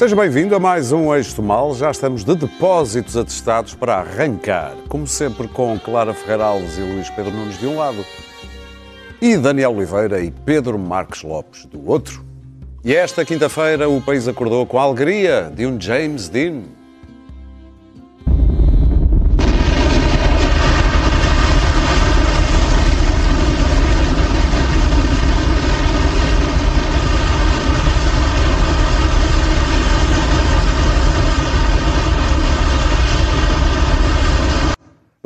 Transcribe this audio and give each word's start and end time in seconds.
Seja 0.00 0.16
bem-vindo 0.16 0.56
a 0.56 0.58
mais 0.58 0.92
um 0.92 1.14
Eixo 1.14 1.42
Mal. 1.42 1.74
Já 1.74 1.90
estamos 1.90 2.24
de 2.24 2.34
depósitos 2.34 3.18
atestados 3.18 3.74
para 3.74 3.96
arrancar. 3.96 4.74
Como 4.88 5.06
sempre, 5.06 5.46
com 5.46 5.78
Clara 5.78 6.14
Ferreira 6.14 6.44
Alves 6.44 6.78
e 6.78 6.80
Luís 6.80 7.10
Pedro 7.10 7.30
Nunes 7.30 7.58
de 7.58 7.66
um 7.66 7.76
lado 7.76 8.02
e 9.20 9.36
Daniel 9.36 9.76
Oliveira 9.76 10.18
e 10.22 10.30
Pedro 10.30 10.78
Marques 10.78 11.22
Lopes 11.22 11.66
do 11.66 11.86
outro. 11.86 12.24
E 12.82 12.96
esta 12.96 13.26
quinta-feira 13.26 13.90
o 13.90 14.00
país 14.00 14.26
acordou 14.26 14.64
com 14.64 14.78
a 14.78 14.84
alegria 14.84 15.52
de 15.54 15.66
um 15.66 15.78
James 15.78 16.30
Dean. 16.30 16.62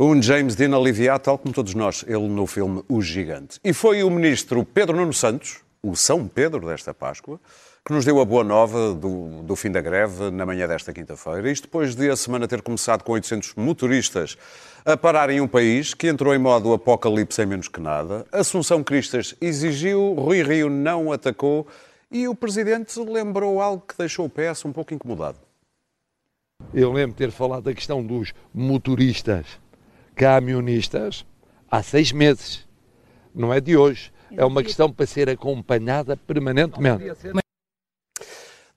Um 0.07 0.21
James 0.21 0.55
Dean 0.55 0.77
aliviado, 0.77 1.25
tal 1.25 1.39
como 1.39 1.55
todos 1.55 1.75
nós, 1.75 2.05
ele 2.07 2.29
no 2.29 2.47
filme 2.47 2.85
O 2.91 3.01
Gigante. 3.01 3.59
E 3.65 3.73
foi 3.73 4.05
o 4.05 4.11
ministro 4.11 4.63
Pedro 4.63 4.95
Nuno 4.95 5.15
Santos, 5.15 5.63
o 5.83 5.97
São 5.97 6.29
Pedro 6.29 6.67
desta 6.67 6.93
Páscoa, 6.93 7.41
que 7.83 7.91
nos 7.91 8.05
deu 8.05 8.21
a 8.21 8.25
boa 8.27 8.45
nova 8.45 8.93
do, 8.93 9.43
do 9.43 9.57
fim 9.57 9.71
da 9.71 9.81
greve 9.81 10.31
na 10.31 10.45
manhã 10.45 10.69
desta 10.69 10.93
quinta-feira. 10.93 11.51
Isto 11.51 11.63
depois 11.63 11.95
de 11.95 12.11
a 12.11 12.17
semana 12.17 12.47
ter 12.47 12.61
começado 12.61 13.03
com 13.03 13.13
800 13.13 13.55
motoristas 13.55 14.37
a 14.85 14.95
pararem 14.95 15.41
um 15.41 15.49
país 15.49 15.95
que 15.95 16.07
entrou 16.07 16.35
em 16.35 16.39
modo 16.39 16.75
apocalipse 16.75 17.41
em 17.41 17.47
menos 17.47 17.69
que 17.69 17.81
nada. 17.81 18.27
Assunção 18.31 18.85
Cristas 18.85 19.35
exigiu, 19.41 20.13
Rui 20.13 20.43
Rio 20.43 20.69
não 20.69 21.13
atacou 21.13 21.67
e 22.11 22.29
o 22.29 22.35
presidente 22.35 23.01
lembrou 23.01 23.59
algo 23.59 23.83
que 23.89 23.97
deixou 23.97 24.27
o 24.27 24.29
PS 24.29 24.67
um 24.67 24.73
pouco 24.73 24.93
incomodado. 24.93 25.39
Eu 26.75 26.93
lembro 26.93 27.17
ter 27.17 27.31
falado 27.31 27.65
da 27.65 27.75
questão 27.75 28.03
dos 28.03 28.35
motoristas 28.53 29.64
camionistas 30.15 31.25
há 31.71 31.83
seis 31.83 32.13
meses. 32.13 32.67
Não 33.35 33.53
é 33.53 33.61
de 33.61 33.77
hoje. 33.77 34.13
É 34.37 34.45
uma 34.45 34.63
questão 34.63 34.91
para 34.91 35.07
ser 35.07 35.29
acompanhada 35.29 36.17
permanentemente. 36.17 37.05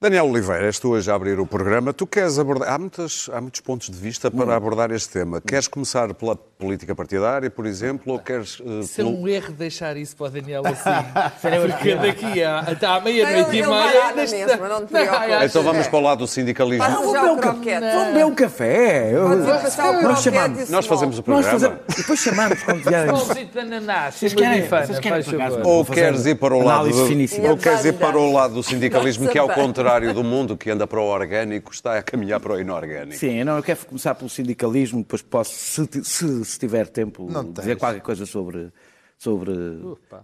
Daniel 0.00 0.26
Oliveira, 0.30 0.64
és 0.66 0.78
tu 0.78 0.90
hoje 0.90 1.10
a 1.10 1.14
abrir 1.16 1.40
o 1.40 1.44
programa. 1.46 1.92
Tu 1.92 2.06
queres 2.06 2.38
abordar. 2.38 2.72
Há, 2.72 2.78
muitas, 2.78 3.28
há 3.32 3.40
muitos 3.40 3.60
pontos 3.60 3.90
de 3.90 3.96
vista 3.98 4.30
para 4.30 4.54
abordar 4.54 4.92
este 4.92 5.08
tema. 5.08 5.40
Queres 5.40 5.66
começar 5.66 6.14
pela 6.14 6.36
política 6.36 6.94
partidária, 6.94 7.50
por 7.50 7.66
exemplo, 7.66 8.12
ou 8.12 8.18
queres. 8.20 8.60
Uh, 8.60 8.78
Isso 8.78 8.92
é 9.00 9.04
pelo- 9.04 9.18
um 9.20 9.26
erro 9.26 9.52
deixar 9.54 9.96
isso 9.96 10.14
para 10.16 10.26
o 10.26 10.30
Daniel 10.30 10.62
assim. 10.64 10.88
Porque 11.72 11.94
daqui 11.96 12.44
a, 12.44 12.60
até 12.60 12.86
à 12.86 13.00
meia-noite 13.00 13.56
e 13.56 13.66
meia. 13.66 14.14
mesma, 14.14 14.68
não 14.68 14.86
te 14.86 14.92
Então 15.46 15.64
vamos 15.64 15.88
para 15.88 15.98
o 15.98 16.00
lado 16.02 16.18
do 16.18 16.28
sindicalismo. 16.28 16.84
Mas 16.88 16.94
Vamos 16.94 17.12
beber 17.14 17.30
um 17.32 17.36
ca-. 17.38 17.52
Vamos 17.52 18.06
beber 18.06 18.26
um 18.26 18.34
café. 18.36 19.10
Eu- 19.12 19.28
Nós 20.00 20.22
chamamos. 20.22 20.70
Nós 20.70 20.86
fazemos 20.86 21.18
o 21.18 21.24
Nós 21.26 21.44
programa. 21.44 21.50
fazemos. 21.58 21.78
Depois 21.96 22.18
chamamos 22.20 22.62
quando 22.62 22.84
vierem. 22.88 23.12
Vocês 24.12 24.32
querem- 24.32 24.62
vocês. 24.62 25.00
Ou 25.64 25.84
queres 25.84 26.24
ir 26.24 26.36
para 26.36 26.54
o 26.54 26.62
lado 26.62 26.88
ou 27.50 27.56
queres 27.56 27.84
ir 27.84 27.94
para 27.94 28.16
o 28.16 28.32
lado 28.32 28.54
do 28.54 28.62
sindicalismo, 28.62 29.28
que 29.28 29.36
ao 29.36 29.48
Nossa, 29.48 29.60
contrário 29.92 30.14
do 30.14 30.24
mundo 30.24 30.56
que 30.56 30.70
anda 30.70 30.86
para 30.86 31.00
o 31.00 31.04
orgânico, 31.06 31.72
está 31.72 31.98
a 31.98 32.02
caminhar 32.02 32.40
para 32.40 32.54
o 32.54 32.60
inorgânico. 32.60 33.16
Sim, 33.18 33.44
não, 33.44 33.56
eu 33.56 33.62
quero 33.62 33.84
começar 33.86 34.14
pelo 34.14 34.28
sindicalismo, 34.30 35.00
depois 35.00 35.22
posso, 35.22 35.52
se, 35.54 36.04
se- 36.04 36.44
se 36.44 36.58
tiver 36.58 36.86
tempo, 36.88 37.28
dizer 37.56 37.76
qualquer 37.76 38.00
coisa 38.02 38.26
sobre, 38.26 38.70
sobre, 39.18 39.52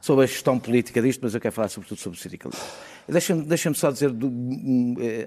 sobre 0.01 0.25
a 0.25 0.27
gestão 0.27 0.59
política 0.59 1.01
disto, 1.03 1.21
mas 1.23 1.35
eu 1.35 1.41
quero 1.41 1.55
falar 1.55 1.69
sobretudo 1.69 1.99
sobre 1.99 2.19
o 2.19 2.21
sindicalismo. 2.23 2.65
Deixa-me 3.09 3.43
deixa 3.43 3.73
só 3.75 3.91
dizer, 3.91 4.11
do- 4.11 4.97
eh, 5.01 5.27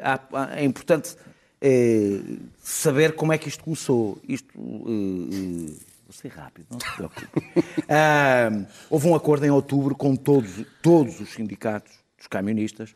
é 0.56 0.64
importante 0.66 1.16
eh, 1.62 2.19
saber 2.62 3.14
como 3.16 3.34
é 3.34 3.38
que 3.38 3.48
isto 3.50 3.64
começou. 3.64 4.19
Isto. 4.28 4.48
eh, 4.58 5.72
eh, 5.72 5.88
Vou 6.08 6.14
ser 6.14 6.30
rápido, 6.30 6.68
não 6.72 6.80
se 6.80 6.90
preocupe. 6.96 7.28
Ah, 7.90 8.50
houve 8.90 9.08
um 9.09 9.14
acordo 9.16 9.46
em 9.46 9.50
outubro 9.50 9.94
com 9.94 10.16
todos, 10.16 10.66
todos 10.81 11.19
os 11.19 11.34
sindicatos 11.34 11.92
dos 12.18 12.28
camionistas 12.28 12.96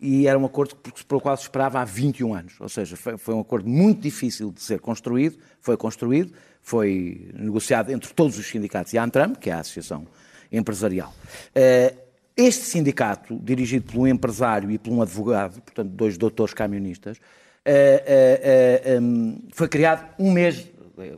e 0.00 0.26
era 0.26 0.38
um 0.38 0.44
acordo 0.44 0.76
pelo 1.06 1.20
qual 1.20 1.36
se 1.36 1.44
esperava 1.44 1.80
há 1.80 1.84
21 1.84 2.34
anos. 2.34 2.54
Ou 2.60 2.68
seja, 2.68 2.96
foi, 2.96 3.16
foi 3.16 3.34
um 3.34 3.40
acordo 3.40 3.68
muito 3.68 4.00
difícil 4.00 4.50
de 4.52 4.60
ser 4.62 4.80
construído, 4.80 5.36
foi 5.60 5.76
construído, 5.76 6.32
foi 6.60 7.30
negociado 7.34 7.90
entre 7.90 8.12
todos 8.12 8.38
os 8.38 8.46
sindicatos 8.46 8.92
e 8.92 8.98
a 8.98 9.04
Antram, 9.04 9.34
que 9.34 9.50
é 9.50 9.52
a 9.54 9.60
Associação 9.60 10.06
Empresarial. 10.52 11.12
Eh, 11.54 11.94
Este 12.36 12.64
sindicato, 12.64 13.38
dirigido 13.42 13.84
por 13.92 14.00
um 14.00 14.06
empresário 14.08 14.68
e 14.70 14.76
por 14.78 14.92
um 14.92 15.00
advogado, 15.02 15.60
portanto, 15.62 15.88
dois 15.90 16.18
doutores 16.18 16.52
camionistas, 16.52 17.16
eh, 17.64 18.02
eh, 18.06 18.82
eh, 18.96 19.00
hum, 19.00 19.38
foi 19.52 19.68
criado 19.68 20.04
um 20.18 20.30
mês 20.32 20.68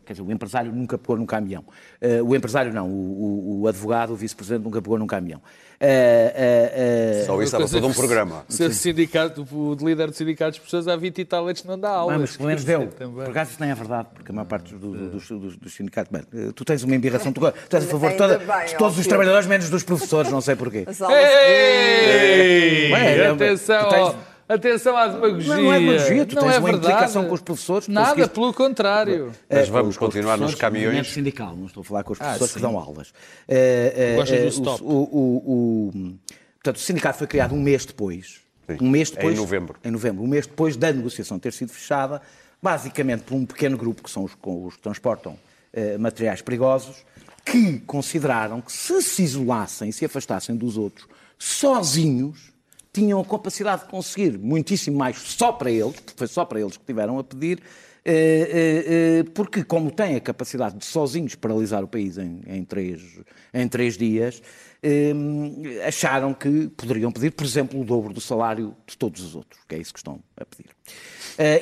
Quer 0.06 0.14
dizer, 0.14 0.22
o 0.22 0.32
empresário 0.32 0.72
nunca 0.72 0.96
pegou 0.96 1.18
num 1.18 1.26
caminhão. 1.26 1.62
O 2.26 2.34
empresário 2.34 2.72
não, 2.72 2.88
o, 2.88 3.58
o- 3.58 3.60
o 3.60 3.68
advogado, 3.68 4.14
o 4.14 4.16
vice-presidente 4.16 4.64
nunca 4.64 4.80
pegou 4.80 4.98
num 4.98 5.06
caminhão. 5.06 5.42
Eh, 5.78 6.32
eh, 6.34 7.20
eh, 7.20 7.24
Só 7.26 7.34
isso 7.34 7.42
estava 7.56 7.68
todo 7.68 7.86
um 7.86 7.92
programa. 7.92 8.44
Ser 8.48 8.72
sindicato, 8.72 9.46
o 9.52 9.74
líder 9.74 10.08
do 10.10 10.16
sindicato 10.16 10.52
de 10.52 10.60
pessoas 10.62 10.88
há 10.88 10.96
20 10.96 11.18
e 11.18 11.24
tal 11.24 11.46
anos 11.46 11.62
não 11.64 11.78
dá 11.78 11.90
Ah, 11.90 11.96
aulas. 11.96 12.20
mas 12.20 12.36
pelo 12.36 12.48
menos 12.48 12.64
deu. 12.64 12.86
Também. 12.88 13.14
Por 13.24 13.30
acaso 13.30 13.50
isso 13.50 13.60
nem 13.60 13.70
é 13.70 13.74
verdade, 13.74 14.08
porque 14.14 14.32
a 14.32 14.34
maior 14.34 14.46
parte 14.46 14.74
do- 14.74 15.10
dos, 15.10 15.28
dos- 15.28 15.56
dos 15.56 15.74
sindicatos. 15.74 16.10
Bem, 16.10 16.22
eh, 16.34 16.50
tu 16.54 16.64
tens 16.64 16.82
uma 16.82 16.94
embirração, 16.94 17.32
tu, 17.32 17.40
tu 17.40 17.76
és 17.76 17.84
a 17.84 17.88
favor 17.88 18.10
de, 18.10 18.16
toda- 18.16 18.38
bem, 18.38 18.66
de 18.66 18.76
todos 18.76 18.98
os 18.98 19.06
trabalhadores, 19.06 19.46
menos 19.46 19.68
dos 19.68 19.82
professores, 19.82 20.30
não 20.32 20.40
sei 20.40 20.56
porquê. 20.56 20.86
Ei! 20.88 22.92
Bem, 22.92 22.94
é, 22.94 23.26
atenção, 23.28 23.84
tu 23.84 23.90
tens- 23.90 24.08
ó, 24.08 24.14
atenção 24.48 24.96
à 24.96 25.08
demagogia. 25.08 25.54
Não, 25.56 25.62
não 25.62 25.72
é 25.72 25.78
demagogia, 25.80 26.26
tu 26.26 26.34
Não 26.34 26.42
tens 26.42 26.54
é 26.54 26.58
uma 26.58 26.68
verdade. 26.70 26.86
implicação 26.86 27.24
com 27.26 27.34
os 27.34 27.40
professores, 27.40 27.88
Nada, 27.88 28.08
conseguiste- 28.08 28.34
pelo 28.34 28.54
contrário. 28.54 29.32
Mas 29.50 29.68
Eh, 29.68 29.70
vamos 29.70 29.96
continuar 29.96 30.36
nos 30.38 30.54
caminhões. 30.54 31.08
sindical, 31.08 31.56
não 31.56 31.66
estou 31.66 31.80
a 31.80 31.84
falar 31.84 32.04
com 32.04 32.12
os 32.12 32.20
Ah, 32.20 32.24
professores 32.24 32.52
que 32.54 32.58
sim. 32.60 32.64
dão 32.66 32.78
aulas. 32.78 33.12
Eh, 33.48 34.16
eh, 34.18 34.22
do 34.24 34.34
eh, 34.34 34.46
stop. 34.48 34.82
o, 34.82 34.86
o- 34.86 35.88
o- 35.88 36.18
portanto, 36.54 36.76
o 36.76 36.80
sindicato 36.80 37.18
foi 37.18 37.26
criado 37.26 37.54
um 37.54 37.60
mês 37.60 37.84
depois. 37.84 38.40
Sim. 38.68 38.78
Um 38.80 38.90
mês 38.90 39.10
Em 39.10 39.14
depois. 39.14 39.38
novembro. 39.38 39.76
Em 39.84 39.90
novembro. 39.90 40.22
Um 40.24 40.26
mês 40.26 40.46
depois 40.46 40.76
da 40.76 40.92
negociação 40.92 41.38
ter 41.38 41.52
sido 41.52 41.70
fechada, 41.72 42.20
basicamente 42.62 43.22
por 43.22 43.34
um 43.34 43.46
pequeno 43.46 43.76
grupo, 43.76 44.02
que 44.02 44.10
são 44.10 44.24
os, 44.24 44.32
os 44.42 44.74
que 44.74 44.82
transportam 44.82 45.38
eh, 45.72 45.96
materiais 45.98 46.40
perigosos, 46.42 46.96
que 47.44 47.78
consideraram 47.80 48.60
que 48.60 48.72
se 48.72 49.00
se 49.02 49.22
isolassem 49.22 49.90
e 49.90 49.92
se 49.92 50.04
afastassem 50.04 50.56
dos 50.56 50.76
outros 50.76 51.06
sozinhos, 51.38 52.52
tinham 52.96 53.20
a 53.20 53.24
capacidade 53.26 53.82
de 53.82 53.90
conseguir 53.90 54.38
muitíssimo 54.38 54.96
mais 54.96 55.18
só 55.18 55.52
para 55.52 55.70
eles, 55.70 56.00
porque 56.00 56.14
foi 56.16 56.26
só 56.26 56.46
para 56.46 56.58
eles 56.58 56.78
que 56.78 56.84
tiveram 56.86 57.18
a 57.18 57.24
pedir, 57.24 57.60
eh, 58.02 58.14
eh, 58.14 58.84
eh, 59.20 59.24
porque 59.34 59.62
como 59.62 59.90
têm 59.90 60.16
a 60.16 60.20
capacidade 60.20 60.78
de 60.78 60.86
sozinhos 60.86 61.34
paralisar 61.34 61.84
o 61.84 61.88
país 61.88 62.16
em, 62.16 62.40
em 62.46 62.64
três, 62.64 63.02
em 63.52 63.68
três 63.68 63.98
dias, 63.98 64.40
acharam 65.86 66.32
que 66.32 66.68
poderiam 66.68 67.12
pedir, 67.12 67.32
por 67.32 67.44
exemplo, 67.44 67.78
o 67.78 67.84
dobro 67.84 68.14
do 68.14 68.20
salário 68.20 68.74
de 68.86 68.96
todos 68.96 69.20
os 69.20 69.34
outros, 69.34 69.60
que 69.68 69.74
é 69.74 69.78
isso 69.78 69.92
que 69.92 69.98
estão 69.98 70.22
a 70.34 70.44
pedir. 70.46 70.70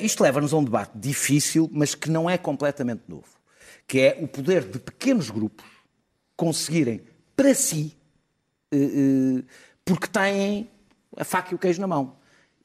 Isto 0.01 0.23
leva-nos 0.23 0.53
a 0.53 0.57
um 0.57 0.63
debate 0.63 0.91
difícil, 0.95 1.69
mas 1.73 1.95
que 1.95 2.09
não 2.09 2.29
é 2.29 2.37
completamente 2.37 3.01
novo, 3.09 3.27
que 3.85 3.99
é 3.99 4.17
o 4.21 4.27
poder 4.27 4.63
de 4.63 4.79
pequenos 4.79 5.29
grupos 5.29 5.65
conseguirem 6.37 7.01
para 7.35 7.53
si 7.53 7.93
porque 9.83 10.07
têm 10.07 10.69
a 11.15 11.23
faca 11.23 11.51
e 11.51 11.55
o 11.55 11.57
queijo 11.57 11.81
na 11.81 11.87
mão. 11.87 12.15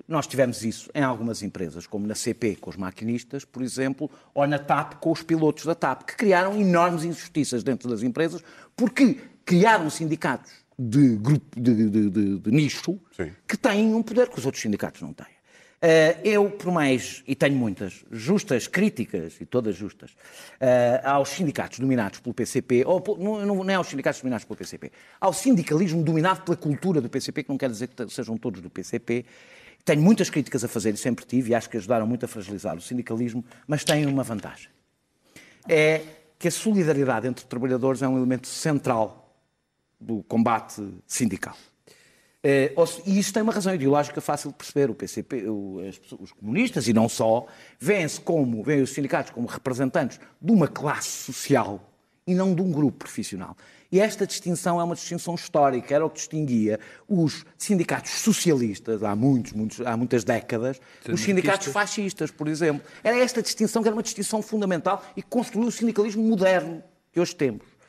Nós 0.08 0.26
tivemos 0.26 0.64
isso 0.64 0.90
em 0.94 1.02
algumas 1.02 1.42
empresas, 1.42 1.86
como 1.86 2.06
na 2.06 2.14
CP 2.14 2.56
com 2.56 2.70
os 2.70 2.76
maquinistas, 2.76 3.44
por 3.44 3.62
exemplo, 3.62 4.10
ou 4.34 4.46
na 4.46 4.58
TAP 4.58 4.94
com 4.94 5.12
os 5.12 5.22
pilotos 5.22 5.64
da 5.66 5.74
TAP, 5.74 6.02
que 6.04 6.16
criaram 6.16 6.58
enormes 6.58 7.04
injustiças 7.04 7.62
dentro 7.62 7.88
das 7.88 8.02
empresas, 8.02 8.42
porque 8.74 9.18
criaram 9.44 9.88
sindicatos 9.88 10.50
de 10.78 11.16
grupo 11.16 11.60
de, 11.60 11.90
de- 11.90 12.10
de- 12.10 12.38
de 12.38 12.50
nicho 12.50 12.98
Sim. 13.16 13.30
que 13.46 13.56
têm 13.56 13.94
um 13.94 14.02
poder 14.02 14.28
que 14.28 14.38
os 14.38 14.46
outros 14.46 14.62
sindicatos 14.62 15.02
não 15.02 15.12
têm. 15.12 15.26
Eh, 15.82 16.18
eu, 16.24 16.50
por 16.50 16.70
mais, 16.70 17.22
e 17.26 17.34
tenho 17.34 17.56
muitas, 17.56 18.04
justas 18.10 18.66
críticas, 18.66 19.40
e 19.40 19.46
todas 19.46 19.74
justas, 19.74 20.10
eh, 20.60 21.00
aos 21.02 21.30
sindicatos 21.30 21.78
dominados 21.78 22.20
pelo 22.20 22.34
PCP, 22.34 22.84
ou 22.84 23.02
não, 23.18 23.46
não, 23.46 23.70
é 23.70 23.74
aos 23.74 23.88
sindicatos 23.88 24.20
dominados 24.20 24.44
pelo 24.44 24.58
PCP, 24.58 24.92
ao 25.18 25.32
sindicalismo 25.32 26.02
dominado 26.02 26.42
pela 26.42 26.56
cultura 26.56 27.00
do 27.00 27.08
PCP, 27.08 27.44
que 27.44 27.48
não 27.48 27.56
quer 27.56 27.70
dizer 27.70 27.88
que 27.88 28.08
sejam 28.10 28.36
todos 28.36 28.60
do 28.60 28.68
PCP, 28.68 29.24
Tenho 29.84 30.02
muitas 30.02 30.28
críticas 30.28 30.62
a 30.64 30.68
fazer, 30.68 30.94
e 30.94 30.96
sempre 30.96 31.24
tive, 31.24 31.50
e 31.50 31.54
acho 31.54 31.68
que 31.68 31.76
ajudaram 31.76 32.06
muito 32.06 32.24
a 32.24 32.28
fragilizar 32.28 32.76
o 32.76 32.80
sindicalismo, 32.80 33.44
mas 33.66 33.84
têm 33.84 34.06
uma 34.06 34.22
vantagem. 34.22 34.68
É 35.68 36.02
que 36.38 36.48
a 36.48 36.50
solidariedade 36.50 37.26
entre 37.26 37.44
trabalhadores 37.44 38.02
é 38.02 38.08
um 38.08 38.16
elemento 38.16 38.46
central 38.46 39.34
do 40.00 40.22
combate 40.22 40.82
sindical. 41.06 41.56
Eh, 42.42 42.72
e 43.06 43.18
isto 43.18 43.34
tem 43.34 43.42
uma 43.42 43.52
razão 43.52 43.74
ideológica 43.74 44.20
fácil 44.20 44.50
de 44.50 44.56
perceber. 44.56 44.90
O 44.90 44.94
PCP, 44.94 45.44
os 45.48 46.32
comunistas, 46.32 46.88
e 46.88 46.92
não 46.92 47.08
só, 47.08 47.46
veem-se 47.78 48.20
como, 48.20 48.62
veem 48.62 48.82
os 48.82 48.90
sindicatos 48.90 49.32
como 49.32 49.46
representantes 49.46 50.18
de 50.40 50.52
uma 50.52 50.66
classe 50.66 51.08
social 51.08 51.86
e 52.26 52.34
não 52.34 52.54
de 52.54 52.62
um 52.62 52.70
grupo 52.70 52.98
profissional. 52.98 53.56
E 53.92 53.98
esta 53.98 54.24
distinção 54.24 54.80
é 54.80 54.84
uma 54.84 54.94
distinção 54.94 55.34
histórica, 55.34 55.92
era 55.92 56.06
o 56.06 56.08
que 56.08 56.16
distinguia 56.16 56.78
os 57.08 57.44
sindicatos 57.58 58.12
socialistas 58.12 59.02
há, 59.02 59.16
muitos, 59.16 59.52
muitos, 59.52 59.80
há 59.80 59.96
muitas 59.96 60.22
décadas, 60.22 60.80
os 61.08 61.20
sindicatos 61.20 61.66
fascistas, 61.68 62.30
por 62.30 62.46
exemplo. 62.46 62.86
Era 63.02 63.18
esta 63.18 63.42
distinção 63.42 63.82
que 63.82 63.88
era 63.88 63.96
uma 63.96 64.02
distinção 64.02 64.40
fundamental 64.42 65.04
e 65.16 65.22
que 65.22 65.28
construiu 65.28 65.66
o 65.66 65.72
sindicalismo 65.72 66.22
moderno 66.22 66.82
que 67.12 67.18
hoje 67.18 67.34
temos. 67.34 67.79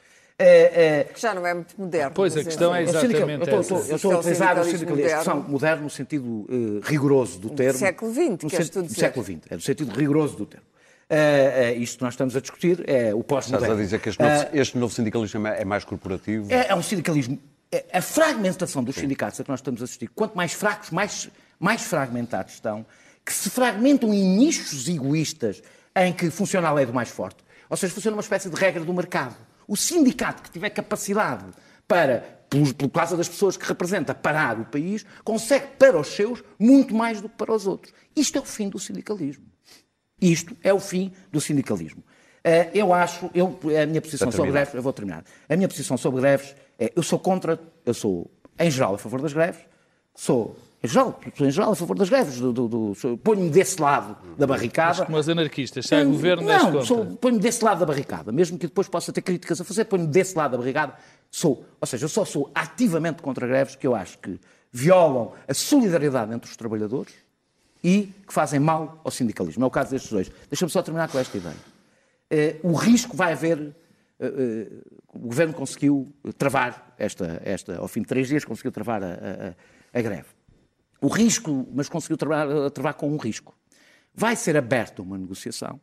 É, 0.42 1.00
é... 1.00 1.04
Que 1.04 1.22
já 1.22 1.34
não 1.34 1.46
é 1.46 1.54
muito 1.54 1.76
moderno. 1.78 2.12
Pois, 2.16 2.36
a 2.36 2.44
questão 2.44 2.74
é 2.74 2.84
exatamente 2.84 3.50
eu 3.50 3.62
estou, 3.62 3.78
eu 3.80 3.96
estou 3.96 4.12
a 4.14 4.20
utilizar 4.20 4.60
o 4.60 4.64
sindicalismo, 4.64 5.04
a 5.04 5.08
expressão 5.08 5.42
moderno 5.44 5.84
no 5.84 5.90
sentido 5.90 6.26
uh, 6.26 6.80
rigoroso 6.84 7.40
do 7.40 7.50
termo. 7.50 7.74
Do 7.74 7.80
século 7.80 8.12
XX, 8.12 8.30
no 8.30 8.50
queres 8.50 8.70
tu 8.70 8.82
dizer? 8.82 8.96
Do 8.96 9.00
século 9.00 9.26
XX, 9.26 9.38
é 9.50 9.56
no 9.56 9.62
sentido 9.62 9.96
rigoroso 9.96 10.38
do 10.38 10.46
termo. 10.46 10.66
Uh, 11.12 11.78
uh, 11.78 11.82
isto 11.82 11.98
que 11.98 12.04
nós 12.04 12.14
estamos 12.14 12.36
a 12.36 12.42
discutir 12.42 12.84
é 12.90 13.14
o 13.14 13.24
pós-moderno. 13.24 13.66
Estás 13.66 13.80
a 13.80 13.84
dizer 13.84 14.00
que 14.00 14.10
este 14.10 14.24
novo, 14.24 14.48
este 14.54 14.78
novo 14.78 14.94
sindicalismo 14.94 15.48
é 15.48 15.66
mais 15.66 15.84
corporativo? 15.84 16.52
É, 16.52 16.68
é 16.70 16.76
um 16.76 16.82
sindicalismo. 16.82 17.38
É, 17.72 17.86
a 17.94 18.02
fragmentação 18.02 18.84
dos 18.84 18.96
Sim. 18.96 19.02
sindicatos 19.02 19.40
a 19.40 19.44
que 19.44 19.50
nós 19.50 19.60
estamos 19.60 19.82
a 19.82 19.86
assistir, 19.86 20.10
quanto 20.16 20.36
mais 20.36 20.54
fracos, 20.54 20.90
mais, 20.90 21.30
mais 21.60 21.82
fragmentados 21.84 22.54
estão, 22.54 22.86
que 23.26 23.34
se 23.34 23.50
fragmentam 23.50 24.14
em 24.14 24.38
nichos 24.38 24.88
egoístas 24.88 25.62
em 25.96 26.12
que 26.14 26.30
funciona 26.30 26.70
a 26.70 26.74
lei 26.74 26.86
do 26.86 26.94
mais 26.94 27.10
forte. 27.10 27.44
Ou 27.70 27.78
seja, 27.78 27.94
funciona 27.94 28.16
uma 28.16 28.22
espécie 28.22 28.50
de 28.50 28.56
regra 28.56 28.84
do 28.84 28.94
mercado. 28.94 29.36
O 29.72 29.78
sindicato 29.78 30.44
que 30.44 30.52
tiver 30.52 30.70
capacidade 30.72 31.46
para, 31.88 32.44
por, 32.50 32.74
por 32.74 32.90
causa 32.90 33.16
das 33.16 33.30
pessoas 33.30 33.56
que 33.56 33.66
representa, 33.66 34.14
parar 34.14 34.60
o 34.60 34.66
país, 34.66 35.06
consegue 35.24 35.66
para 35.80 35.98
os 35.98 36.10
seus 36.10 36.44
muito 36.60 36.94
mais 36.94 37.22
do 37.22 37.30
que 37.30 37.38
para 37.38 37.54
os 37.54 37.66
outros. 37.66 37.94
Isto 38.14 38.38
é 38.38 38.42
o 38.42 38.44
fim 38.44 38.68
do 38.68 38.78
sindicalismo. 38.78 39.46
Isto 40.22 40.58
é 40.62 40.74
o 40.74 40.80
fim 40.82 41.14
do 41.32 41.40
sindicalismo. 41.40 42.04
Eh, 42.44 42.70
eu 42.74 42.94
acho, 42.94 43.32
eu, 43.34 43.58
a 43.82 43.86
minha 43.86 44.02
posição 44.02 44.30
sobre 44.30 44.52
greves, 44.52 44.74
eu 44.74 44.82
vou 44.82 44.92
terminar. 44.92 45.24
A 45.48 45.56
minha 45.56 45.70
posição 45.70 45.96
sobre 45.96 46.20
greves 46.20 46.54
é, 46.78 46.92
eu 46.94 47.02
sou 47.02 47.18
contra, 47.18 47.58
eu 47.86 47.94
sou, 47.94 48.30
em 48.60 48.70
geral, 48.70 48.96
a 48.96 48.98
favor 48.98 49.22
das 49.22 49.32
greves, 49.32 49.62
sou, 50.14 50.54
em 50.84 50.88
geral, 50.88 51.20
sou, 51.36 51.48
em 51.48 51.52
geral 51.52 51.72
a 51.72 51.76
favor 51.76 51.98
das 51.98 52.10
greves, 52.10 52.40
do, 52.40 52.52
do, 52.52 52.68
do 52.68 53.18
ponho-me 53.18 53.50
desse 53.50 53.80
lado 53.82 54.18
da 54.38 54.48
barricada. 54.48 55.00
Mas 55.00 55.06
como 55.06 55.18
os 55.18 55.30
anarquistas, 55.30 55.86
se 55.86 55.94
há 55.94 56.04
governo 56.04 56.44
Não, 56.44 57.16
ponho-me 57.16 57.40
desse 57.40 57.64
lado 57.64 57.80
da 57.80 57.86
barricada, 57.86 58.32
mesmo 58.32 58.58
que 58.58 58.68
depois 58.68 58.88
possa 58.88 59.14
ter 59.14 59.22
críticas 59.22 59.62
a 59.62 59.64
fazer, 59.64 59.86
ponho-me 59.86 60.10
desse 60.10 60.36
lado 60.36 60.52
da 60.52 60.58
barricada, 60.58 60.96
sou, 61.30 61.64
ou 61.80 61.88
seja, 61.88 62.06
eu 62.06 62.10
só 62.10 62.26
sou 62.26 62.50
ativamente 62.56 63.22
contra 63.22 63.46
greves 63.46 63.76
que 63.76 63.86
eu 63.86 63.94
acho 63.94 64.18
que 64.18 64.40
violam 64.72 65.34
a 65.48 65.54
solidariedade 65.54 66.34
entre 66.34 66.50
os 66.50 66.58
trabalhadores, 66.58 67.14
e 67.84 68.14
que 68.28 68.34
fazem 68.34 68.60
mal 68.60 69.02
ao 69.04 69.12
sindicalismo. 69.12 69.64
É 69.64 69.68
o 69.68 69.72
caso 69.72 69.92
destes 69.92 70.12
dois. 70.12 70.32
Deixa-me 70.50 70.72
só 70.72 70.82
terminar 70.82 71.10
com 71.10 71.18
esta 71.18 71.36
ideia. 71.36 71.56
Uh, 72.64 72.72
o 72.72 72.74
risco 72.74 73.16
vai 73.16 73.34
haver. 73.34 73.58
Uh, 73.58 74.26
uh, 74.26 75.02
o 75.14 75.20
governo 75.28 75.54
conseguiu 75.54 76.14
travar 76.38 76.94
esta, 76.98 77.42
esta, 77.44 77.78
ao 77.78 77.88
fim 77.88 78.02
de 78.02 78.08
três 78.08 78.28
dias, 78.28 78.46
conseguiu 78.46 78.72
travar 78.72 79.04
a, 79.04 79.08
a, 79.08 80.00
a 80.00 80.02
greve. 80.02 80.28
O 81.02 81.08
risco, 81.08 81.68
mas 81.74 81.90
conseguiu 81.90 82.16
travar, 82.16 82.70
travar 82.72 82.94
com 82.94 83.12
um 83.12 83.18
risco. 83.18 83.56
Vai 84.14 84.36
ser 84.36 84.56
aberta 84.56 85.02
uma 85.02 85.18
negociação 85.18 85.82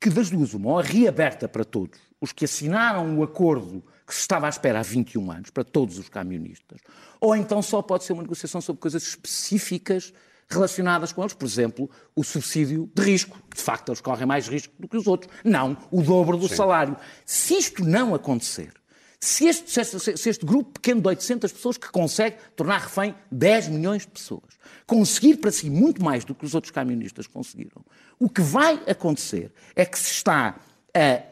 que, 0.00 0.08
das 0.08 0.30
duas, 0.30 0.54
uma, 0.54 0.70
ou 0.70 0.80
reaberta 0.80 1.48
para 1.48 1.64
todos, 1.64 1.98
os 2.20 2.32
que 2.32 2.44
assinaram 2.44 3.18
o 3.18 3.22
acordo 3.22 3.82
que 4.06 4.14
se 4.14 4.20
estava 4.20 4.46
à 4.46 4.48
espera 4.48 4.78
há 4.78 4.82
21 4.82 5.30
anos, 5.30 5.50
para 5.50 5.64
todos 5.64 5.98
os 5.98 6.08
camionistas, 6.08 6.80
ou 7.20 7.34
então 7.34 7.60
só 7.60 7.82
pode 7.82 8.04
ser 8.04 8.12
uma 8.12 8.22
negociação 8.22 8.60
sobre 8.60 8.80
coisas 8.80 9.02
específicas 9.02 10.12
relacionadas 10.48 11.12
com 11.12 11.22
eles. 11.22 11.34
Por 11.34 11.44
exemplo, 11.44 11.90
o 12.16 12.24
subsídio 12.24 12.90
de 12.94 13.02
risco, 13.02 13.38
de 13.54 13.60
facto 13.60 13.90
eles 13.90 14.00
correm 14.00 14.26
mais 14.26 14.48
risco 14.48 14.72
do 14.78 14.88
que 14.88 14.96
os 14.96 15.06
outros. 15.06 15.32
Não, 15.44 15.76
o 15.90 16.02
dobro 16.02 16.36
do 16.36 16.48
Sim. 16.48 16.56
salário. 16.56 16.96
Se 17.26 17.54
isto 17.54 17.84
não 17.84 18.14
acontecer, 18.14 18.72
se 19.20 19.46
este, 19.46 19.70
se, 19.70 19.80
este, 19.80 20.16
se 20.16 20.30
este, 20.30 20.46
grupo 20.46 20.72
pequeno 20.72 21.00
de 21.00 21.08
800 21.08 21.52
pessoas 21.52 21.76
que 21.76 21.90
consegue 21.90 22.36
tornar 22.54 22.82
refém 22.82 23.14
10 23.32 23.68
milhões 23.68 24.02
de 24.02 24.08
pessoas, 24.08 24.58
conseguir 24.86 25.38
para 25.38 25.50
si 25.50 25.68
muito 25.68 26.02
mais 26.02 26.24
do 26.24 26.34
que 26.34 26.44
os 26.44 26.54
outros 26.54 26.70
camionistas 26.70 27.26
conseguiram, 27.26 27.84
o 28.18 28.28
que 28.28 28.40
vai 28.40 28.80
acontecer 28.86 29.52
é 29.74 29.84
que 29.84 29.98
se 29.98 30.12
está 30.12 30.56
a 30.94 31.22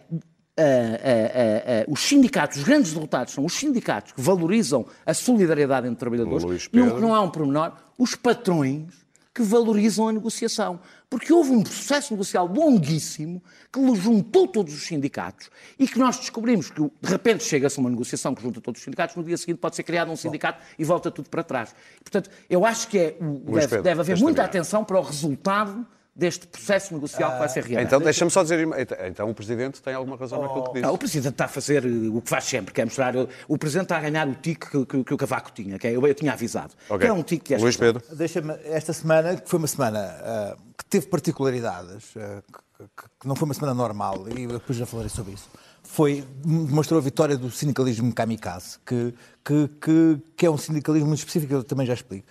Uh, 0.59 0.63
uh, 0.63 1.91
uh, 1.91 1.93
os 1.93 2.01
sindicatos, 2.01 2.57
os 2.57 2.65
grandes 2.65 2.95
derrotados 2.95 3.35
são 3.35 3.45
os 3.45 3.53
sindicatos 3.53 4.13
que 4.13 4.23
valorizam 4.23 4.87
a 5.05 5.13
solidariedade 5.13 5.87
entre 5.87 5.99
trabalhadores. 5.99 6.45
Não, 6.73 6.99
não 6.99 7.15
há 7.15 7.21
um 7.21 7.29
pormenor. 7.29 7.73
Os 7.99 8.15
patrões 8.15 9.06
que 9.37 9.43
valorizam 9.43 10.09
a 10.09 10.13
negociação. 10.13 10.81
Porque 11.11 11.31
houve 11.31 11.51
um 11.51 11.63
processo 11.63 12.15
negocial 12.15 12.47
longuíssimo 12.47 13.43
que 13.71 13.95
juntou 13.95 14.49
todos 14.49 14.75
os 14.75 14.87
sindicatos 14.87 15.51
e 15.79 15.87
que 15.87 15.99
nós 15.99 16.17
descobrimos 16.17 16.71
que, 16.71 16.81
de 16.81 16.91
repente, 17.09 17.45
chega-se 17.45 17.79
a 17.79 17.81
uma 17.83 17.91
negociação 17.91 18.35
que 18.35 18.43
junta 18.43 18.63
todos 18.63 18.81
os 18.81 18.85
sindicatos, 18.85 19.15
no 19.15 19.23
dia 19.23 19.37
seguinte 19.37 19.59
pode 19.59 19.77
ser 19.77 19.83
criado 19.83 20.11
um 20.11 20.17
sindicato 20.17 20.59
Bom. 20.59 20.75
e 20.79 20.85
volta 20.85 21.11
tudo 21.11 21.29
para 21.29 21.43
trás. 21.43 21.75
Portanto, 22.03 22.31
eu 22.49 22.65
acho 22.65 22.89
que 22.89 22.99
é, 22.99 23.11
deve, 23.21 23.61
Pedro, 23.61 23.83
deve 23.83 24.01
haver 24.01 24.19
muita 24.19 24.43
atenção 24.43 24.83
para 24.83 24.99
o 24.99 25.03
resultado 25.03 25.87
deste 26.17 26.47
processo 26.47 26.95
negocial 26.95 27.33
que 27.33 27.39
vai 27.39 27.49
ser 27.49 27.63
realizado. 27.63 27.87
Então, 27.87 28.01
deixa-me 28.01 28.31
só 28.31 28.43
dizer, 28.43 28.67
então 29.07 29.29
o 29.29 29.35
Presidente 29.35 29.83
tem 29.83 29.93
alguma 29.93 30.17
razão 30.17 30.39
oh, 30.39 30.43
naquilo 30.43 30.65
que 30.65 30.81
disse? 30.81 30.87
o 30.87 30.99
Presidente 30.99 31.33
está 31.33 31.45
a 31.45 31.49
fazer 31.49 31.85
o 31.85 32.23
que 32.23 32.31
faz 32.31 32.45
sempre, 32.45 32.73
que 32.73 32.81
é 32.81 32.85
mostrar, 32.87 33.15
o 33.47 33.59
Presidente 33.59 33.85
está 33.85 33.99
a 33.99 34.01
ganhar 34.01 34.27
o 34.27 34.35
tique 34.35 34.71
que, 34.71 34.87
que, 34.87 35.05
que 35.05 35.15
o 35.15 35.17
Cavaco 35.19 35.53
tinha, 35.53 35.79
que 35.79 35.87
é, 35.87 35.95
eu, 35.95 36.07
eu 36.07 36.15
tinha 36.15 36.33
avisado, 36.33 36.73
okay. 36.89 37.01
que 37.01 37.07
é 37.07 37.13
um 37.13 37.23
tique 37.23 37.45
que 37.45 37.55
é 37.55 37.59
Luís 37.59 37.77
Pedro. 37.77 38.03
Deixa-me, 38.13 38.55
esta 38.65 38.95
semana, 38.95 39.37
que 39.37 39.49
foi 39.49 39.59
uma 39.59 39.69
semana 39.69 40.01
uh, 40.01 40.75
que 40.79 40.87
teve 40.87 41.07
particularidades, 41.07 42.17
uh, 42.17 42.43
que, 42.79 42.85
que, 43.21 43.29
não 43.29 43.37
foi 43.37 43.45
uma 43.45 43.55
semana 43.55 43.75
normal, 43.75 44.27
e 44.35 44.45
eu 44.45 44.53
depois 44.53 44.79
já 44.79 44.87
falarei 44.87 45.11
sobre 45.11 45.35
isso, 45.35 45.51
foi, 45.83 46.25
demonstrou 46.43 46.99
a 46.99 47.03
vitória 47.03 47.37
do 47.37 47.51
sindicalismo 47.51 48.13
kamikaze, 48.15 48.79
que, 48.87 49.13
que, 49.45 49.69
que, 49.81 50.19
que 50.35 50.47
é 50.47 50.51
um 50.51 50.57
sindicalismo 50.57 51.09
muito 51.09 51.19
específico, 51.19 51.53
eu 51.53 51.63
também 51.63 51.87
já 51.87 51.93
explico 51.93 52.27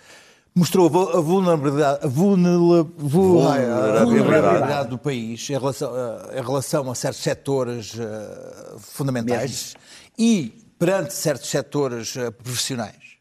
mostrou 0.56 0.86
a 0.86 1.20
vulnerabilidade, 1.20 2.00
a 2.02 2.08
vulnerabilidade, 2.08 4.88
do 4.88 4.96
país 4.96 5.50
em 5.50 5.52
relação, 5.52 5.92
em 6.32 6.42
relação 6.42 6.90
a 6.90 6.94
certos 6.94 7.22
setores 7.22 7.92
uh, 7.94 8.78
fundamentais 8.78 9.74
Mesmo. 9.74 9.80
e 10.18 10.66
perante 10.78 11.12
certos 11.12 11.50
setores 11.50 12.16
uh, 12.16 12.32
profissionais, 12.32 13.18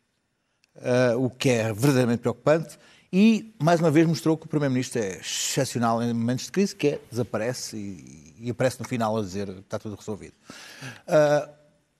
uh, 0.77 1.21
o 1.21 1.29
que 1.29 1.49
é 1.49 1.73
verdadeiramente 1.73 2.21
preocupante. 2.21 2.79
E, 3.11 3.53
mais 3.61 3.81
uma 3.81 3.91
vez, 3.91 4.07
mostrou 4.07 4.37
que 4.37 4.45
o 4.45 4.49
Primeiro-Ministro 4.49 5.01
é 5.01 5.19
excepcional 5.19 6.01
em 6.01 6.13
momentos 6.13 6.45
de 6.45 6.53
crise, 6.53 6.73
que 6.73 6.87
é, 6.87 7.01
desaparece 7.11 7.75
e, 7.75 8.33
e, 8.39 8.49
aparece 8.49 8.79
no 8.79 8.87
final 8.87 9.17
a 9.17 9.21
dizer 9.21 9.47
que 9.47 9.59
está 9.59 9.77
tudo 9.77 9.95
resolvido. 9.95 10.35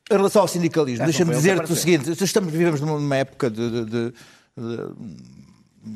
em 0.10 0.16
relação 0.16 0.42
ao 0.42 0.48
sindicalismo, 0.48 1.04
é, 1.04 1.06
deixa-me 1.06 1.36
dizer-te 1.36 1.72
o 1.72 1.76
seguinte: 1.76 2.12
estamos, 2.24 2.52
vivemos 2.52 2.82
numa 2.82 3.18
época 3.18 3.50
de, 3.50 3.70
de, 3.70 3.86
de 3.86 4.14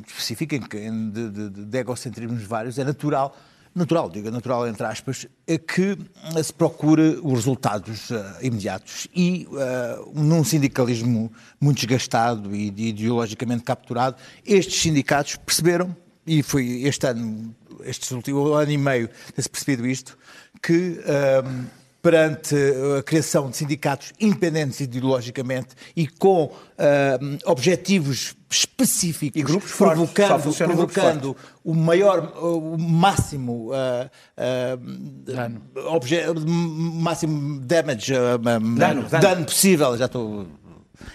específica, 0.07 0.57
de, 0.57 1.29
de, 1.29 1.49
de 1.65 1.77
egocentrismos 1.77 2.43
vários, 2.43 2.77
é 2.77 2.83
natural, 2.83 3.35
natural, 3.73 4.09
digo 4.09 4.29
natural 4.29 4.67
entre 4.67 4.85
aspas, 4.85 5.27
é 5.47 5.57
que 5.57 5.97
se 6.43 6.53
procure 6.53 7.19
os 7.23 7.33
resultados 7.33 8.09
uh, 8.09 8.15
imediatos. 8.41 9.07
E 9.15 9.47
uh, 9.49 10.21
num 10.21 10.43
sindicalismo 10.43 11.31
muito 11.59 11.77
desgastado 11.77 12.55
e 12.55 12.67
ideologicamente 12.67 13.63
capturado, 13.63 14.17
estes 14.45 14.81
sindicatos 14.81 15.35
perceberam, 15.37 15.95
e 16.25 16.43
foi 16.43 16.83
este 16.83 17.07
ano, 17.07 17.55
este 17.83 18.13
último 18.13 18.53
ano 18.53 18.71
e 18.71 18.77
meio, 18.77 19.09
tem-se 19.33 19.49
percebido 19.49 19.87
isto, 19.87 20.17
que. 20.61 20.99
Uh, 20.99 21.79
perante 22.01 22.55
a 22.97 23.03
criação 23.03 23.49
de 23.49 23.57
sindicatos 23.57 24.13
independentes 24.19 24.79
ideologicamente 24.79 25.69
e 25.95 26.07
com 26.07 26.45
uh, 26.45 26.53
objetivos 27.45 28.35
específicos, 28.49 29.39
e 29.39 29.43
grupos 29.43 29.73
provocando, 29.73 30.41
fortes, 30.41 30.57
provocando 30.57 31.37
o 31.63 31.73
maior, 31.73 32.33
o 32.41 32.77
máximo, 32.77 33.71
uh, 33.71 34.09
uh, 34.37 34.79
máximo 36.49 37.59
damage, 37.59 38.13
dano, 38.13 39.03
dano. 39.03 39.09
dano, 39.09 39.45
possível, 39.45 39.97
já 39.97 40.05
estou 40.05 40.47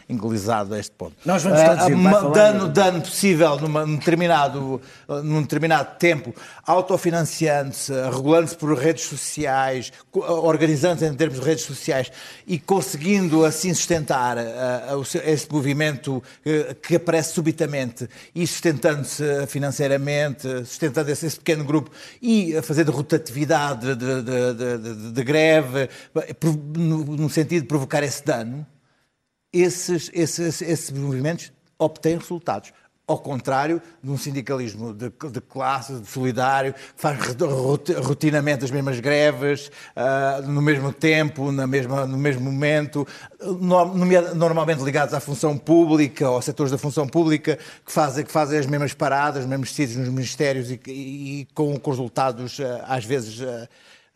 inglesado 0.08 0.74
a 0.74 0.78
este 0.78 0.92
ponto. 0.92 1.14
Nós 1.24 1.42
vamos 1.42 1.58
traduzir, 1.60 1.94
falando. 2.12 2.32
dano, 2.34 2.68
dano 2.68 3.00
possível 3.02 3.58
numa- 3.58 3.86
num, 3.86 3.96
determinado, 3.96 4.80
num 5.22 5.42
determinado 5.42 5.96
tempo, 5.98 6.34
autofinanciando-se, 6.66 7.92
regulando-se 8.10 8.56
por 8.56 8.76
redes 8.76 9.04
sociais, 9.04 9.92
organizando-se 10.12 11.06
em 11.06 11.14
termos 11.14 11.40
de 11.40 11.44
redes 11.46 11.64
sociais 11.64 12.10
e 12.46 12.58
conseguindo 12.58 13.44
assim 13.44 13.72
sustentar 13.74 14.36
o 14.98 15.04
seu- 15.04 15.22
esse 15.24 15.50
movimento 15.50 16.22
eh, 16.44 16.74
que 16.82 16.96
aparece 16.96 17.32
subitamente 17.34 18.08
e 18.34 18.46
sustentando-se 18.46 19.46
financeiramente, 19.46 20.46
sustentando 20.64 21.10
esse, 21.10 21.26
esse 21.26 21.36
pequeno 21.36 21.64
grupo 21.64 21.90
e 22.22 22.56
a 22.56 22.62
fazer 22.62 22.84
de 22.84 22.90
rotatividade 22.90 23.94
de, 23.94 24.22
de- 24.22 24.54
de- 24.54 24.78
de- 24.78 25.12
de 25.12 25.24
greve, 25.24 25.88
no, 26.76 27.04
no 27.04 27.30
sentido 27.30 27.62
de 27.62 27.68
provocar 27.68 28.02
esse 28.02 28.24
dano, 28.24 28.66
esses, 29.60 30.10
esses, 30.12 30.60
esses 30.62 30.90
movimentos 30.90 31.52
obtêm 31.78 32.16
resultados. 32.18 32.72
Ao 33.06 33.18
contrário 33.18 33.82
de 34.02 34.10
um 34.10 34.16
sindicalismo 34.16 34.94
de, 34.94 35.10
de 35.10 35.40
classe, 35.42 35.92
de 35.92 36.06
solidário, 36.08 36.72
que 36.72 36.80
faz 36.96 37.18
roti- 37.38 37.92
rotinamente 37.92 38.64
as 38.64 38.70
mesmas 38.70 38.98
greves, 38.98 39.70
ah, 39.94 40.40
no 40.42 40.62
mesmo 40.62 40.90
tempo, 40.90 41.52
na 41.52 41.66
mesma, 41.66 42.06
no 42.06 42.16
mesmo 42.16 42.40
momento, 42.40 43.06
normalmente 44.34 44.82
ligados 44.82 45.12
à 45.12 45.20
função 45.20 45.58
pública, 45.58 46.26
aos 46.26 46.46
setores 46.46 46.72
da 46.72 46.78
função 46.78 47.06
pública, 47.06 47.58
que 47.84 47.92
fazem, 47.92 48.24
que 48.24 48.32
fazem 48.32 48.58
as 48.58 48.64
mesmas 48.64 48.94
paradas, 48.94 49.42
os 49.42 49.50
mesmos 49.50 49.74
sítios 49.74 49.98
nos 49.98 50.08
ministérios 50.08 50.70
e, 50.70 50.80
e- 50.86 51.40
e 51.40 51.48
com, 51.54 51.78
com 51.78 51.90
resultados, 51.90 52.58
ah, 52.58 52.86
às 52.88 53.04
vezes. 53.04 53.38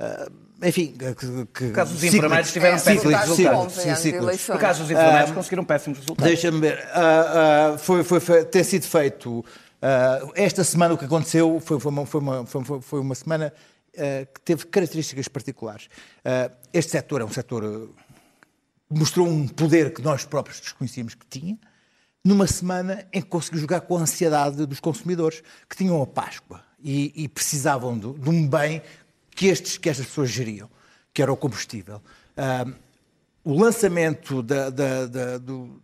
ah, 0.00 0.30
enfim, 0.62 0.92
que, 0.92 1.14
que, 1.46 1.64
No 1.66 1.72
caso 1.72 1.94
dos 1.94 2.02
enfermeiros 2.04 2.52
tiveram 2.52 2.76
É, 2.76 2.80
péssimos 2.80 3.02
resultados 3.14 3.72
cíclicos. 3.74 4.04
eleições. 4.26 4.54
No 4.56 4.60
caso 4.60 4.82
dos 4.82 4.90
enfermeiros, 4.90 5.30
conseguiram 5.32 5.64
péssimos 5.64 5.98
resultados. 6.00 6.24
Deixa-me 6.32 6.60
ver. 6.60 6.78
Ah, 6.92 7.72
ah, 7.74 7.78
foi, 7.78 8.02
foi, 8.02 8.20
foi- 8.20 8.44
tem 8.44 8.64
sido 8.64 8.86
feito. 8.86 9.44
ah, 9.80 10.20
esta 10.34 10.64
semana 10.64 10.94
o 10.94 10.98
que 10.98 11.04
aconteceu 11.04 11.60
foi, 11.64 11.78
foi, 11.78 11.92
uma, 11.92 12.06
foi, 12.06 12.20
uma, 12.20 12.46
foi, 12.46 12.80
foi- 12.80 13.00
uma 13.00 13.14
semana 13.14 13.52
ah, 13.96 14.26
que 14.34 14.40
teve 14.40 14.66
características 14.66 15.28
particulares. 15.28 15.88
Ah, 16.24 16.50
este 16.72 16.90
setor 16.92 17.20
é 17.20 17.24
um 17.24 17.32
setor 17.32 17.64
ah, 17.64 18.02
que 18.92 18.98
mostrou 18.98 19.28
um 19.28 19.46
poder 19.46 19.92
que 19.92 20.02
nós 20.02 20.24
próprios 20.24 20.60
desconhecíamos 20.60 21.14
que 21.14 21.26
tinha, 21.26 21.56
numa 22.24 22.46
semana 22.48 23.06
em 23.12 23.20
que 23.22 23.28
conseguiu 23.28 23.60
jogar 23.60 23.82
com 23.82 23.96
a 23.96 24.00
ansiedade 24.00 24.66
dos 24.66 24.80
consumidores, 24.80 25.42
que 25.68 25.76
tinham 25.76 26.02
a 26.02 26.06
Páscoa 26.06 26.60
e, 26.82 27.12
e 27.14 27.28
precisavam 27.28 27.96
do- 27.96 28.14
de 28.18 28.28
um 28.28 28.46
bem 28.48 28.82
que, 29.38 29.46
estes, 29.46 29.78
que 29.78 29.88
estas 29.88 30.06
pessoas 30.06 30.30
geriam, 30.30 30.68
que 31.14 31.22
era 31.22 31.32
o 31.32 31.36
combustível. 31.36 32.02
Ah, 32.36 32.66
o 33.44 33.52
lançamento 33.56 34.42
da, 34.42 34.68
da- 34.68 35.06
da- 35.06 35.38
do, 35.38 35.80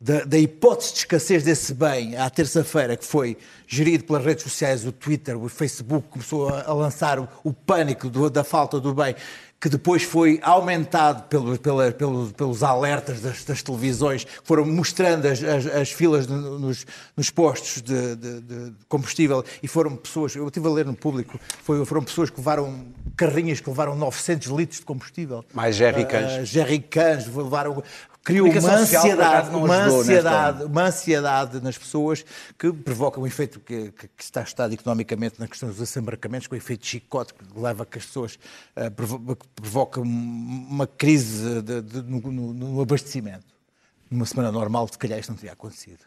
da 0.00 0.38
hipótese 0.38 0.92
de 0.92 0.98
escassez 1.00 1.42
desse 1.42 1.74
bem 1.74 2.16
à 2.16 2.30
terça-feira, 2.30 2.96
que 2.96 3.04
foi 3.04 3.36
gerido 3.66 4.04
pelas 4.04 4.24
redes 4.24 4.44
sociais, 4.44 4.86
o 4.86 4.92
Twitter, 4.92 5.36
o 5.36 5.48
Facebook, 5.48 6.06
começou 6.08 6.48
a, 6.48 6.62
a 6.62 6.72
lançar 6.72 7.18
o, 7.18 7.28
o 7.42 7.52
pânico 7.52 8.08
do- 8.08 8.30
da 8.30 8.44
falta 8.44 8.78
do 8.78 8.94
bem, 8.94 9.16
que 9.60 9.68
depois 9.68 10.04
foi 10.04 10.38
aumentado 10.40 11.24
pelos, 11.24 11.58
pela- 11.58 11.90
pelos, 11.90 12.30
pelos 12.32 12.62
alertas 12.62 13.20
das, 13.20 13.42
das 13.44 13.60
televisões, 13.60 14.22
que 14.22 14.30
foram 14.44 14.64
mostrando 14.64 15.26
as, 15.26 15.42
as- 15.42 15.66
as 15.66 15.90
filas 15.90 16.28
no- 16.28 16.60
nos, 16.60 16.86
nos 17.16 17.28
postos 17.30 17.82
de, 17.82 18.14
de- 18.14 18.40
de 18.40 18.72
combustível 18.88 19.44
e 19.60 19.66
foram 19.66 19.96
pessoas, 19.96 20.36
eu 20.36 20.46
estive 20.46 20.66
a 20.68 20.70
ler 20.70 20.86
no 20.86 20.94
público, 20.94 21.40
foi- 21.64 21.84
foram 21.84 22.04
pessoas 22.04 22.30
que 22.30 22.36
levaram 22.38 22.86
carrinhas 23.16 23.58
que 23.58 23.68
levaram 23.68 23.96
900 23.96 24.46
litros 24.48 24.78
de 24.78 24.86
combustível. 24.86 25.44
Mais 25.52 25.74
jerrycans. 25.74 26.32
Ah, 26.34 26.44
jerrycans, 26.44 27.26
levaram 27.34 27.82
criou 28.28 28.46
uma 28.46 28.72
ansiedade, 29.02 29.48
uma 29.56 29.76
ansiedade, 30.00 30.64
uma 30.64 30.82
ansiedade 30.84 31.60
nas 31.62 31.78
pessoas 31.78 32.24
que 32.58 32.72
provoca 32.72 33.18
um 33.20 33.26
efeito 33.26 33.58
que, 33.60 33.90
que- 33.92 34.08
que 34.08 34.22
está 34.22 34.42
estudado 34.42 34.72
economicamente 34.74 35.40
na 35.40 35.48
questão 35.48 35.68
dos 35.68 35.78
desembarcamentos, 35.78 36.46
com 36.46 36.54
o 36.54 36.58
efeito 36.58 36.86
chicote 36.86 37.32
que 37.34 37.44
leva 37.58 37.86
que 37.86 37.98
as 37.98 38.04
pessoas 38.06 38.38
ah, 38.76 38.90
provo- 38.90 39.34
que 39.36 39.46
provoca 39.54 40.00
um- 40.00 40.66
uma 40.70 40.86
crise 40.86 41.62
de- 41.62 41.80
de- 41.82 42.02
no, 42.02 42.20
no- 42.20 42.52
no 42.54 42.80
abastecimento. 42.82 43.46
Numa 44.10 44.26
semana 44.26 44.50
normal, 44.52 44.88
se 44.90 44.98
calhar 44.98 45.18
isto 45.18 45.30
não 45.30 45.36
teria 45.36 45.52
acontecido. 45.52 46.00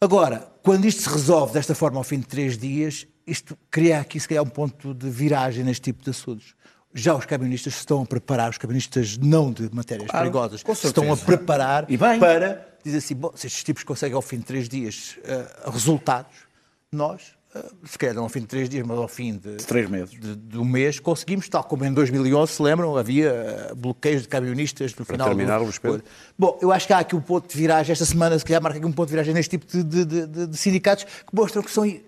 Agora, 0.00 0.48
quando 0.62 0.84
isto 0.84 1.02
se 1.02 1.08
resolve 1.08 1.52
desta 1.52 1.74
forma 1.74 1.98
ao 1.98 2.04
fim 2.04 2.18
de 2.18 2.26
três 2.26 2.58
dias, 2.58 3.06
isto 3.26 3.56
cria 3.70 4.00
aqui, 4.00 4.18
se 4.18 4.26
calhar, 4.28 4.42
um 4.42 4.48
ponto 4.48 4.92
de 4.92 5.08
viragem 5.08 5.62
neste 5.64 5.82
tipo 5.82 6.02
de 6.02 6.10
assuntos. 6.10 6.54
Já 6.94 7.14
os 7.14 7.24
camionistas 7.24 7.74
se 7.74 7.80
estão 7.80 8.02
a 8.02 8.06
preparar, 8.06 8.50
os 8.50 8.58
camionistas 8.58 9.16
não 9.16 9.50
de 9.50 9.68
matérias 9.74 10.10
Claro, 10.10 10.24
perigosas, 10.24 10.62
se 10.76 10.86
estão 10.86 11.12
a 11.12 11.16
preparar 11.16 11.86
E 11.88 11.96
bem. 11.96 12.18
para 12.18 12.66
dizer 12.84 12.98
assim: 12.98 13.14
bom, 13.14 13.32
se 13.34 13.46
estes 13.46 13.64
tipos 13.64 13.82
conseguem 13.82 14.14
ao 14.14 14.22
fim 14.22 14.38
de 14.38 14.44
três 14.44 14.68
dias 14.68 15.16
eh, 15.24 15.46
resultados, 15.72 16.32
nós, 16.92 17.22
eh, 17.54 17.64
se 17.86 17.96
calhar 17.96 18.14
não 18.14 18.24
ao 18.24 18.28
fim 18.28 18.40
de 18.40 18.46
três 18.46 18.68
dias, 18.68 18.86
mas 18.86 18.98
ao 18.98 19.08
fim 19.08 19.32
de, 19.38 19.56
De 19.56 19.64
três 19.66 19.88
meses. 19.88 20.10
de, 20.20 20.36
de 20.36 20.58
um 20.58 20.64
mês, 20.66 21.00
conseguimos, 21.00 21.48
tal 21.48 21.64
como 21.64 21.82
em 21.86 21.92
2011, 21.94 22.52
se 22.52 22.62
lembram, 22.62 22.94
havia 22.94 23.28
eh, 23.30 23.74
bloqueios 23.74 24.22
de 24.22 24.28
camionistas 24.28 24.94
no 24.94 25.06
final 25.06 25.28
terminar, 25.28 25.60
do... 25.64 25.72
Pedro. 25.80 26.02
Bom, 26.38 26.58
eu 26.60 26.70
acho 26.70 26.86
que 26.86 26.92
há 26.92 26.98
aqui 26.98 27.16
um 27.16 27.20
ponto 27.22 27.50
de 27.50 27.56
viragem, 27.56 27.90
esta 27.92 28.04
semana 28.04 28.38
se 28.38 28.44
calhar 28.44 28.62
marca 28.62 28.76
aqui 28.76 28.86
um 28.86 28.92
ponto 28.92 29.06
de 29.08 29.12
viragem 29.12 29.32
neste 29.32 29.56
tipo 29.58 29.66
de- 29.66 30.04
de- 30.04 30.46
de 30.48 30.56
sindicatos 30.58 31.04
que 31.04 31.34
mostram 31.34 31.62
que 31.62 31.70
são 31.70 31.84
re- 31.84 32.02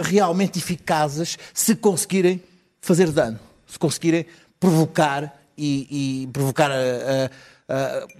realmente 0.00 0.58
eficazes 0.58 1.36
se 1.52 1.74
conseguirem 1.76 2.42
fazer 2.80 3.10
dano, 3.10 3.38
se 3.70 3.78
conseguirem 3.78 4.26
provocar 4.58 5.34
e, 5.56 6.22
e 6.24 6.26
provocar 6.28 6.70
a- 6.70 6.74
a- 6.74 7.30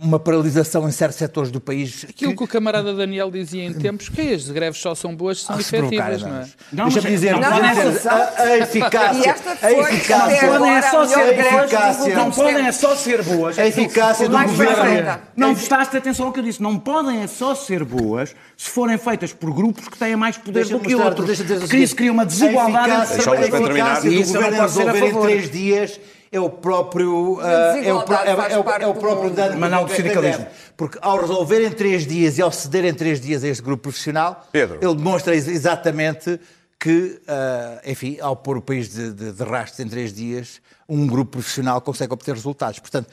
uma 0.00 0.18
paralisação 0.20 0.88
em 0.88 0.92
certos 0.92 1.18
setores 1.18 1.50
do 1.50 1.60
país. 1.60 2.06
Aquilo 2.08 2.36
que 2.36 2.44
o 2.44 2.46
camarada 2.46 2.94
Daniel 2.94 3.30
dizia 3.30 3.64
em 3.64 3.72
tempos, 3.72 4.08
que 4.08 4.32
as 4.32 4.48
greves 4.48 4.80
só 4.80 4.94
são 4.94 5.14
boas 5.14 5.40
se 5.40 5.46
são 5.46 5.56
Ah, 5.56 5.60
efetivas, 5.60 6.22
não 6.22 6.36
é? 6.36 6.46
Não, 6.72 6.84
Deixa-me 6.84 7.02
mas- 7.10 7.12
dizer, 7.20 7.32
não, 7.32 7.40
deixa-me 7.40 7.60
não, 7.84 7.90
dizer, 7.92 8.04
não, 8.04 8.12
a, 8.12 8.40
a 8.42 8.58
eficácia, 8.58 9.34
a 9.62 9.72
eficácia, 9.72 10.42
agora 10.44 10.58
podem 10.58 10.72
é 10.74 10.82
só 10.82 11.04
ser 11.06 11.38
eficácia. 11.38 12.14
Não 12.14 12.30
podem 12.30 12.66
é 12.66 12.72
só 12.72 12.94
ser 12.96 13.22
boas. 13.22 13.58
a 13.58 13.66
eficácia 13.66 14.28
do 14.28 14.38
governo. 14.38 15.18
Não 15.36 15.54
prestaste 15.54 15.96
atenção 15.96 16.26
ao 16.26 16.32
que 16.32 16.40
eu 16.40 16.44
disse. 16.44 16.62
Não 16.62 16.78
podem 16.78 17.22
é 17.22 17.26
só 17.26 17.54
ser 17.54 17.84
boas 17.84 18.34
se 18.56 18.70
forem 18.70 18.98
feitas 18.98 19.32
por 19.32 19.52
grupos 19.52 19.88
que 19.88 19.98
têm 19.98 20.14
mais 20.16 20.36
poder 20.36 20.60
Deixa-me 20.60 20.80
do 20.80 20.86
que 20.86 20.94
outros. 20.94 21.26
deixa-me 21.26 21.58
Porque 21.60 21.76
isso 21.78 21.96
cria 21.96 22.12
uma 22.12 22.24
desigualdade 22.26 22.90
a 22.90 23.04
entre 23.04 23.14
eficácia, 23.14 23.16
Deixa 23.16 23.30
o 23.30 23.34
Luís 23.34 23.48
a 23.48 23.50
Pedro 23.50 23.66
terminar. 23.66 23.92
eficácia 23.92 24.08
E 24.08 24.14
do 24.14 24.20
isso 24.20 24.32
não 24.34 24.40
ser 24.42 24.46
a 24.54 24.62
resolver 24.62 24.98
em 24.98 25.10
favor. 25.12 25.22
três 25.26 25.50
dias 25.50 26.00
é 26.32 26.38
o 26.40 26.48
próprio, 26.48 27.40
ah, 27.40 27.76
é 27.78 27.92
o, 27.92 27.98
é, 28.00 28.52
é 28.52 28.58
o- 28.58 28.70
é 28.70 28.86
o 28.86 28.92
do 28.94 29.00
próprio 29.00 29.30
dano 29.30 29.68
não 29.68 29.84
do 29.84 29.92
sindicalismo. 29.94 30.46
Porque 30.76 30.98
ao 31.02 31.20
resolver 31.20 31.66
em 31.66 31.70
três 31.70 32.06
dias 32.06 32.38
e 32.38 32.42
ao 32.42 32.52
ceder 32.52 32.84
em 32.84 32.94
três 32.94 33.20
dias 33.20 33.42
a 33.42 33.48
este 33.48 33.62
grupo 33.62 33.82
profissional, 33.84 34.46
Pedro. 34.52 34.78
ele 34.80 34.94
demonstra 34.94 35.34
ex- 35.34 35.48
exatamente 35.48 36.38
que, 36.78 37.20
ah, 37.26 37.80
enfim, 37.84 38.18
ao 38.20 38.36
pôr 38.36 38.56
o 38.56 38.62
país 38.62 38.88
de, 38.88 39.12
de, 39.12 39.32
de 39.32 39.42
rastros 39.44 39.80
em 39.80 39.88
três 39.88 40.12
dias, 40.12 40.60
um 40.88 41.06
grupo 41.06 41.32
profissional 41.32 41.80
consegue 41.80 42.12
obter 42.12 42.32
resultados. 42.34 42.78
Portanto, 42.78 43.08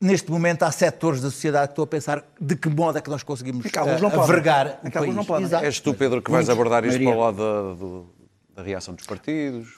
neste 0.00 0.30
momento 0.30 0.64
há 0.64 0.70
setores 0.72 1.20
da 1.20 1.30
sociedade 1.30 1.68
que 1.68 1.72
estão 1.72 1.84
a 1.84 1.86
pensar 1.86 2.24
de 2.40 2.56
que 2.56 2.68
modo 2.68 2.98
é 2.98 3.00
que 3.00 3.08
nós 3.08 3.22
conseguimos 3.22 3.64
É 3.64 3.68
que 3.70 3.78
alguns 3.78 3.96
ah, 3.96 4.00
não 4.00 4.10
podem. 4.10 4.24
avergar 4.24 4.80
É 4.82 4.88
o 4.88 4.92
país. 4.92 5.14
não 5.14 5.24
podem. 5.24 5.48
És 5.64 5.78
tu, 5.80 5.94
Pedro, 5.94 6.20
que 6.20 6.30
vais 6.30 6.48
abordar 6.50 6.84
isto 6.84 7.00
maioria. 7.00 7.08
para 7.10 7.16
o 7.16 7.24
lado 7.24 7.36
da, 7.36 7.74
do- 7.80 8.06
da 8.56 8.62
reação 8.62 8.92
dos 8.94 9.06
partidos? 9.06 9.68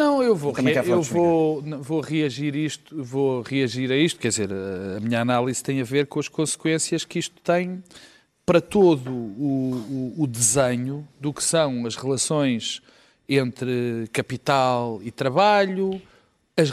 Não, 0.00 0.22
eu 0.22 0.34
vou, 0.34 0.52
falar 0.72 0.86
eu 0.88 1.02
vou, 1.12 1.62
vou 1.82 2.00
reagir 2.00 2.56
isto, 2.56 3.04
vou 3.04 3.42
reagir 3.42 3.92
a 3.92 3.96
isto, 3.96 4.18
quer 4.18 4.28
dizer, 4.28 4.50
a, 4.50 4.96
a 4.96 5.00
minha 5.00 5.20
análise 5.20 5.62
tem 5.62 5.78
a 5.80 5.84
ver 5.84 6.06
com 6.06 6.18
as 6.18 6.26
consequências 6.26 7.04
que 7.04 7.18
isto 7.18 7.38
tem 7.42 7.82
para 8.46 8.60
todo 8.62 9.10
o, 9.12 10.14
o- 10.18 10.22
o 10.22 10.26
desenho 10.26 11.06
do 11.20 11.32
que 11.34 11.44
são 11.44 11.84
as 11.86 11.96
relações 11.96 12.80
entre 13.28 14.08
capital 14.12 15.00
e 15.04 15.10
trabalho, 15.10 16.00
as, 16.56 16.70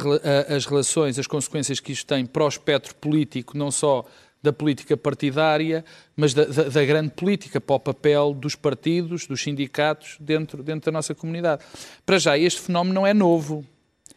as 0.50 0.66
relações, 0.66 1.20
as 1.20 1.28
consequências 1.28 1.80
que 1.82 1.92
isto 1.92 2.06
tem 2.08 2.26
para 2.26 2.46
o 2.46 2.48
espectro 2.48 2.96
político, 2.96 3.58
não 3.58 3.70
só 3.72 4.06
da 4.42 4.54
política 4.54 4.96
partidária, 4.96 5.84
mas 6.16 6.34
da, 6.34 6.46
da- 6.46 6.70
da 6.70 6.86
grande 6.86 7.10
política, 7.12 7.60
para 7.60 7.76
o 7.76 7.80
papel 7.80 8.34
dos 8.34 8.56
partidos, 8.56 9.26
dos 9.28 9.42
sindicatos 9.42 10.18
dentro, 10.20 10.62
dentro 10.64 10.92
da 10.92 10.96
nossa 10.96 11.14
comunidade. 11.16 11.64
Para 12.06 12.18
já, 12.20 12.38
este 12.38 12.62
fenómeno 12.62 12.94
não 12.96 13.08
é 13.08 13.14
novo 13.14 13.66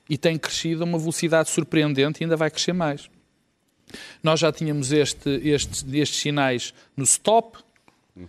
e 0.08 0.18
tem 0.18 0.36
crescido 0.38 0.82
a 0.82 0.84
uma 0.84 0.98
velocidade 0.98 1.48
surpreendente 1.50 2.20
e 2.20 2.24
ainda 2.24 2.36
vai 2.36 2.50
crescer 2.50 2.72
mais. 2.72 3.08
Nós 4.22 4.38
já 4.40 4.52
tínhamos 4.52 4.92
este, 4.92 5.28
estes, 5.42 5.84
estes 5.92 6.20
sinais 6.20 6.72
no 6.96 7.04
stop, 7.04 7.58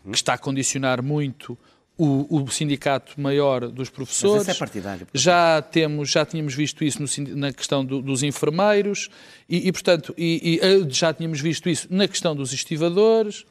que 0.09 0.15
está 0.15 0.33
a 0.33 0.37
condicionar 0.37 1.03
muito 1.03 1.57
o, 2.03 2.43
o 2.43 2.49
sindicato 2.49 3.19
maior 3.19 3.67
dos 3.67 3.89
professores. 3.89 4.47
Mas 4.47 4.55
é 4.55 4.59
partidário. 4.59 5.07
Já, 5.13 5.61
temos, 5.61 6.09
já 6.09 6.25
tínhamos 6.25 6.53
visto 6.55 6.83
isso 6.83 6.99
no 7.01 7.35
na 7.35 7.53
questão 7.53 7.85
do- 7.85 8.01
dos 8.01 8.23
enfermeiros 8.23 9.09
e, 9.47 9.67
e, 9.67 9.71
portanto, 9.71 10.13
e, 10.17 10.59
e, 10.61 10.65
eh, 10.65 10.85
já 10.89 11.13
tínhamos 11.13 11.39
visto 11.39 11.69
isso 11.69 11.87
na 11.91 12.07
questão 12.07 12.35
dos 12.35 12.53
estivadores 12.53 13.45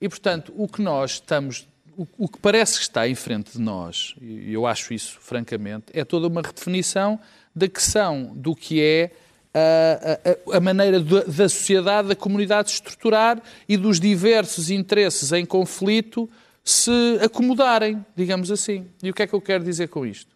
e, 0.00 0.08
portanto, 0.08 0.52
o 0.56 0.66
que 0.66 0.82
nós 0.82 1.12
estamos, 1.12 1.68
o, 1.96 2.06
o 2.18 2.28
que 2.28 2.38
parece 2.38 2.76
que 2.78 2.82
está 2.82 3.06
em 3.08 3.14
frente 3.14 3.52
de 3.52 3.60
nós, 3.60 4.14
e 4.20 4.52
eu 4.52 4.66
acho 4.66 4.92
isso 4.92 5.18
francamente, 5.20 5.86
é 5.92 6.04
toda 6.04 6.26
uma 6.26 6.42
redefinição 6.42 7.20
da 7.54 7.68
que 7.68 7.82
são, 7.82 8.32
do 8.34 8.56
que 8.56 8.80
é 8.80 9.10
a, 9.54 10.54
a, 10.54 10.56
a 10.56 10.60
maneira 10.60 10.98
da, 10.98 11.20
da 11.24 11.48
sociedade, 11.48 12.08
da 12.08 12.16
comunidade 12.16 12.70
se 12.70 12.76
estruturar 12.76 13.40
e 13.68 13.76
dos 13.76 14.00
diversos 14.00 14.70
interesses 14.70 15.30
em 15.30 15.44
conflito 15.44 16.28
se 16.64 17.18
acomodarem, 17.22 18.04
digamos 18.14 18.50
assim. 18.50 18.86
E 19.02 19.10
o 19.10 19.14
que 19.14 19.22
é 19.22 19.26
que 19.26 19.34
eu 19.34 19.40
quero 19.40 19.64
dizer 19.64 19.88
com 19.88 20.06
isto? 20.06 20.34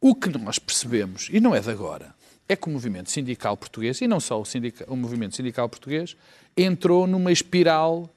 O 0.00 0.14
que 0.14 0.28
nós 0.38 0.58
percebemos, 0.58 1.28
e 1.32 1.40
não 1.40 1.54
é 1.54 1.60
de 1.60 1.70
agora, 1.70 2.14
é 2.48 2.54
que 2.54 2.68
o 2.68 2.70
movimento 2.70 3.10
sindical 3.10 3.56
português, 3.56 4.00
e 4.00 4.06
não 4.06 4.20
só 4.20 4.40
o, 4.40 4.44
o 4.88 4.96
movimento 4.96 5.34
sindical 5.34 5.68
português, 5.68 6.16
entrou 6.56 7.06
numa 7.06 7.32
espiral 7.32 8.14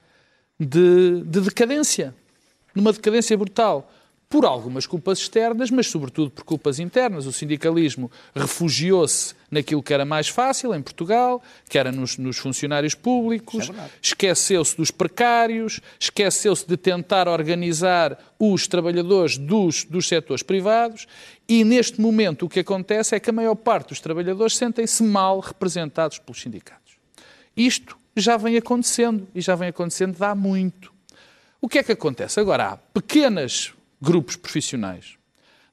de, 0.60 1.22
de 1.24 1.40
decadência, 1.40 2.14
numa 2.74 2.92
decadência 2.92 3.36
brutal 3.36 3.90
por 4.28 4.44
algumas 4.44 4.86
culpas 4.86 5.18
externas, 5.18 5.70
mas 5.70 5.86
sobretudo 5.86 6.30
por 6.30 6.44
culpas 6.44 6.78
internas. 6.78 7.26
O 7.26 7.32
sindicalismo 7.32 8.10
refugiou-se 8.34 9.34
naquilo 9.50 9.82
que 9.82 9.94
era 9.94 10.04
mais 10.04 10.28
fácil 10.28 10.74
em 10.74 10.82
Portugal, 10.82 11.42
que 11.68 11.78
era 11.78 11.90
nos, 11.90 12.18
nos 12.18 12.36
funcionários 12.36 12.94
públicos, 12.94 13.70
é 13.70 13.88
esqueceu-se 14.02 14.76
dos 14.76 14.90
precários, 14.90 15.80
esqueceu-se 15.98 16.66
de 16.66 16.76
tentar 16.76 17.26
organizar 17.26 18.18
os 18.38 18.66
trabalhadores 18.66 19.38
dos, 19.38 19.84
dos 19.84 20.06
setores 20.06 20.42
privados 20.42 21.06
e 21.48 21.64
neste 21.64 21.98
momento 21.98 22.44
o 22.44 22.48
que 22.48 22.60
acontece 22.60 23.14
é 23.14 23.20
que 23.20 23.30
a 23.30 23.32
maior 23.32 23.54
parte 23.54 23.88
dos 23.88 24.00
trabalhadores 24.00 24.56
sentem-se 24.56 25.02
mal 25.02 25.40
representados 25.40 26.18
pelos 26.18 26.42
sindicatos. 26.42 26.98
Isto 27.56 27.96
já 28.14 28.36
vem 28.36 28.58
acontecendo 28.58 29.26
e 29.34 29.40
já 29.40 29.54
vem 29.54 29.68
acontecendo 29.68 30.22
há 30.22 30.34
muito. 30.34 30.92
O 31.60 31.68
que 31.68 31.78
é 31.78 31.82
que 31.82 31.92
acontece? 31.92 32.38
Agora 32.38 32.66
há 32.66 32.76
pequenas 32.76 33.72
grupos 34.00 34.36
profissionais, 34.36 35.18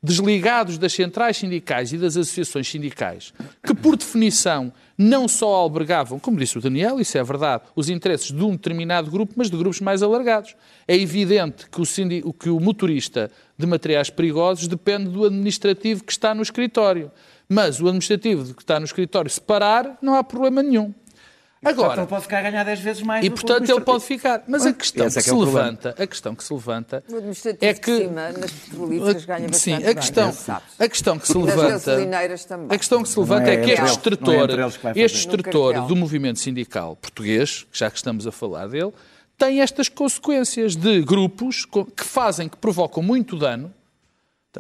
desligados 0.02 0.78
das 0.78 0.94
centrais 0.94 1.38
sindicais 1.38 1.92
e 1.92 1.98
das 1.98 2.16
associações 2.16 2.68
sindicais, 2.68 3.34
que 3.66 3.74
por 3.74 3.96
definição 3.96 4.72
não 4.98 5.28
só 5.28 5.54
albergavam, 5.54 6.20
como 6.20 6.38
disse 6.38 6.58
o 6.58 6.62
Daniel, 6.62 7.00
isso 7.00 7.18
é 7.18 7.24
verdade, 7.24 7.64
os 7.76 7.90
interesses 7.90 8.32
de 8.32 8.44
um 8.44 8.52
determinado 8.52 9.10
grupo, 9.10 9.34
mas 9.36 9.50
de 9.50 9.58
grupos 9.58 9.82
mais 9.82 10.02
alargados. 10.04 10.56
É 10.88 10.96
evidente 10.96 11.66
que 11.70 11.82
o, 11.82 12.34
que 12.34 12.50
o 12.50 12.60
motorista 12.60 13.32
de 13.58 13.66
materiais 13.66 14.10
perigosos 14.10 14.68
depende 14.68 15.10
do 15.10 15.26
administrativo 15.26 16.04
que 16.04 16.12
está 16.12 16.34
no 16.34 16.42
escritório. 16.42 17.12
Mas 17.50 17.80
o 17.80 17.88
administrativo 17.88 18.54
que 18.54 18.62
está 18.62 18.80
no 18.80 18.86
escritório, 18.86 19.30
se 19.30 19.42
parar, 19.42 19.98
não 20.02 20.16
há 20.16 20.24
problema 20.24 20.64
nenhum. 20.64 20.94
Agora, 21.66 21.88
portanto, 21.88 22.00
ele 22.00 22.08
pode 22.08 22.22
ficar 22.22 22.38
a 22.38 22.42
ganhar 22.44 22.64
10 22.64 22.80
vezes 22.80 23.02
mais. 23.02 23.26
E 23.26 23.30
portanto 23.30 23.70
ele 23.70 23.82
pode 23.82 24.04
ficar. 24.04 24.44
Mas 24.48 24.68
a 24.68 24.74
questão 24.74 25.10
que, 25.10 25.18
é 25.18 25.22
que 25.22 25.28
se 25.28 25.32
é 25.32 25.34
levanta, 25.34 25.96
a 25.98 26.08
questão 26.08 26.36
que 26.36 26.44
se 26.44 26.54
levanta 26.54 27.04
é 27.60 27.74
que 27.74 27.98
cima, 27.98 28.32
nas 28.32 28.52
petrolíferas 28.52 29.26
ganha 29.26 29.54
Sim, 29.54 29.74
a 29.74 29.96
questão, 29.96 30.32
bem, 30.32 30.56
a 30.80 30.90
questão 30.90 31.18
que 31.18 31.28
se 31.28 31.38
levanta, 31.38 31.98
a 32.70 32.78
questão 32.78 33.02
que 33.02 33.10
se 33.10 33.20
levanta 33.20 33.50
é, 33.50 33.54
é, 33.54 33.58
que 33.58 33.72
este 33.72 33.86
estrutor, 33.86 34.50
é 34.96 35.00
este 35.02 35.18
estrutor 35.18 35.88
do 35.88 35.96
movimento 35.96 36.40
sindical 36.40 36.96
português, 36.96 37.66
já 37.72 37.90
que 37.90 37.98
estamos 37.98 38.28
a 38.28 38.32
falar 38.32 38.68
dele, 38.68 38.94
tem 39.36 39.62
estas 39.62 39.90
consequências 39.90 40.76
de 40.76 41.02
grupos 41.02 41.66
que 41.66 42.06
fazem, 42.06 42.48
que 42.48 42.58
provocam 42.58 43.02
muito 43.02 43.36
dano. 43.38 43.74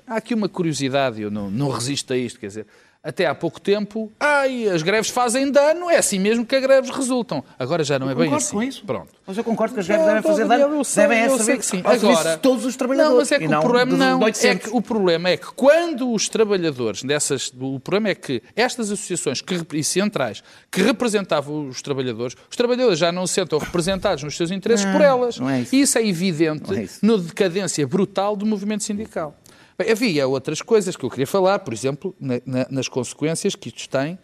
Há 0.07 0.15
aqui 0.15 0.33
uma 0.33 0.49
curiosidade, 0.49 1.21
eu 1.21 1.29
não, 1.29 1.49
não 1.51 1.69
resisto 1.69 2.11
a 2.11 2.17
isto, 2.17 2.39
quer 2.39 2.47
dizer, 2.47 2.67
até 3.05 3.27
há 3.27 3.35
pouco 3.35 3.61
tempo, 3.61 4.11
ai, 4.19 4.67
as 4.67 4.81
greves 4.81 5.11
fazem 5.11 5.51
dano, 5.51 5.91
é 5.91 5.97
assim 5.97 6.17
mesmo 6.17 6.43
que 6.43 6.55
as 6.55 6.61
greves 6.63 6.89
resultam. 6.89 7.43
Agora 7.59 7.83
já 7.83 7.99
não 7.99 8.07
eu 8.07 8.13
é 8.13 8.15
bem 8.15 8.33
assim. 8.33 8.55
com 8.55 8.63
isso. 8.63 8.83
Pronto. 8.83 9.13
Mas 9.27 9.37
eu 9.37 9.43
concordo 9.43 9.75
que 9.75 9.79
as 9.79 9.87
greves 9.87 10.05
devem 10.07 10.23
fazer 10.23 10.47
dano. 10.47 10.83
sei, 10.83 11.07
devem 11.07 11.19
é 11.19 11.29
saber 11.29 11.57
que 11.59 11.65
sim. 11.65 11.83
Agora, 11.85 12.37
todos 12.37 12.65
os 12.65 12.75
trabalhadores. 12.75 13.11
Não, 13.11 13.19
mas 13.19 13.31
é 13.31 13.39
que 13.39 13.45
o 13.45 13.61
problema 13.61 13.97
não, 13.97 14.27
é 14.27 14.31
que 14.31 14.69
o 14.71 14.81
problema 14.81 15.29
é 15.29 15.37
que 15.37 15.47
quando 15.53 16.11
os 16.11 16.27
trabalhadores 16.27 17.03
dessas, 17.03 17.53
o 17.59 17.79
problema 17.79 18.09
é 18.09 18.15
que 18.15 18.41
estas 18.55 18.91
associações 18.91 19.39
que, 19.39 19.61
e 19.73 19.83
centrais 19.83 20.43
que 20.71 20.81
representavam 20.81 21.67
os 21.67 21.83
trabalhadores, 21.83 22.35
os 22.49 22.57
trabalhadores 22.57 22.97
já 22.97 23.11
não 23.11 23.27
se 23.27 23.35
sentam 23.35 23.59
representados 23.59 24.23
nos 24.23 24.35
seus 24.35 24.49
interesses 24.49 24.85
não, 24.85 24.93
por 24.93 25.01
elas. 25.01 25.37
Não 25.37 25.49
é 25.49 25.61
isso. 25.61 25.75
E 25.75 25.81
isso 25.81 25.97
é 25.99 26.07
evidente 26.07 26.75
é 26.75 26.83
isso. 26.83 27.05
na 27.05 27.17
decadência 27.17 27.85
brutal 27.85 28.35
do 28.35 28.47
movimento 28.47 28.83
sindical. 28.83 29.35
Bem, 29.77 29.91
havia 29.91 30.25
outras 30.27 30.61
coisas 30.61 30.95
que 30.95 31.03
eu 31.03 31.09
queria 31.09 31.27
falar, 31.27 31.59
por 31.59 31.73
exemplo, 31.73 32.15
na, 32.19 32.35
na, 32.45 32.67
nas 32.69 32.87
consequências 32.87 33.55
que 33.55 33.67
isto 33.67 33.89
tem, 33.89 34.17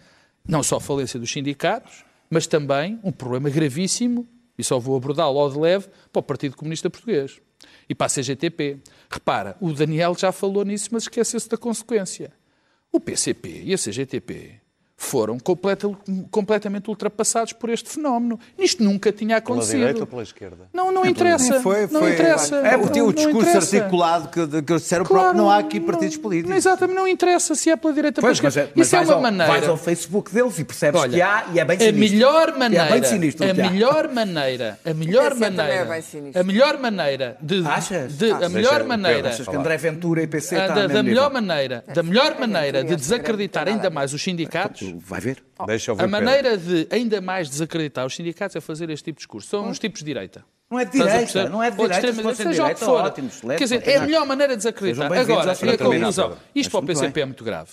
não 0.48 0.64
só 0.64 0.78
a 0.78 0.82
falência 0.82 1.20
dos 1.20 1.30
sindicatos, 1.30 2.06
mas 2.30 2.48
também 2.48 3.00
um 3.04 3.12
problema 3.12 3.50
gravíssimo, 3.50 4.28
e 4.58 4.64
só 4.64 4.80
vou 4.80 4.96
abordá-lo 4.96 5.38
ao 5.38 5.50
de 5.50 5.60
leve, 5.60 5.88
para 6.12 6.20
o 6.22 6.24
Partido 6.24 6.56
Comunista 6.56 6.90
Português 6.90 7.42
e 7.90 7.94
para 7.94 8.08
a 8.08 8.10
CGTP. 8.10 8.80
Repara, 9.10 9.58
o 9.60 9.74
Daniel 9.74 10.16
já 10.18 10.32
falou 10.32 10.64
nisso, 10.64 10.90
mas 10.92 11.04
esqueceu-se 11.04 11.50
da 11.50 11.58
consequência. 11.58 12.32
O 12.92 13.00
PCP 13.00 13.64
e 13.66 13.74
a 13.74 13.78
CGTP 13.78 14.61
foram 15.02 15.40
completa, 15.40 15.90
completamente 16.30 16.88
ultrapassados 16.90 17.54
por 17.54 17.70
este 17.70 17.90
fenómeno. 17.90 18.40
Isto 18.58 18.84
nunca 18.84 19.12
tinha 19.12 19.38
acontecido. 19.38 19.72
Pela 19.72 19.86
direita 19.86 20.00
ou 20.02 20.08
pela 20.08 20.24
esquerda? 20.24 20.58
Não, 20.72 20.92
não 20.92 21.06
interessa. 21.06 21.60
Foi, 21.60 21.88
foi, 21.88 22.00
não 22.00 22.08
interessa. 22.08 22.56
É, 22.58 22.78
o 22.78 22.88
teu 22.88 23.12
discurso 23.12 23.58
articulado 23.58 24.30
que, 24.30 24.62
que 24.62 24.76
disseram 24.76 25.04
claro, 25.04 25.24
próprio, 25.24 25.42
não 25.42 25.50
há 25.50 25.58
aqui 25.58 25.80
partidos 25.80 26.16
não, 26.16 26.22
políticos. 26.22 26.50
Não, 26.52 26.58
exatamente, 26.58 26.96
não 26.96 27.08
interessa 27.08 27.56
se 27.56 27.70
é 27.70 27.76
pela 27.76 27.94
direita 27.94 28.22
ou 28.22 28.22
pela 28.22 28.32
esquerda. 28.32 28.72
É, 28.76 28.80
Isso 28.80 28.96
é 28.96 29.02
uma 29.02 29.14
ao, 29.14 29.22
maneira... 29.22 29.52
Vais 29.52 29.68
ao 29.68 29.78
Facebook 29.78 30.32
deles 30.32 30.60
e 30.60 30.64
percebes 30.64 31.02
Olha, 31.02 31.12
que 31.12 31.22
há 31.22 31.46
e 31.52 31.60
é 31.60 31.66
bem 31.66 31.80
sinistro. 31.80 31.98
A 31.98 32.10
melhor 32.12 32.58
maneira... 32.58 32.86
É 32.86 32.92
bem 32.92 33.04
sinistro 33.04 33.50
a 33.50 33.54
melhor 33.54 34.14
maneira... 34.14 34.80
A 34.86 34.94
melhor 34.94 35.36
maneira... 35.36 36.04
É 36.34 36.40
a 36.40 36.44
melhor 36.44 36.78
maneira 36.78 37.38
de... 37.42 37.66
Achas? 37.66 38.18
De, 38.18 38.32
a 38.32 38.50
melhor 38.50 38.84
maneira... 38.84 39.30
Achas 39.30 39.48
que 39.48 39.56
André 39.56 39.78
Ventura 39.78 40.22
e 40.22 40.28
PC 40.28 40.56
está 40.56 40.74
da, 40.76 40.88
da 40.88 41.04
melhor 41.04 41.32
maneira, 41.32 41.84
da 41.94 42.04
melhor 42.04 42.40
maneira 42.40 42.84
de 42.84 42.96
desacreditar 42.96 43.68
ainda 43.68 43.90
mais 43.90 44.14
os 44.14 44.22
sindicatos... 44.22 44.91
Vai 45.00 45.20
ver. 45.20 45.44
Deixa 45.66 45.92
eu 45.92 45.96
ver 45.96 46.04
a 46.04 46.08
maneira 46.08 46.58
de 46.58 46.88
ainda 46.90 47.22
mais 47.22 47.50
desacreditar 47.50 48.06
os 48.06 48.16
sindicatos 48.16 48.56
é 48.56 48.62
fazer 48.62 48.90
este 48.90 49.06
tipo 49.06 49.18
de 49.18 49.22
discurso. 49.22 49.50
São 49.50 49.68
uns 49.68 49.80
tipos 49.80 50.00
de 50.00 50.06
direita. 50.06 50.46
Não 50.70 50.80
é 50.80 50.86
de 50.86 50.92
direita, 50.92 51.50
não 51.50 51.62
é 51.62 51.70
de 51.70 51.78
direita, 51.78 52.08
extrema, 52.08 52.36
seja 52.36 52.50
direita, 52.52 52.72
o 52.72 52.76
que 52.76 52.86
for. 52.86 53.02
Ótimo, 53.02 53.30
Quer 53.30 53.64
dizer, 53.64 53.88
é 53.88 53.98
a 53.98 54.02
melhor 54.02 54.26
maneira 54.26 54.54
de 54.54 54.58
desacreditar. 54.58 55.12
Agora, 55.12 55.52
a 55.52 55.78
conclusão. 55.78 56.38
Isto 56.56 56.72
para 56.72 56.80
o 56.80 56.86
PCP 56.86 57.22
é 57.22 57.26
muito 57.26 57.44
grave. 57.44 57.72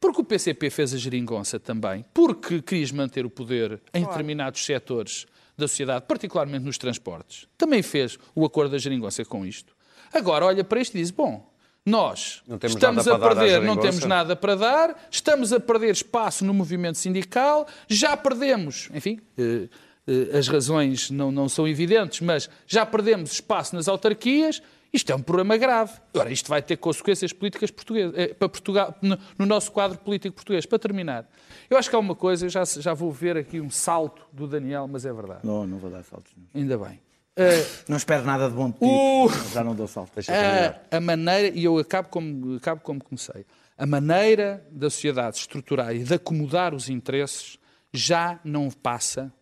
Porque 0.00 0.20
o 0.20 0.24
PCP 0.24 0.70
fez 0.70 0.94
a 0.94 0.96
geringonça 0.96 1.60
também, 1.60 2.04
porque 2.14 2.62
quis 2.62 2.90
manter 2.90 3.26
o 3.26 3.30
poder 3.30 3.82
em 3.92 4.04
determinados 4.04 4.64
setores 4.64 5.26
da 5.58 5.68
sociedade, 5.68 6.06
particularmente 6.08 6.64
nos 6.64 6.78
transportes. 6.78 7.46
Também 7.58 7.82
fez 7.82 8.16
o 8.34 8.46
acordo 8.46 8.70
da 8.70 8.78
geringonça 8.78 9.24
com 9.24 9.44
isto. 9.44 9.74
Agora 10.12 10.46
olha 10.46 10.64
para 10.64 10.80
isto 10.80 10.96
e 10.96 11.00
diz, 11.00 11.10
bom, 11.10 11.49
nós 11.84 12.42
estamos 12.62 13.08
a 13.08 13.18
perder, 13.18 13.62
não 13.62 13.76
temos 13.76 14.04
nada 14.04 14.36
para 14.36 14.54
dar, 14.54 15.08
estamos 15.10 15.52
a 15.52 15.58
perder 15.58 15.92
espaço 15.92 16.44
no 16.44 16.52
movimento 16.52 16.98
sindical, 16.98 17.66
já 17.88 18.16
perdemos, 18.16 18.90
enfim, 18.94 19.18
eh, 19.38 19.68
eh, 20.06 20.36
as 20.36 20.46
razões 20.48 21.10
não, 21.10 21.32
não 21.32 21.48
são 21.48 21.66
evidentes, 21.66 22.20
mas 22.20 22.50
já 22.66 22.84
perdemos 22.84 23.32
espaço 23.32 23.74
nas 23.74 23.88
autarquias. 23.88 24.62
Isto 24.92 25.12
é 25.12 25.14
um 25.14 25.22
problema 25.22 25.56
grave. 25.56 25.92
Agora, 26.12 26.32
isto 26.32 26.48
vai 26.48 26.60
ter 26.60 26.76
consequências 26.76 27.32
políticas 27.32 27.70
portuguesas, 27.70 28.12
eh, 28.16 28.34
para 28.34 28.48
Portugal, 28.48 28.94
no, 29.00 29.16
no, 29.38 29.46
nosso 29.46 29.70
quadro 29.70 29.96
político 29.98 30.34
português. 30.34 30.66
Para 30.66 30.80
terminar, 30.80 31.30
eu 31.70 31.78
acho 31.78 31.88
que 31.88 31.94
há 31.94 31.98
uma 31.98 32.14
coisa, 32.14 32.48
já, 32.48 32.64
já 32.64 32.92
vou 32.92 33.12
ver 33.12 33.36
aqui 33.36 33.60
um 33.60 33.70
salto 33.70 34.26
do 34.32 34.48
Daniel, 34.48 34.88
mas 34.88 35.06
é 35.06 35.12
verdade. 35.12 35.40
Não, 35.44 35.66
não 35.66 35.78
vou 35.78 35.90
dar 35.90 36.02
saltos. 36.02 36.32
Ainda 36.52 36.76
bem. 36.76 37.00
Uh, 37.40 37.66
não 37.88 37.96
espero 37.96 38.22
nada 38.24 38.50
de 38.50 38.54
bom 38.54 38.68
de 38.70 38.78
ti, 38.78 38.84
uh, 38.84 39.54
já 39.54 39.64
não 39.64 39.74
dou 39.74 39.88
salto. 39.88 40.12
Deixa 40.14 40.30
a, 40.30 40.96
a 40.96 41.00
maneira, 41.00 41.56
e 41.56 41.64
eu 41.64 41.78
acabo 41.78 42.08
como, 42.08 42.56
acabo 42.56 42.82
como 42.82 43.02
comecei, 43.02 43.46
a 43.78 43.86
maneira 43.86 44.62
da 44.70 44.90
sociedade 44.90 45.36
se 45.36 45.42
estruturar 45.42 45.94
e 45.94 46.00
de 46.00 46.14
acomodar 46.14 46.74
os 46.74 46.90
interesses 46.90 47.56
já 47.92 48.38
não 48.44 48.70
passa, 48.70 49.32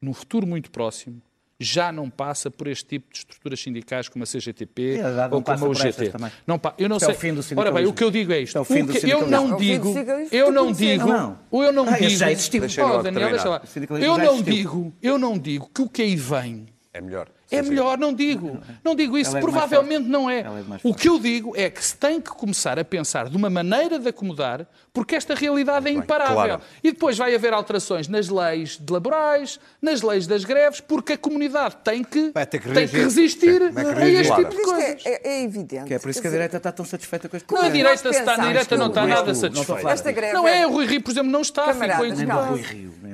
num 0.00 0.14
futuro 0.14 0.46
muito 0.46 0.70
próximo, 0.70 1.20
já 1.58 1.90
não 1.90 2.08
passa 2.08 2.50
por 2.50 2.68
este 2.68 2.84
tipo 2.84 3.12
de 3.12 3.18
estruturas 3.18 3.60
sindicais 3.60 4.08
como 4.08 4.22
a 4.24 4.26
CGTP 4.26 4.98
é, 4.98 5.04
ou 5.30 5.42
como 5.42 5.66
a 5.66 5.68
UGT. 5.68 6.12
Não, 6.46 6.60
eu 6.78 6.88
não 6.88 6.96
Isto 6.96 7.06
sei. 7.06 7.14
É 7.14 7.16
o 7.16 7.20
fim 7.20 7.34
do 7.34 7.60
Ora 7.60 7.72
bem, 7.72 7.86
o 7.86 7.92
que 7.92 8.04
eu 8.04 8.10
digo 8.10 8.32
é 8.32 8.40
isto. 8.40 8.56
É 8.56 8.60
o 8.60 8.64
fim 8.64 8.84
do 8.84 8.92
que, 8.92 9.08
eu 9.08 9.26
não 9.26 9.56
digo, 9.56 9.94
eu 10.30 10.52
não 10.52 10.72
digo, 10.72 11.08
eu 11.52 11.72
não 11.72 11.88
ah, 11.88 11.98
digo, 11.98 12.10
já 12.10 12.30
existiu. 12.30 12.62
Oh, 12.84 13.02
Daniel, 13.02 13.30
deixa 13.30 13.48
lá. 13.48 13.62
Eu 14.00 14.18
não 14.18 14.42
digo, 14.42 14.92
eu 15.02 15.18
não 15.18 15.38
digo 15.38 15.70
que 15.72 15.82
o 15.82 15.88
que 15.88 16.02
aí 16.02 16.16
vem 16.16 16.71
é 16.94 17.00
melhor. 17.00 17.28
É 17.50 17.62
melhor, 17.62 17.98
não 17.98 18.12
digo. 18.12 18.60
Não 18.84 18.94
digo 18.94 19.16
isso, 19.16 19.36
é 19.36 19.40
provavelmente 19.40 20.06
não 20.08 20.28
é. 20.28 20.40
é 20.40 20.46
o 20.84 20.94
que 20.94 21.08
eu 21.08 21.18
digo 21.18 21.56
é 21.56 21.70
que 21.70 21.82
se 21.82 21.96
tem 21.96 22.20
que 22.20 22.30
começar 22.30 22.78
a 22.78 22.84
pensar 22.84 23.30
de 23.30 23.36
uma 23.36 23.48
maneira 23.48 23.98
de 23.98 24.08
acomodar, 24.08 24.66
porque 24.92 25.14
esta 25.14 25.34
realidade 25.34 25.88
é 25.88 25.90
imparável. 25.90 26.34
Claro. 26.34 26.62
E 26.82 26.92
depois 26.92 27.16
vai 27.16 27.34
haver 27.34 27.52
alterações 27.54 28.08
nas 28.08 28.28
leis 28.28 28.80
laborais, 28.88 29.58
nas 29.80 30.02
leis 30.02 30.26
das 30.26 30.44
greves, 30.44 30.80
porque 30.80 31.14
a 31.14 31.18
comunidade 31.18 31.76
tem 31.82 32.04
que, 32.04 32.30
tem 32.30 32.88
que 32.88 32.98
resistir 32.98 33.62
a 33.62 34.08
este 34.08 34.34
tipo 34.34 34.50
de 34.50 34.62
coisas. 34.62 35.06
É, 35.06 35.28
é, 35.28 35.42
evidente. 35.42 35.86
Que 35.86 35.94
é 35.94 35.98
por 35.98 36.10
isso 36.10 36.20
que 36.20 36.28
a 36.28 36.30
direita 36.30 36.58
está 36.58 36.70
tão 36.70 36.84
satisfeita 36.84 37.28
com 37.28 37.36
este 37.36 37.52
Não, 37.52 37.62
a 37.62 37.68
direita, 37.68 38.12
se 38.12 38.18
está 38.18 38.36
na 38.36 38.46
direita, 38.48 38.76
não 38.76 38.88
está 38.88 39.06
nada 39.06 39.34
satisfeita. 39.34 39.90
Esta 39.90 40.12
greve 40.12 40.34
não 40.34 40.46
é, 40.46 40.66
o 40.66 40.70
Rui 40.70 40.86
Rio, 40.86 41.02
por 41.02 41.10
exemplo, 41.10 41.30
não 41.30 41.40
está, 41.40 41.72
ficou 41.72 42.06
incomodado. 42.06 42.60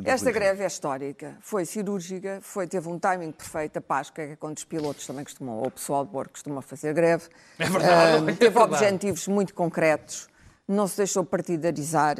Esta 0.04 0.30
greve 0.30 0.64
é 0.64 0.66
histórica, 0.66 1.36
foi 1.40 1.64
cirúrgica, 1.64 2.38
foi, 2.42 2.66
teve 2.66 2.88
um 2.88 2.98
timing 2.98 3.32
perfeito, 3.32 3.76
a 3.78 3.80
Páscoa, 3.80 4.24
que 4.24 4.32
é 4.32 4.36
quando 4.36 4.56
os 4.56 4.64
pilotos 4.64 5.06
também 5.06 5.24
costumam, 5.24 5.56
ou 5.56 5.66
o 5.66 5.70
pessoal 5.70 6.04
de 6.04 6.10
bordo 6.10 6.30
costuma 6.30 6.62
fazer 6.62 6.92
greve. 6.94 7.24
É 7.58 7.66
verdade. 7.66 8.22
Uh, 8.22 8.26
teve 8.26 8.46
é 8.46 8.50
verdade. 8.50 8.84
objetivos 8.84 9.28
muito 9.28 9.54
concretos, 9.54 10.28
não 10.68 10.86
se 10.86 10.98
deixou 10.98 11.24
partidarizar. 11.24 12.18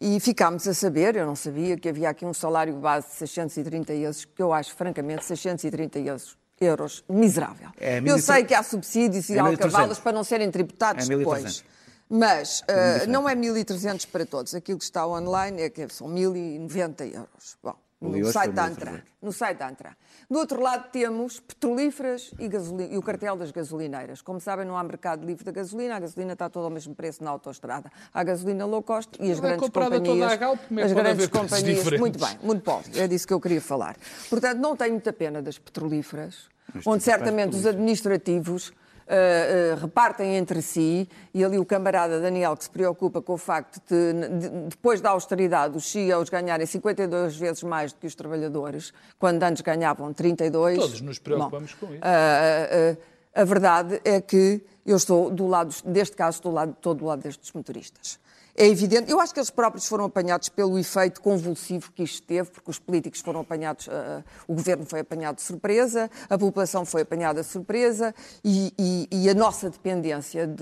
E 0.00 0.18
ficámos 0.20 0.66
a 0.68 0.74
saber, 0.74 1.16
eu 1.16 1.26
não 1.26 1.36
sabia, 1.36 1.76
que 1.76 1.88
havia 1.88 2.10
aqui 2.10 2.24
um 2.24 2.34
salário 2.34 2.74
base 2.74 3.08
de 3.08 3.14
630 3.14 3.92
euros, 3.94 4.24
que 4.24 4.42
eu 4.42 4.52
acho, 4.52 4.74
francamente, 4.74 5.24
630 5.24 5.98
euros, 6.00 6.36
euros 6.60 7.04
miserável. 7.08 7.68
É, 7.80 8.00
eu 8.04 8.18
sei 8.18 8.44
que 8.44 8.54
há 8.54 8.62
subsídios 8.62 9.28
e 9.28 9.34
É 9.36 9.38
alcavalas 9.40 9.98
1.300. 9.98 10.02
para 10.02 10.12
não 10.12 10.24
serem 10.24 10.50
tributados 10.50 11.08
É 11.08 11.12
1.300. 11.14 11.18
depois. 11.18 11.64
Mas 12.08 12.60
uh, 12.60 13.08
não 13.08 13.28
é 13.28 13.34
1.300 13.34 14.06
para 14.10 14.26
todos. 14.26 14.54
Aquilo 14.54 14.78
que 14.78 14.84
está 14.84 15.06
online 15.06 15.62
é 15.62 15.70
que 15.70 15.88
são 15.88 16.08
1.090 16.08 17.12
euros. 17.14 17.56
Bom, 17.62 17.74
no 18.00 18.32
site 18.32 18.46
foi 18.46 18.52
da 18.52 18.68
1.300. 18.68 18.70
Antran. 18.70 19.02
No 19.22 19.32
site 19.32 19.58
da 19.58 19.68
Antran. 19.68 19.92
Do 20.28 20.38
outro 20.38 20.60
lado 20.60 20.90
temos 20.90 21.40
petrolíferas 21.40 22.32
e, 22.38 22.94
e 22.94 22.98
o 22.98 23.02
cartel 23.02 23.36
das 23.36 23.50
gasolineiras. 23.50 24.20
Como 24.20 24.40
sabem, 24.40 24.66
não 24.66 24.76
há 24.76 24.82
mercado 24.82 25.24
livre 25.24 25.44
da 25.44 25.52
gasolina. 25.52 25.96
A 25.96 26.00
gasolina 26.00 26.34
está 26.34 26.50
toda 26.50 26.66
ao 26.66 26.70
mesmo 26.70 26.94
preço 26.94 27.24
na 27.24 27.30
autoestrada. 27.30 27.90
Há 28.12 28.24
gasolina 28.24 28.66
low 28.66 28.82
cost 28.82 29.10
e 29.20 29.30
as 29.30 29.38
Ela 29.38 29.46
é 29.46 29.56
grandes 29.56 29.70
companhias... 29.70 30.32
à 30.32 30.36
Galp, 30.36 30.60
as 30.84 30.92
grandes 30.92 31.26
companhias... 31.28 31.76
diferentes? 31.76 32.00
Muito 32.00 32.18
bem, 32.18 32.38
monopólio. 32.42 33.00
É 33.00 33.08
disso 33.08 33.26
que 33.26 33.32
eu 33.32 33.40
queria 33.40 33.60
falar. 33.60 33.96
Portanto, 34.28 34.58
não 34.58 34.76
tenho 34.76 34.92
muita 34.92 35.12
pena 35.12 35.40
das 35.40 35.58
petrolíferas, 35.58 36.48
onde 36.84 37.02
certamente 37.02 37.56
os 37.56 37.66
administrativos 37.66 38.72
ah, 39.08 39.74
ah, 39.74 39.80
repartem 39.80 40.36
entre 40.36 40.60
si, 40.62 41.08
e 41.32 41.44
ali 41.44 41.58
o 41.58 41.64
camarada 41.64 42.20
Daniel 42.20 42.56
que 42.56 42.64
se 42.64 42.70
preocupa 42.70 43.20
com 43.20 43.34
o 43.34 43.38
facto 43.38 43.80
de, 43.88 44.12
de- 44.38 44.48
depois 44.68 45.00
da 45.00 45.10
austeridade, 45.10 45.76
os 45.76 45.90
CEOs 45.90 46.28
ganharem 46.28 46.66
52 46.66 47.36
vezes 47.36 47.62
mais 47.62 47.92
do 47.92 47.98
que 48.00 48.06
os 48.06 48.14
trabalhadores, 48.14 48.92
quando 49.18 49.42
antes 49.42 49.62
ganhavam 49.62 50.12
32. 50.12 50.78
Todos 50.78 51.00
nos 51.00 51.18
preocupamos 51.18 51.74
Bom, 51.80 51.86
com 51.86 51.92
isso. 51.94 52.02
ah, 52.04 52.96
a 53.34 53.44
verdade 53.44 54.00
é 54.04 54.20
que 54.20 54.62
eu 54.86 54.96
estou 54.96 55.30
do 55.30 55.46
lado, 55.46 55.74
deste 55.84 56.14
caso, 56.16 56.36
estou, 56.36 56.52
do 56.52 56.54
lado, 56.56 56.72
estou 56.72 56.94
do 56.94 57.04
lado 57.04 57.22
destes 57.22 57.50
motoristas. 57.52 58.18
É 58.56 58.66
evidente, 58.68 59.10
eu 59.10 59.18
acho 59.20 59.34
que 59.34 59.40
eles 59.40 59.50
próprios 59.50 59.84
foram 59.88 60.04
apanhados 60.04 60.48
pelo 60.48 60.78
efeito 60.78 61.20
convulsivo 61.20 61.90
que 61.90 62.04
isto 62.04 62.24
teve, 62.24 62.50
porque 62.50 62.70
os 62.70 62.78
políticos 62.78 63.20
foram 63.20 63.40
apanhados, 63.40 63.88
ah, 63.88 64.22
o 64.46 64.54
governo 64.54 64.86
foi 64.86 65.00
apanhado 65.00 65.36
de 65.36 65.42
surpresa, 65.42 66.08
a 66.30 66.38
população 66.38 66.84
foi 66.84 67.02
apanhada 67.02 67.40
de 67.42 67.48
surpresa 67.48 68.14
e, 68.44 68.72
e- 68.78 69.08
e 69.10 69.28
a 69.28 69.34
nossa 69.34 69.68
dependência 69.68 70.46
de- 70.46 70.54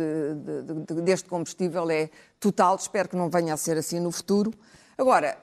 de- 0.63 0.95
de- 0.95 1.03
deste 1.03 1.29
combustível 1.29 1.91
é 1.91 2.09
total. 2.41 2.77
Espero 2.77 3.11
que 3.11 3.17
não 3.17 3.29
venha 3.29 3.53
a 3.53 3.57
ser 3.59 3.77
assim 3.77 4.01
no 4.01 4.11
futuro. 4.11 4.55
Agora, 4.97 5.37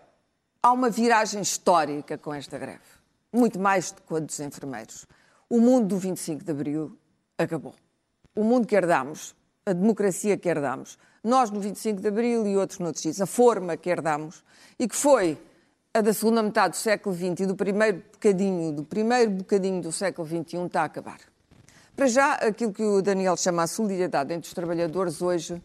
há 0.63 0.71
uma 0.71 0.89
viragem 0.89 1.41
histórica 1.41 2.17
com 2.17 2.33
esta 2.33 2.57
greve, 2.57 2.79
muito 3.31 3.59
mais 3.59 3.91
do 3.91 4.01
que 4.01 4.15
a 4.15 4.19
dos 4.19 4.39
enfermeiros. 4.39 5.05
O 5.47 5.59
mundo 5.61 5.85
do 5.89 5.97
25 5.99 6.43
de 6.43 6.49
Abril 6.51 6.97
acabou. 7.37 7.75
O 8.35 8.43
mundo 8.43 8.65
que 8.65 8.75
herdamos, 8.75 9.35
a 9.67 9.73
democracia 9.73 10.35
que 10.35 10.49
herdamos, 10.49 10.97
nós 11.23 11.51
no 11.51 11.59
25 11.59 12.01
de 12.01 12.07
Abril 12.07 12.47
e 12.47 12.57
outros 12.57 12.79
noutros 12.79 13.01
sítios, 13.01 13.21
a 13.21 13.25
forma 13.25 13.75
que 13.75 13.89
herdamos, 13.89 14.43
e 14.77 14.87
que 14.87 14.95
foi 14.95 15.37
a 15.93 16.01
da 16.01 16.13
segunda 16.13 16.43
metade 16.43 16.71
do 16.71 16.77
século 16.77 17.15
XX 17.15 17.41
e 17.41 17.45
do 17.45 17.55
primeiro 17.55 18.03
bocadinho, 18.11 18.71
do 18.71 18.83
primeiro 18.83 19.31
bocadinho 19.31 19.81
do 19.81 19.91
século 19.91 20.27
XXI 20.27 20.65
está 20.65 20.81
a 20.81 20.85
acabar. 20.85 21.19
Para 21.95 22.07
já, 22.07 22.33
aquilo 22.35 22.71
que 22.71 22.83
o 22.83 23.01
Daniel 23.01 23.35
chama 23.35 23.63
a 23.63 23.67
solidariedade 23.67 24.33
entre 24.33 24.47
os 24.47 24.53
trabalhadores 24.53 25.21
hoje 25.21 25.61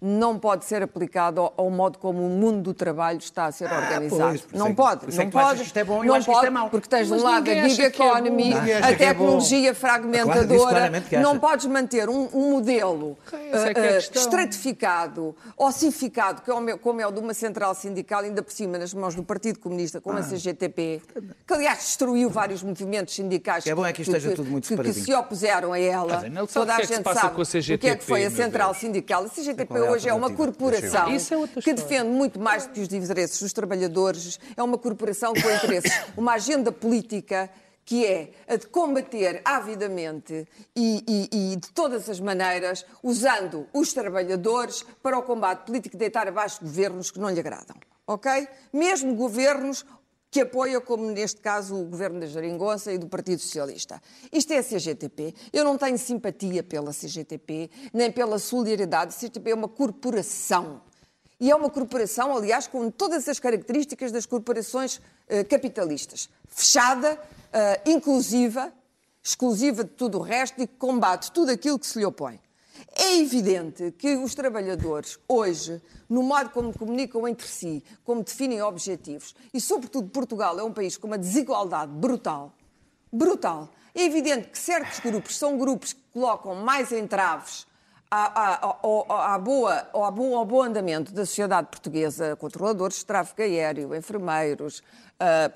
não 0.00 0.38
pode 0.38 0.64
ser 0.64 0.82
aplicado 0.82 1.40
ao, 1.42 1.54
ao 1.56 1.70
modo 1.70 1.98
como 1.98 2.24
o 2.26 2.30
mundo 2.30 2.62
do 2.62 2.74
trabalho 2.74 3.18
está 3.18 3.46
a 3.46 3.52
ser 3.52 3.64
organizado. 3.70 4.22
Ah, 4.22 4.28
pois, 4.28 4.40
por 4.40 4.54
isso 4.54 4.58
não 4.58 4.66
é 4.66 4.70
que- 4.70 4.74
pode, 4.76 5.04
é 5.20 5.24
não 5.24 5.30
pode. 5.30 5.62
isto 5.62 5.76
é 5.76 5.84
bom 5.84 6.02
e 6.04 6.06
não 6.06 6.16
isto 6.16 6.32
pode, 6.32 6.46
é 6.46 6.50
mau. 6.50 6.70
porque 6.70 6.88
tens 6.88 7.06
de 7.06 7.12
um 7.12 7.16
Mas 7.16 7.22
lado 7.24 7.50
a 7.50 7.68
gig 7.68 7.82
é 7.82 7.86
economy, 7.86 8.54
a 8.54 8.56
é 8.68 8.80
bom. 8.92 8.96
tecnologia 8.96 9.74
Claro, 9.74 10.08
disse 10.08 10.20
fragmentadora. 10.24 10.90
não 11.22 11.38
podes 11.38 11.66
manter 11.66 12.08
um, 12.08 12.28
um 12.32 12.50
modelo 12.52 13.16
é 13.32 13.56
é 13.56 13.70
a 13.70 13.74
questão. 13.94 14.22
estratificado, 14.22 15.36
ossificado, 15.56 16.42
que 16.42 16.50
é 16.50 16.54
o 16.54 16.60
meu- 16.60 16.78
como 16.78 17.00
é 17.00 17.06
o 17.06 17.10
de 17.12 17.20
uma 17.20 17.34
central 17.34 17.74
sindical, 17.74 18.20
ainda 18.20 18.42
por 18.42 18.52
cima 18.52 18.78
nas 18.78 18.94
mãos 18.94 19.14
do 19.14 19.22
Partido 19.22 19.58
Comunista, 19.58 19.98
Ah. 19.98 20.00
como 20.00 20.18
a 20.18 20.22
CGTP, 20.22 21.02
que 21.46 21.52
aliás 21.54 21.78
destruiu 21.78 22.30
vários 22.30 22.62
movimentos 22.62 23.14
sindicais 23.14 23.64
Que 23.64 23.70
é 23.70 23.74
bom 23.74 23.84
é 23.84 23.92
que 23.92 24.02
que, 24.02 24.76
que 24.82 24.92
se 24.94 25.14
opuseram 25.14 25.72
a 25.72 25.78
ela. 25.78 26.22
Ah, 26.24 26.46
Toda 26.52 26.74
a 26.74 26.80
é 26.80 26.84
gente 26.86 27.02
sabe 27.02 27.38
a 27.38 27.42
o 27.74 27.78
que 27.78 27.88
é 27.88 27.96
que 27.96 28.04
foi 28.04 28.24
a 28.24 28.30
central 28.30 28.74
sindical. 28.74 29.24
A 29.24 29.28
CGTP 29.28 29.74
é 29.74 29.88
a 29.88 29.89
hoje 29.90 30.08
é 30.08 30.14
uma 30.14 30.30
corporação 30.32 31.14
Isso 31.14 31.34
é 31.34 31.36
outra 31.36 31.60
que 31.62 31.72
defende 31.72 32.08
muito 32.08 32.38
mais 32.40 32.66
do 32.66 32.72
que 32.72 32.80
os 32.80 32.92
interesses 32.92 33.40
dos 33.40 33.52
trabalhadores. 33.52 34.38
É 34.56 34.62
uma 34.62 34.78
corporação 34.78 35.32
com 35.34 35.50
interesses, 35.50 35.92
uma 36.16 36.32
agenda 36.34 36.70
política 36.72 37.50
que 37.84 38.06
é 38.06 38.30
a 38.46 38.54
de 38.56 38.66
combater 38.68 39.40
avidamente 39.44 40.46
e, 40.76 41.04
e- 41.32 41.52
e 41.52 41.56
de 41.56 41.70
todas 41.72 42.08
as 42.08 42.20
maneiras, 42.20 42.84
usando 43.02 43.66
os 43.72 43.92
trabalhadores 43.92 44.84
para 45.02 45.18
o 45.18 45.22
combate 45.22 45.66
político 45.66 45.96
de 45.96 46.00
deitar 46.00 46.28
abaixo 46.28 46.60
governos 46.62 47.10
que 47.10 47.18
não 47.18 47.28
lhe 47.30 47.40
agradam. 47.40 47.76
Ok? 48.06 48.46
Mesmo 48.72 49.14
governos 49.14 49.84
que 50.30 50.40
apoia, 50.40 50.80
como 50.80 51.10
neste 51.10 51.40
caso 51.40 51.74
o 51.74 51.84
governo 51.84 52.20
da 52.20 52.26
Jeringonça 52.26 52.92
e 52.92 52.98
do 52.98 53.08
Partido 53.08 53.40
Socialista. 53.40 54.00
Isto 54.32 54.52
é 54.52 54.58
a 54.58 54.62
CGTP. 54.62 55.34
Eu 55.52 55.64
não 55.64 55.76
tenho 55.76 55.98
simpatia 55.98 56.62
pela 56.62 56.92
CGTP, 56.92 57.68
nem 57.92 58.12
pela 58.12 58.38
solidariedade. 58.38 59.14
A 59.14 59.18
CGTP 59.18 59.50
é 59.50 59.54
uma 59.54 59.68
corporação. 59.68 60.82
E 61.40 61.50
é 61.50 61.56
uma 61.56 61.70
corporação, 61.70 62.36
aliás, 62.36 62.66
com 62.66 62.90
todas 62.90 63.26
as 63.28 63.40
características 63.40 64.12
das 64.12 64.26
corporações 64.26 65.00
eh, 65.26 65.42
capitalistas. 65.42 66.28
Fechada, 66.46 67.18
eh, 67.52 67.80
inclusiva, 67.86 68.70
exclusiva 69.22 69.82
de 69.82 69.90
tudo 69.90 70.18
o 70.18 70.20
resto 70.20 70.62
e 70.62 70.66
que 70.66 70.76
combate 70.76 71.32
tudo 71.32 71.50
aquilo 71.50 71.78
que 71.78 71.86
se 71.86 71.98
lhe 71.98 72.04
opõe. 72.04 72.38
É 72.94 73.18
evidente 73.18 73.92
que 73.92 74.16
os 74.16 74.34
trabalhadores, 74.34 75.18
hoje, 75.28 75.80
no 76.08 76.22
modo 76.22 76.50
como 76.50 76.76
comunicam 76.76 77.26
entre 77.28 77.46
si, 77.46 77.84
como 78.04 78.22
definem 78.22 78.62
objetivos, 78.62 79.34
e 79.54 79.60
sobretudo 79.60 80.08
Portugal 80.10 80.58
é 80.58 80.62
um 80.62 80.72
país 80.72 80.96
com 80.96 81.06
uma 81.06 81.18
desigualdade 81.18 81.92
brutal, 81.92 82.52
brutal. 83.12 83.68
É 83.94 84.04
evidente 84.04 84.48
que 84.48 84.58
certos 84.58 84.98
grupos 85.00 85.38
são 85.38 85.56
grupos 85.56 85.92
que 85.92 86.00
colocam 86.12 86.54
mais 86.56 86.90
entraves 86.92 87.66
ao, 88.10 89.40
bom, 89.40 90.36
ao 90.36 90.44
bom 90.44 90.62
andamento 90.62 91.12
da 91.12 91.24
sociedade 91.24 91.68
portuguesa, 91.68 92.34
controladores 92.36 92.98
de 92.98 93.06
tráfego 93.06 93.42
aéreo, 93.42 93.94
enfermeiros. 93.94 94.82
ah, 95.18 95.50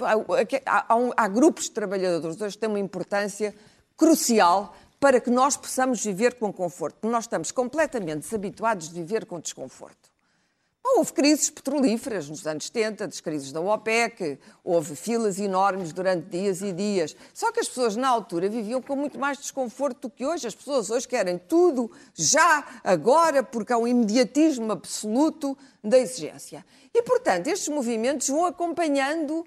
há, 0.67 0.95
há 0.95 1.25
há 1.25 1.29
grupos 1.29 1.65
de 1.65 1.73
trabalhadores 1.73 2.41
hoje 2.41 2.55
que 2.55 2.61
têm 2.61 2.69
uma 2.69 2.79
importância 2.79 3.55
crucial 3.97 4.75
para 5.05 5.21
que 5.21 5.29
nós 5.29 5.55
possamos 5.55 6.03
viver 6.03 6.33
com 6.33 6.51
conforto, 6.51 7.07
nós 7.07 7.25
estamos 7.25 7.53
completamente 7.53 8.21
desabituados 8.21 8.89
de 8.89 8.95
viver 8.95 9.27
com 9.27 9.39
desconforto. 9.39 10.11
Houve 10.83 11.13
crises 11.13 11.51
petrolíferas 11.51 12.31
nos 12.31 12.47
anos 12.47 12.65
70, 12.69 13.09
das 13.09 13.21
crises 13.21 13.53
da 13.53 13.61
OPEC, 13.61 14.39
houve 14.65 14.97
filas 14.97 15.39
enormes 15.39 15.93
durante 15.93 16.31
dias 16.31 16.63
e 16.63 16.73
dias. 16.73 17.15
Só 17.35 17.53
que 17.53 17.61
as 17.61 17.69
pessoas 17.69 17.97
na 17.97 18.09
altura 18.09 18.49
viviam 18.49 18.81
com 18.81 18.97
muito 18.97 19.19
mais 19.19 19.37
desconforto 19.37 20.09
do 20.09 20.11
que 20.11 20.25
hoje. 20.25 20.47
As 20.47 20.55
pessoas 20.55 20.89
hoje 20.89 21.07
querem 21.07 21.37
tudo 21.37 21.91
já, 22.15 22.67
agora, 22.83 23.43
porque 23.43 23.75
há 23.75 23.77
um 23.77 23.87
imediatismo 23.87 24.73
absoluto 24.73 25.55
da 25.83 25.99
exigência. 25.99 26.65
E, 26.95 27.03
portanto, 27.03 27.49
estes 27.49 27.69
movimentos 27.69 28.27
vão 28.31 28.47
acompanhando 28.47 29.47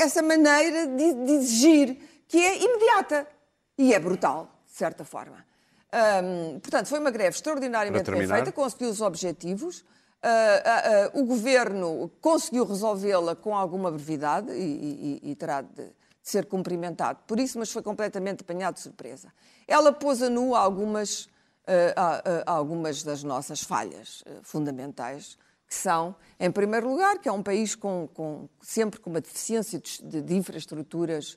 essa 0.00 0.22
maneira 0.22 0.86
de, 0.86 1.12
de 1.12 1.32
exigir, 1.32 1.98
que 2.26 2.38
é 2.38 2.64
imediata 2.64 3.35
e 3.78 3.92
é 3.94 3.98
brutal, 3.98 4.50
de 4.66 4.72
certa 4.72 5.04
forma. 5.04 5.44
Hum, 5.92 6.58
portanto, 6.60 6.86
foi 6.86 6.98
uma 6.98 7.10
greve 7.10 7.30
extraordinariamente 7.36 8.04
bem 8.10 8.20
feita, 8.44 8.52
conseguiu 8.52 8.90
os 8.90 9.00
objetivos. 9.00 9.84
Ah, 10.22 10.28
ah, 10.64 10.82
ah, 10.84 11.10
o 11.14 11.24
governo 11.24 12.10
conseguiu 12.20 12.64
resolvê-la 12.64 13.36
com 13.36 13.54
alguma 13.56 13.90
brevidade 13.90 14.50
e, 14.52 15.20
e- 15.22 15.30
e 15.30 15.34
terá 15.36 15.60
de, 15.62 15.84
de 15.84 15.92
ser 16.22 16.46
cumprimentado 16.46 17.20
por 17.26 17.38
isso, 17.38 17.58
mas 17.58 17.70
foi 17.70 17.82
completamente 17.82 18.40
apanhado 18.40 18.74
de 18.74 18.80
surpresa. 18.80 19.32
Ela 19.68 19.92
pôs 19.92 20.22
a 20.22 20.28
nu 20.30 20.54
algumas, 20.56 21.28
algumas 22.46 23.02
das 23.02 23.22
nossas 23.22 23.62
falhas 23.62 24.22
fundamentais, 24.42 25.38
que 25.68 25.74
são, 25.74 26.14
em 26.38 26.50
primeiro 26.50 26.88
lugar, 26.88 27.18
que 27.18 27.28
é 27.28 27.32
um 27.32 27.42
país 27.42 27.74
com, 27.74 28.08
com- 28.14 28.48
sempre 28.60 29.00
com 29.00 29.10
uma 29.10 29.20
deficiência 29.20 29.80
de, 29.80 30.22
de- 30.22 30.34
infraestruturas 30.34 31.36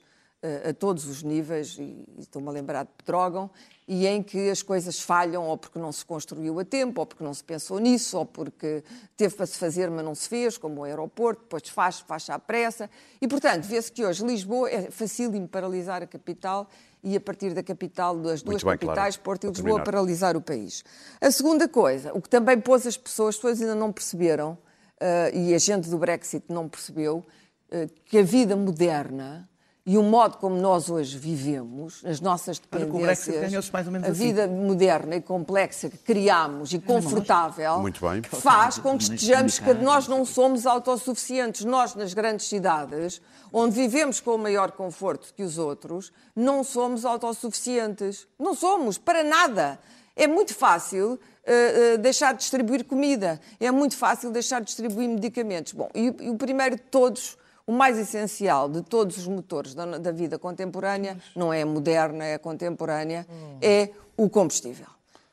a 0.69 0.73
todos 0.73 1.06
os 1.06 1.21
níveis, 1.21 1.78
e, 1.78 2.06
estou-me 2.17 2.47
a 2.47 2.52
lembrar 2.52 2.84
de 2.84 2.91
Pedrógão, 2.97 3.49
e 3.86 4.06
em 4.06 4.21
que 4.21 4.49
as 4.49 4.62
coisas 4.62 5.02
falham 5.02 5.47
ou 5.47 5.58
porque 5.58 5.80
não 5.80 5.91
se 5.91 6.06
construiu 6.06 6.60
a 6.60 6.63
tempo, 6.63 7.02
ou 7.02 7.06
porque 7.08 7.23
não 7.23 7.34
se 7.34 7.43
pensou 7.43 7.80
nisso, 7.80 8.17
ou 8.17 8.25
porque 8.25 8.84
teve 9.17 9.36
para 9.36 9.45
se 9.45 9.58
fazer, 9.58 9.89
mas 9.89 10.06
não 10.06 10.13
se 10.13 10.30
fez, 10.30 10.58
como 10.58 10.82
o 10.82 10.84
aeroporto, 10.84 11.41
depois 11.41 11.67
faz, 11.67 11.99
faz 11.99 12.30
à 12.30 12.38
pressa. 12.38 12.89
E, 13.19 13.28
portanto, 13.28 13.63
vê-se 13.63 13.91
que 13.91 14.06
hoje 14.06 14.23
Lisboa 14.23 14.69
é 14.69 14.91
facílimo 14.91 15.47
paralisar 15.47 16.04
a 16.04 16.08
capital 16.08 16.69
e, 17.04 17.15
a 17.15 17.19
partir 17.19 17.54
da 17.54 17.63
capital, 17.63 18.15
das 18.15 18.43
duas 18.43 18.63
bem, 18.63 18.78
capitais, 18.78 19.17
Porto 19.17 19.45
e 19.45 19.49
Lisboa, 19.49 19.84
paralisar 19.84 20.38
o 20.38 20.41
país. 20.41 20.84
A 21.19 21.32
segunda 21.32 21.67
coisa, 21.67 22.13
o 22.13 22.21
que 22.21 22.30
também 22.30 22.60
pôs 22.60 22.86
as 22.86 22.95
pessoas, 22.95 23.30
as 23.30 23.36
pessoas 23.38 23.62
ainda 23.62 23.75
não 23.75 23.91
perceberam, 23.91 24.58
eh, 24.99 25.32
e 25.34 25.54
a 25.56 25.58
gente 25.58 25.89
do 25.89 25.97
Brexit 25.97 26.45
não 26.47 26.69
percebeu, 26.69 27.25
eh, 27.71 27.89
que 28.06 28.19
a 28.19 28.23
vida 28.23 28.56
moderna 28.56 29.48
e 29.89 29.97
o 29.97 30.04
modo 30.04 30.38
como 30.38 30.56
nós 30.56 30.88
hoje 30.88 31.17
vivemos, 31.17 32.06
as 32.06 32.21
nossas 32.21 32.60
dependências, 32.60 33.41
ganhou-se 33.41 33.73
mais 33.73 33.88
ou 33.88 33.91
menos 33.91 34.08
a 34.08 34.12
assim. 34.12 34.23
vida 34.23 34.47
moderna 34.47 35.15
e 35.15 35.21
complexa 35.21 35.89
que 35.89 35.97
criámos 35.97 36.71
e 36.71 36.78
confortável, 36.78 37.80
Muito 37.80 38.08
bem. 38.08 38.21
faz 38.21 38.78
com 38.78 38.95
que 38.95 39.06
estejamos 39.06 39.58
que 39.58 39.73
nós 39.73 40.08
não 40.08 40.23
somos 40.25 40.67
autossuficientes. 40.67 41.65
Nós, 41.65 41.95
nas 41.95 42.13
grandes 42.13 42.47
cidades, 42.47 43.19
onde 43.52 43.73
vivemos 43.73 44.19
com 44.19 44.36
o 44.36 44.38
maior 44.38 44.73
conforto 44.73 45.34
que 45.34 45.41
os 45.41 45.58
outros, 45.58 46.13
não 46.36 46.63
somos 46.63 47.04
autossuficientes. 47.04 48.28
Não 48.38 48.54
somos, 48.54 48.99
para 48.99 49.23
nada. 49.23 49.80
É 50.15 50.28
muito 50.28 50.54
fácil 50.54 51.19
eh, 51.43 51.93
eh, 51.93 51.97
deixar 51.97 52.34
de 52.34 52.41
distribuir 52.41 52.86
comida, 52.86 53.41
é 53.60 53.71
muito 53.71 53.97
fácil 53.97 54.30
deixar 54.30 54.60
de 54.60 54.67
distribuir 54.67 55.10
medicamentos. 55.10 55.73
Bom, 55.73 55.89
e, 55.95 56.13
e 56.19 56.30
o 56.30 56.36
primeiro 56.36 56.75
de 56.75 56.84
todos, 56.84 57.38
o 57.69 57.71
mais 57.71 57.99
essencial 57.99 58.67
de 58.67 58.82
todos 58.82 59.15
os 59.19 59.27
motores 59.27 59.75
da, 59.75 59.86
da 59.99 60.12
vida 60.12 60.39
contemporânea, 60.39 61.15
não 61.36 61.53
é 61.53 61.63
moderna, 61.63 62.25
é 62.25 62.36
contemporânea, 62.39 63.27
é 63.62 63.89
o 64.17 64.27
combustível. 64.27 64.88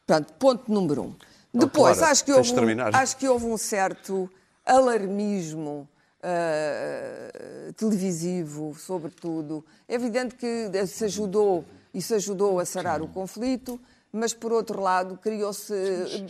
Portanto, 0.07 0.35
ponto 0.35 0.71
número 0.71 1.05
um. 1.05 1.15
Depois, 1.51 1.97
Clara, 1.97 2.13
acho, 2.13 2.23
que 2.27 2.33
houve 2.33 2.53
de 2.53 2.61
um, 2.61 2.81
acho 2.93 3.17
que 3.17 3.27
houve 3.27 3.47
um 3.47 3.57
certo 3.57 4.31
alarmismo 4.67 5.89
ah, 6.23 7.73
televisivo, 7.75 8.77
sobretudo. 8.79 9.65
É 9.89 9.95
evidente 9.95 10.35
que 10.35 10.71
se 10.87 11.07
ajudou, 11.07 11.65
isso 11.95 12.15
ajudou 12.15 12.61
a 12.61 12.67
sarar 12.67 13.01
o 13.01 13.09
conflito, 13.09 13.81
mas, 14.13 14.35
por 14.35 14.53
outro 14.53 14.83
lado, 14.83 15.17
criou-se... 15.17 15.73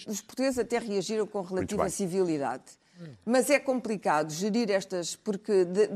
Os 0.07 0.21
portugueses 0.21 0.61
até 0.61 0.79
reagiram 0.79 1.27
com 1.27 1.41
relativa 1.41 1.89
civilidade. 1.89 2.63
Mas 3.25 3.51
é 3.51 3.59
complicado 3.59 4.31
gerir 4.31 4.71
estas, 4.71 5.15
porque 5.17 5.65
de- 5.65 5.89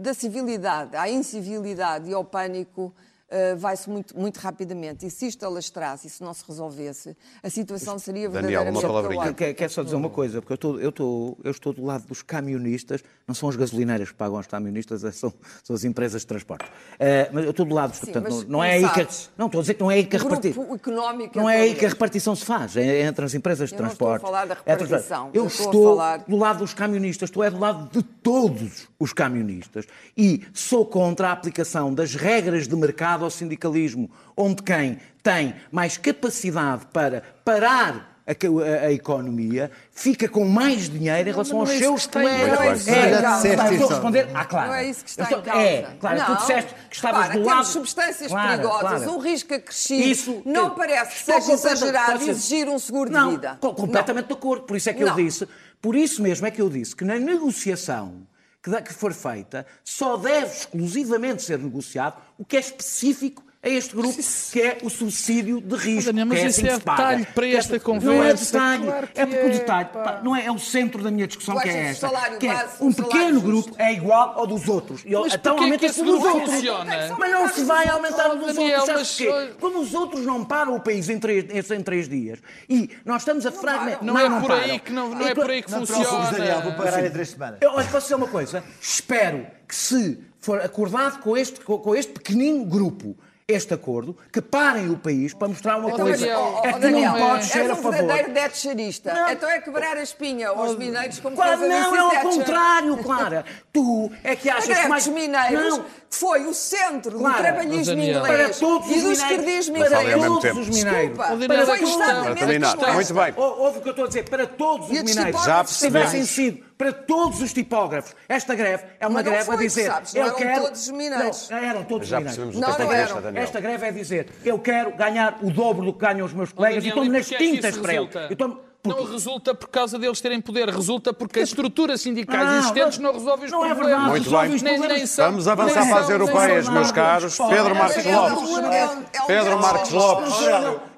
da 0.00 0.12
civilidade 0.14 0.96
à 0.96 1.08
incivilidade 1.08 2.10
e 2.10 2.14
ao 2.14 2.24
pânico 2.24 2.92
eh, 3.30 3.54
vai-se 3.54 3.88
muito, 3.90 4.18
muito 4.18 4.38
rapidamente. 4.38 5.06
E 5.06 5.10
se 5.10 5.26
isto 5.26 5.44
alastrasse 5.44 6.06
e 6.06 6.10
se 6.10 6.22
não 6.22 6.32
se 6.34 6.42
resolvesse, 6.46 7.16
a 7.42 7.50
situação 7.50 7.98
seria 7.98 8.28
Daniel, 8.28 8.62
uma 8.62 8.72
verdadeiramente 8.72 8.86
palavrinha. 8.86 9.22
caótica. 9.24 9.44
Quer, 9.46 9.54
quer 9.54 9.70
só 9.70 9.82
dizer 9.82 9.96
uma 9.96 10.10
coisa, 10.10 10.40
porque 10.40 10.52
eu 10.52 10.56
estou, 10.56 10.80
eu, 10.80 10.88
estou, 10.90 11.38
eu 11.44 11.50
estou 11.50 11.72
do 11.72 11.84
lado 11.84 12.06
dos 12.06 12.22
camionistas, 12.22 13.02
não 13.26 13.34
são 13.34 13.48
as 13.48 13.56
gasolineiras 13.56 14.08
que 14.10 14.14
pagam 14.16 14.38
os 14.38 14.46
camionistas, 14.46 15.04
é- 15.04 15.12
são, 15.12 15.32
são 15.62 15.76
as 15.76 15.84
empresas 15.84 16.22
de 16.22 16.26
transporte. 16.26 16.64
Eh, 16.98 17.28
mas 17.32 17.44
eu 17.44 17.50
estou 17.50 17.66
do 17.66 17.74
lado, 17.74 17.94
Sim, 17.94 18.00
portanto, 18.06 18.24
mas 18.24 18.42
não, 18.44 18.50
não 18.50 18.64
é 18.64 18.72
aí 18.72 18.88
que. 18.90 19.06
Não, 19.36 19.46
estou 19.46 19.58
a 19.58 19.62
dizer 19.62 19.74
que 19.74 19.80
não 19.80 19.90
é 19.90 19.94
aí 19.94 20.04
que 20.06 20.16
a 20.16 20.20
repartição. 20.20 20.74
económico 20.74 21.38
é 21.38 21.42
Não 21.42 21.48
é 21.50 21.56
aí 21.60 21.74
que 21.74 21.84
a 21.86 21.88
repartição 21.88 22.34
se 22.34 22.44
faz, 22.44 22.76
é 22.76 23.02
entre 23.02 23.24
as 23.24 23.34
empresas 23.34 23.68
de 23.70 23.74
Eu 23.76 23.82
não 23.82 23.90
estou 23.90 24.08
a 24.08 24.18
transporte. 24.18 24.22
falar 24.32 24.46
da 24.46 24.54
É 24.64 24.74
repartição, 24.74 25.30
Eu 25.34 25.42
eu 25.42 25.46
estou 25.48 25.66
a 25.66 25.68
estou 25.70 25.96
falar- 25.96 26.16
do 26.26 26.36
lado 26.36 26.58
dos 26.60 26.74
camionistas, 26.74 27.28
estou 27.28 27.44
é 27.44 27.50
do 27.50 27.58
lado 27.58 27.90
de 27.92 28.02
todos 28.02 28.88
os 28.98 29.12
camionistas. 29.12 29.84
E 30.16 30.44
sou 30.52 30.84
contra 30.86 31.28
a 31.28 31.32
aplicação 31.32 31.92
das 31.94 32.14
regras 32.14 32.66
de 32.66 32.74
mercado 32.76 33.17
ao 33.24 33.30
sindicalismo, 33.30 34.10
onde 34.36 34.62
quem 34.62 34.98
tem 35.22 35.54
mais 35.70 35.96
capacidade 35.96 36.86
para 36.92 37.22
parar 37.44 38.16
a, 38.26 38.32
a- 38.32 38.86
a 38.88 38.92
economia 38.92 39.70
fica 39.90 40.28
com 40.28 40.44
mais 40.44 40.86
dinheiro 40.90 41.30
em 41.30 41.32
relação 41.32 41.54
não 41.54 41.60
aos 41.62 41.70
é 41.70 41.78
seus 41.78 42.06
colegas. 42.06 42.48
Não 42.58 42.62
é 42.62 42.68
É, 42.68 42.72
estou 42.74 43.52
a 43.52 43.70
Não 43.70 43.88
responder 43.88 44.28
à 44.34 44.44
Clara. 44.44 44.66
Não 44.68 44.74
é 44.74 44.86
isso 44.90 45.02
que 45.04 45.08
está 45.10 45.22
Eu 45.22 45.26
em 45.26 45.38
estou- 45.38 45.42
causa. 45.52 45.66
É, 45.66 45.82
Clara, 45.98 46.24
tu 46.24 46.28
Não. 46.32 46.36
disseste 46.36 46.74
que 46.90 46.94
estavas 46.96 47.20
Repara, 47.22 47.38
do 47.38 47.44
temos 47.44 47.56
lado... 47.56 47.66
substâncias 47.72 48.30
Clara, 48.30 48.48
perigosas, 48.58 48.80
Clara. 49.02 49.10
um 49.12 49.18
risco 49.18 49.54
acrescido. 49.54 50.02
Isso, 50.08 50.42
não 50.44 50.70
parece 50.74 51.10
que 51.24 51.30
Estou 51.30 51.40
seja 51.40 51.52
exagerado 51.54 52.18
ser- 52.22 52.30
exigir 52.30 52.68
um 52.68 52.78
seguro 52.78 53.10
não, 53.10 53.30
de 53.30 53.36
vida. 53.36 53.56
co- 53.60 53.72
completamente 53.74 54.26
de 54.26 54.32
acordo. 54.34 54.64
Por 54.64 54.76
isso 54.76 54.90
é 54.90 54.92
que 54.92 55.02
eu 55.02 55.06
Não. 55.08 55.16
disse, 55.16 55.48
por 55.80 55.96
isso 55.96 56.20
mesmo 56.22 56.46
é 56.46 56.50
que 56.50 56.60
eu 56.60 56.68
disse 56.68 56.94
que 56.94 57.06
na 57.06 57.18
negociação 57.18 58.26
que, 58.62 58.92
for 58.92 59.12
feita 59.12 59.66
só 59.84 60.16
deve 60.16 60.46
exclusivamente 60.46 61.42
ser 61.42 61.58
negociado 61.58 62.20
o 62.36 62.44
que 62.44 62.56
é 62.56 62.60
específico 62.60 63.47
a 63.60 63.68
este 63.68 63.94
grupo, 63.96 64.16
que 64.52 64.62
é 64.62 64.78
o 64.84 64.88
subsídio 64.88 65.60
de 65.60 65.74
risco. 65.74 66.04
Daniel, 66.12 66.26
mas 66.26 66.38
que 66.38 66.44
é 66.44 66.48
isso 66.48 66.60
assim 66.60 66.68
é 66.68 66.70
que 66.70 66.76
se 66.78 66.80
paga. 66.82 67.02
detalhe 67.02 67.26
para 67.26 67.46
Que 67.46 67.54
é- 67.54 67.58
esta 67.58 67.70
Não 67.72 67.76
é 67.76 67.80
conversa, 67.80 68.44
detalhe, 68.52 68.84
claro 68.84 69.08
que 69.08 69.20
é 69.20 69.26
porque 69.26 69.42
o 69.42 69.46
é, 69.46 69.50
detalhe 69.50 69.88
pá. 69.92 70.20
não 70.22 70.36
é, 70.36 70.44
é 70.46 70.52
o 70.52 70.58
centro 70.60 71.02
da 71.02 71.10
minha 71.10 71.26
discussão 71.26 71.56
Tu 71.56 71.62
que 71.62 71.68
é 71.68 71.78
esta. 71.90 72.06
salário 72.08 72.38
que 72.38 72.46
é, 72.46 72.54
base, 72.54 72.72
um 72.80 72.92
pequeno 72.92 73.32
justo? 73.40 73.46
grupo 73.46 73.74
é 73.78 73.92
igual 73.92 74.32
ao 74.38 74.46
dos 74.46 74.68
outros. 74.68 75.02
E 75.04 75.10
Mas 75.12 75.34
então 75.34 75.54
porquê 75.54 75.64
aumenta 75.64 75.78
que 75.80 75.86
esse 75.86 76.00
esse 76.00 76.08
dos 76.10 76.24
outros. 76.24 76.54
funciona? 76.54 77.16
Mas 77.18 77.30
não 77.32 77.48
se 77.48 77.64
vai 77.64 77.88
aumentar 77.88 78.30
o 78.30 78.36
dos 78.36 78.54
Daniel, 78.54 78.80
outros. 78.80 78.96
mas, 78.98 79.16
porquê? 79.16 79.54
Como 79.60 79.80
os 79.80 79.92
outros 79.94 80.24
não 80.24 80.44
param 80.44 80.76
o 80.76 80.80
país 80.80 81.08
em 81.08 81.18
três, 81.18 81.70
em 81.70 81.82
três 81.82 82.08
dias 82.08 82.38
e 82.68 82.90
nós 83.04 83.22
estamos 83.22 83.44
a 83.44 83.50
fragmentar. 83.50 84.04
Não 84.04 84.16
é 84.16 84.40
por 84.40 84.52
aí 84.52 84.78
que 84.78 84.92
não, 84.92 85.10
não 85.10 85.26
é 85.26 85.34
por 85.34 85.50
aí 85.50 85.62
que 85.64 85.70
Não 85.72 85.84
preocupes, 85.84 86.30
Daniel, 86.30 86.60
vou 86.62 86.70
funciona. 86.72 86.76
parar 86.92 87.04
em 87.06 87.10
três 87.10 87.28
semanas. 87.30 87.58
Eu, 87.60 87.70
olha, 87.72 87.86
posso 87.88 88.04
dizer 88.04 88.14
uma 88.14 88.28
coisa? 88.28 88.62
Espero 88.80 89.46
que 89.66 89.74
se 89.74 90.18
for 90.40 90.60
acordado 90.60 91.18
com 91.20 91.36
este, 91.36 91.58
com 91.60 91.94
este 91.96 92.12
pequenino 92.12 92.64
grupo 92.64 93.16
este 93.50 93.72
acordo, 93.72 94.14
que 94.30 94.42
parem 94.42 94.90
o 94.90 94.98
país 94.98 95.32
para 95.32 95.48
mostrar 95.48 95.78
uma 95.78 95.88
Oh, 95.88 95.96
coisa. 95.96 96.18
Daniel, 96.26 96.60
é 96.62 96.72
que 96.74 96.78
Daniel, 96.80 97.12
não 97.12 97.18
pode 97.28 97.44
ser 97.46 97.58
és 97.60 97.70
a 97.70 97.72
um 97.72 97.76
favor. 97.76 97.92
verdadeiro 97.94 98.32
detcharista. 98.34 99.14
Não. 99.14 99.30
Então 99.30 99.48
é 99.48 99.58
quebrar 99.62 99.96
a 99.96 100.02
espinha 100.02 100.48
aos 100.50 100.76
mineiros 100.76 101.18
como 101.18 101.34
Claro, 101.34 101.60
não, 101.66 102.12
é 102.12 102.16
ao 102.18 102.22
contrário, 102.24 102.96
Clara. 102.98 103.46
Tu 103.72 104.12
é 104.22 104.36
que 104.36 104.50
achas 104.50 104.78
que 104.78 104.88
mais... 104.88 105.06
mineiros 105.06 105.78
Não, 105.78 105.84
foi 106.10 106.44
o 106.44 106.52
centro 106.52 107.18
Clara, 107.18 107.36
do 107.36 107.42
trabalhismo 107.42 107.94
Daniel. 107.96 108.20
para 108.20 108.34
inglês 108.34 108.58
todos 108.58 108.86
e 108.86 108.90
mineiros. 108.90 109.18
esquerdismo 109.18 109.78
Para 109.78 109.96
ao 109.96 110.04
mesmo 110.04 110.40
todos 110.40 110.58
os 110.58 110.68
mineiros. 110.68 111.18
Desculpa, 111.18 111.46
Para 111.46 111.66
foi 111.66 111.82
exatamente 111.82 112.38
Para 112.38 112.58
questão. 112.74 112.92
Muito 112.94 113.14
bem. 113.14 113.34
Ou- 113.34 113.58
Ouve 113.60 113.78
o 113.78 113.80
que 113.80 113.88
eu 113.88 113.92
estou 113.92 114.04
a 114.04 114.08
dizer, 114.08 114.28
para 114.28 114.46
todos 114.46 114.90
os 114.90 115.02
mineiros. 115.02 115.42
Já 115.44 115.64
Se 115.64 115.86
tivessem 115.86 116.20
percebemos. 116.20 116.67
Para 116.78 116.92
todos 116.92 117.42
os 117.42 117.52
tipógrafos, 117.52 118.14
esta 118.28 118.54
greve 118.54 118.84
é 119.00 119.06
uma 119.08 119.20
greve 119.20 119.44
foi, 119.44 119.56
a 119.56 119.58
dizer. 119.58 119.86
sabes, 119.86 120.14
eu 120.14 120.24
eram 120.24 120.36
quero... 120.36 120.62
todos 120.62 120.80
os 120.82 120.90
mineiros. 120.90 121.50
Não, 121.50 121.58
eram 121.58 121.84
todos 121.84 122.08
Já 122.08 122.18
os 122.20 122.24
mineiros. 122.24 122.60
Não, 122.60 122.92
é 122.92 123.00
eram. 123.00 123.36
Esta 123.36 123.60
greve 123.60 123.86
é 123.86 123.90
dizer, 123.92 124.28
eu 124.44 124.58
quero 124.60 124.96
ganhar 124.96 125.38
o 125.42 125.50
dobro 125.50 125.84
do 125.84 125.92
que 125.92 125.98
ganham 125.98 126.24
os 126.24 126.32
meus 126.32 126.52
colegas 126.52 126.84
Daniel, 126.84 126.86
e 126.86 127.08
estou-me 127.08 127.08
e 127.08 127.12
nas 127.12 127.32
é 127.32 127.36
tintas 127.36 127.76
para? 127.76 127.94
Eu 127.94 128.04
estou-me- 128.30 128.67
porque- 128.82 129.02
Não 129.02 129.10
resulta 129.10 129.54
por 129.54 129.68
causa 129.68 129.98
deles 129.98 130.20
terem 130.20 130.40
poder, 130.40 130.68
resulta 130.68 131.12
porque 131.12 131.40
as 131.40 131.48
estruturas 131.48 132.00
sindicais 132.00 132.46
Não, 132.48 132.58
existentes 132.58 132.98
não, 132.98 133.12
resolvem 133.12 133.46
os 133.46 133.50
não 133.52 133.64
é 133.64 133.68
problemas. 133.74 133.86
verdade, 133.90 134.08
Muito 134.10 134.24
resolve 134.24 134.48
bem. 134.48 134.56
Nem- 134.62 134.72
problemas. 134.74 134.96
nem 134.98 135.06
são- 135.06 135.24
Vamos 135.26 135.48
avançar 135.48 135.88
para 135.88 135.98
as 136.00 136.10
europeias, 136.10 136.68
meus 136.68 136.92
caros. 136.92 137.36
Pedro 137.36 137.74
Marcos 137.74 138.06
É 138.06 138.16
Lopes. 138.16 138.50
é 138.58 138.82
é 138.82 139.26
Pedro 139.26 139.58
Marcos 139.58 139.88
detcharista. 139.90 139.98
Lopes. 139.98 140.34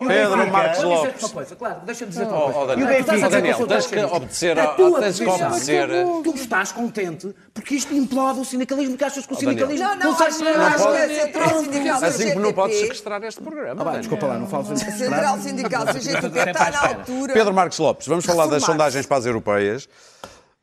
Pedro 0.01 0.37
dizer-te 0.47 0.85
Lopes. 0.85 1.23
uma 1.23 1.29
coisa, 1.31 1.57
claro, 1.57 1.77
deixa-me 1.85 2.11
dizer-te 2.11 2.33
Oh, 2.33 2.37
uma 2.37 2.53
coisa. 2.53 2.67
Daniel, 2.69 2.91
E 2.91 3.01
oh, 3.01 3.29
Daniel, 3.29 3.57
dizer 3.57 3.67
tens 3.67 3.87
que 3.87 3.99
obedecer 3.99 4.57
tens 5.01 5.19
que 5.19 5.27
obedecer. 5.29 5.89
Tu 6.25 6.35
estás 6.35 6.73
contente 6.73 7.35
porque 7.53 7.75
isto 7.75 7.95
implode 7.95 8.41
o 8.41 8.45
sindicalismo, 8.45 8.97
que 8.97 9.05
achas 9.05 9.27
que 9.27 9.33
o 9.33 9.37
Oh, 9.37 9.41
sindicalismo 9.41 9.87
Não, 9.97 10.11
acho, 10.13 10.39
para 10.39 10.51
não, 10.53 10.59
nada. 10.59 10.67
acho 10.67 10.77
que 10.77 10.83
pode- 10.85 10.97
a 10.97 11.09
Central 11.25 11.59
Sindical 11.61 12.05
Assim 12.05 12.29
como 12.31 12.41
não 12.41 12.53
podes 12.53 12.79
sequestrar 12.79 13.23
este 13.25 13.43
programa. 13.43 13.91
Ah, 13.91 13.99
desculpa 13.99 14.27
lá, 14.27 14.39
não 14.39 14.47
falo 14.47 14.73
A 14.73 14.77
Central 14.77 15.39
Sindical 15.39 15.87
CGTP 15.93 16.51
está 16.51 16.71
na 16.71 16.89
altura. 16.89 17.33
Pedro 17.35 17.53
Marcos 17.71 17.79
Lopes, 17.79 18.09
vamos 18.09 18.25
falar 18.25 18.47
das 18.47 18.65
sondagens 18.65 19.07
para 19.07 19.19
as 19.19 19.27
europeias. 19.27 19.89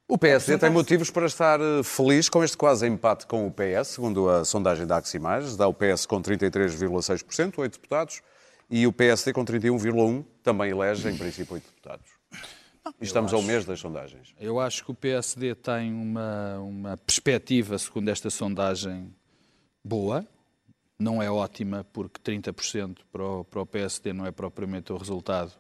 O 0.10 0.18
PSD 0.18 0.58
tem 0.58 0.70
motivos 0.70 1.10
para 1.10 1.26
estar 1.26 1.58
eh, 1.62 1.82
feliz 1.82 2.28
com 2.28 2.44
este 2.44 2.58
quase 2.58 2.86
empate 2.86 3.26
com 3.26 3.48
o 3.48 3.52
PS, 3.52 3.88
segundo 3.88 4.30
a 4.30 4.44
sondagem 4.44 4.86
da 4.86 4.98
Aximagens. 4.98 5.56
Dá 5.56 5.70
o 5.70 5.74
PS 5.74 6.06
com 6.06 6.22
33,6%, 6.22 7.60
8 7.60 7.72
deputados, 7.72 8.22
e 8.70 8.86
o 8.86 8.92
PSD 8.92 9.32
com 9.32 9.46
31,1%, 9.46 10.26
também 10.44 10.72
elege, 10.72 11.08
em 11.10 11.18
princípio, 11.18 11.54
8 11.54 11.64
deputados. 11.64 12.08
E 13.00 13.06
estamos 13.06 13.32
ao 13.32 13.42
mês 13.42 13.64
das 13.64 13.80
sondagens. 13.80 14.34
Eu 14.38 14.60
acho 14.60 14.84
que 14.84 14.92
o 14.92 14.94
PSD 14.94 15.56
tem 15.56 15.94
uma, 15.94 16.60
uma 16.60 16.98
perspectiva, 16.98 17.78
segundo 17.78 18.10
esta 18.10 18.30
sondagem, 18.30 19.16
boa. 19.82 20.28
Não 21.00 21.22
é 21.22 21.32
ótima, 21.32 21.86
porque 21.94 22.20
30% 22.20 22.98
para 23.14 23.24
o, 23.24 23.46
para 23.46 23.62
o 23.62 23.66
PSD 23.66 24.12
não 24.12 24.26
é 24.26 24.32
propriamente 24.32 24.92
o 24.92 24.98
resultado 24.98 25.54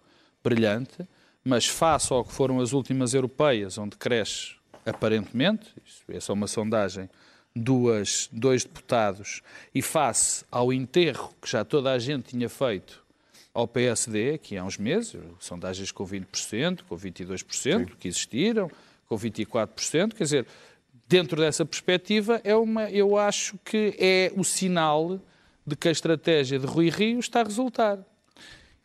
brilhante, 0.43 1.07
mas 1.47 1.65
face 1.65 2.11
ao 2.11 2.25
que 2.25 2.33
foram 2.33 2.59
as 2.59 2.73
últimas 2.73 3.13
europeias, 3.13 3.77
onde 3.77 3.95
cresce 3.95 4.55
aparentemente, 4.85 5.73
isso 5.85 6.03
é 6.09 6.19
só 6.19 6.33
uma 6.33 6.45
sondagem, 6.45 7.09
duas, 7.55 8.27
dois 8.33 8.65
deputados, 8.65 9.41
e 9.73 9.81
face 9.81 10.43
ao 10.51 10.73
enterro 10.73 11.33
que 11.41 11.49
já 11.49 11.63
toda 11.63 11.93
a 11.93 11.99
gente 11.99 12.31
tinha 12.31 12.49
feito 12.49 13.01
ao 13.53 13.65
PSD, 13.65 14.33
aqui 14.33 14.57
há 14.57 14.63
uns 14.63 14.77
meses, 14.77 15.15
sondagens 15.39 15.89
com 15.89 16.05
20%, 16.05 16.81
com 16.85 16.97
22%, 16.97 17.91
que 17.97 18.09
existiram, 18.09 18.69
com 19.07 19.15
24%, 19.17 20.15
quer 20.15 20.23
dizer, 20.25 20.47
dentro 21.07 21.39
dessa 21.39 21.65
perspectiva, 21.65 22.41
é 22.43 22.55
uma, 22.57 22.89
eu 22.91 23.17
acho 23.17 23.57
que 23.63 23.95
é 23.97 24.33
o 24.35 24.43
sinal 24.43 25.17
de 25.65 25.77
que 25.77 25.87
a 25.87 25.91
estratégia 25.91 26.59
de 26.59 26.65
Rui 26.65 26.89
Rio 26.89 27.19
está 27.19 27.39
a 27.39 27.45
resultar. 27.45 27.99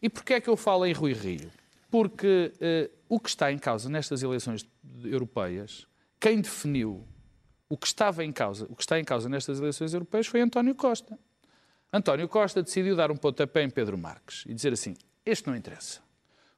E 0.01 0.09
porquê 0.09 0.35
é 0.35 0.40
que 0.40 0.48
eu 0.48 0.57
falo 0.57 0.87
em 0.87 0.92
Rui 0.92 1.12
Rio? 1.12 1.51
Porque 1.92 2.55
eh, 2.59 2.90
o 3.07 3.20
que 3.20 3.28
está 3.28 3.52
em 3.52 3.59
causa 3.59 3.90
nestas 3.90 4.22
eleições 4.22 4.66
europeias, 5.05 5.87
quem 6.18 6.40
definiu 6.40 7.07
o 7.68 7.76
que 7.76 7.87
estava 7.87 8.24
em 8.24 8.33
causa, 8.33 8.64
o 8.70 8.74
que 8.74 8.83
está 8.83 8.98
em 8.98 9.05
causa 9.05 9.28
nestas 9.28 9.59
eleições 9.59 9.92
europeias 9.92 10.26
foi 10.26 10.40
António 10.40 10.74
Costa. 10.74 11.18
António 11.92 12.26
Costa 12.31 12.62
decidiu 12.62 12.96
dar 12.96 13.11
um 13.11 13.16
pontapé 13.16 13.62
em 13.62 13.68
Pedro 13.68 13.98
Marques 13.98 14.42
e 14.46 14.55
dizer 14.55 14.72
assim: 14.72 14.96
este 15.26 15.46
não 15.46 15.55
interessa. 15.55 16.00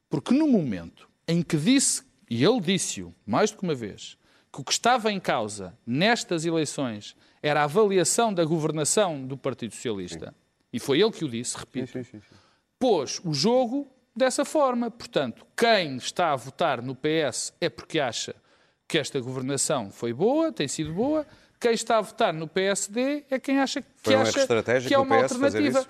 Porque 0.09 0.33
no 0.33 0.47
momento 0.47 1.09
em 1.27 1.43
que 1.43 1.57
disse, 1.57 2.03
e 2.29 2.41
ele 2.41 2.61
disse-o 2.61 3.13
mais 3.25 3.51
do 3.51 3.57
que 3.57 3.63
uma 3.63 3.75
vez, 3.75 4.17
que 4.53 4.61
o 4.61 4.63
que 4.63 4.71
estava 4.71 5.11
em 5.11 5.19
causa 5.19 5.77
nestas 5.85 6.45
eleições 6.45 7.13
era 7.43 7.59
a 7.59 7.65
avaliação 7.65 8.33
da 8.33 8.45
governação 8.45 9.27
do 9.27 9.35
Partido 9.35 9.73
Socialista, 9.73 10.33
e 10.71 10.79
foi 10.79 11.01
ele 11.01 11.11
que 11.11 11.25
o 11.25 11.29
disse, 11.29 11.57
repito, 11.57 11.91
Sim, 11.91 12.03
sim, 12.03 12.21
sim. 12.21 12.35
pôs 12.79 13.19
o 13.25 13.33
jogo 13.33 13.91
dessa 14.15 14.45
forma. 14.45 14.89
Portanto, 14.89 15.45
quem 15.55 15.97
está 15.97 16.31
a 16.31 16.35
votar 16.35 16.81
no 16.81 16.95
PS 16.95 17.53
é 17.59 17.69
porque 17.69 17.99
acha 17.99 18.35
que 18.87 18.97
esta 18.97 19.19
governação 19.19 19.91
foi 19.91 20.13
boa, 20.13 20.51
tem 20.51 20.67
sido 20.67 20.93
boa. 20.93 21.25
Quem 21.59 21.73
está 21.73 21.97
a 21.97 22.01
votar 22.01 22.33
no 22.33 22.47
PSD 22.47 23.25
é 23.29 23.39
quem 23.39 23.59
acha 23.59 23.81
que, 23.81 23.87
Foi 23.97 24.15
um 24.15 24.21
acha 24.21 24.45
que 24.87 24.93
é 24.93 24.99
uma 24.99 25.15
alternativa. 25.15 25.85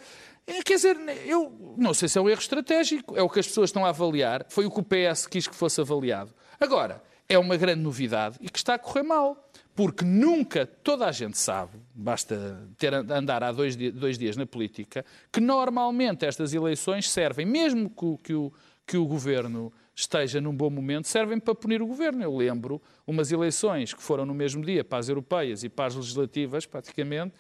É, 0.48 0.62
Quer 0.62 0.76
dizer, 0.76 0.98
eu 1.26 1.76
não 1.78 1.94
sei 1.94 2.08
se 2.08 2.18
é 2.18 2.22
um 2.22 2.30
erro 2.30 2.40
estratégico, 2.40 3.18
é 3.18 3.22
o 3.22 3.30
que 3.30 3.40
as 3.40 3.48
pessoas 3.48 3.70
estão 3.70 3.84
a 3.84 3.90
avaliar, 3.90 4.46
foi 4.48 4.66
o 4.66 4.72
que 4.72 4.80
o 4.80 4.84
PS 4.84 5.26
quis 5.26 5.48
que 5.48 5.56
fosse 5.56 5.82
avaliado. 5.82 6.34
Agora, 6.60 7.02
é 7.28 7.38
uma 7.38 7.58
grande 7.58 7.82
novidade 7.82 8.38
e 8.40 8.50
que 8.50 8.58
está 8.58 8.76
a 8.76 8.80
correr 8.80 9.04
mal. 9.04 9.44
Porque 9.76 10.06
nunca, 10.06 10.66
toda 10.66 11.06
a 11.06 11.12
gente 11.12 11.38
sabe, 11.38 11.78
basta 11.94 12.66
ter, 12.78 12.94
andar 12.94 13.44
há 13.44 13.52
dois, 13.52 13.76
dois 13.76 14.18
dias 14.18 14.38
na 14.38 14.46
política, 14.46 15.04
que 15.32 15.42
normalmente 15.42 16.26
estas 16.26 16.54
eleições 16.54 17.10
servem, 17.10 17.46
mesmo 17.46 17.90
que, 17.90 18.06
o- 18.06 18.18
que 18.18 18.34
o, 18.34 18.54
que 18.88 18.98
o 18.98 19.06
governo 19.06 19.74
esteja 19.94 20.40
num 20.40 20.56
bom 20.56 20.70
momento, 20.70 21.08
servem 21.08 21.40
para 21.40 21.54
punir 21.56 21.82
o 21.82 21.88
governo. 21.88 22.24
Eu 22.24 22.36
lembro 22.36 22.82
umas 23.06 23.32
eleições 23.32 23.94
que 23.94 24.02
foram 24.02 24.26
no 24.26 24.34
mesmo 24.34 24.64
dia 24.64 24.84
para 24.84 24.98
as 25.00 25.10
europeias 25.10 25.64
e 25.64 25.70
para 25.70 25.86
as 25.88 25.96
legislativas, 25.96 26.66
praticamente, 26.66 27.34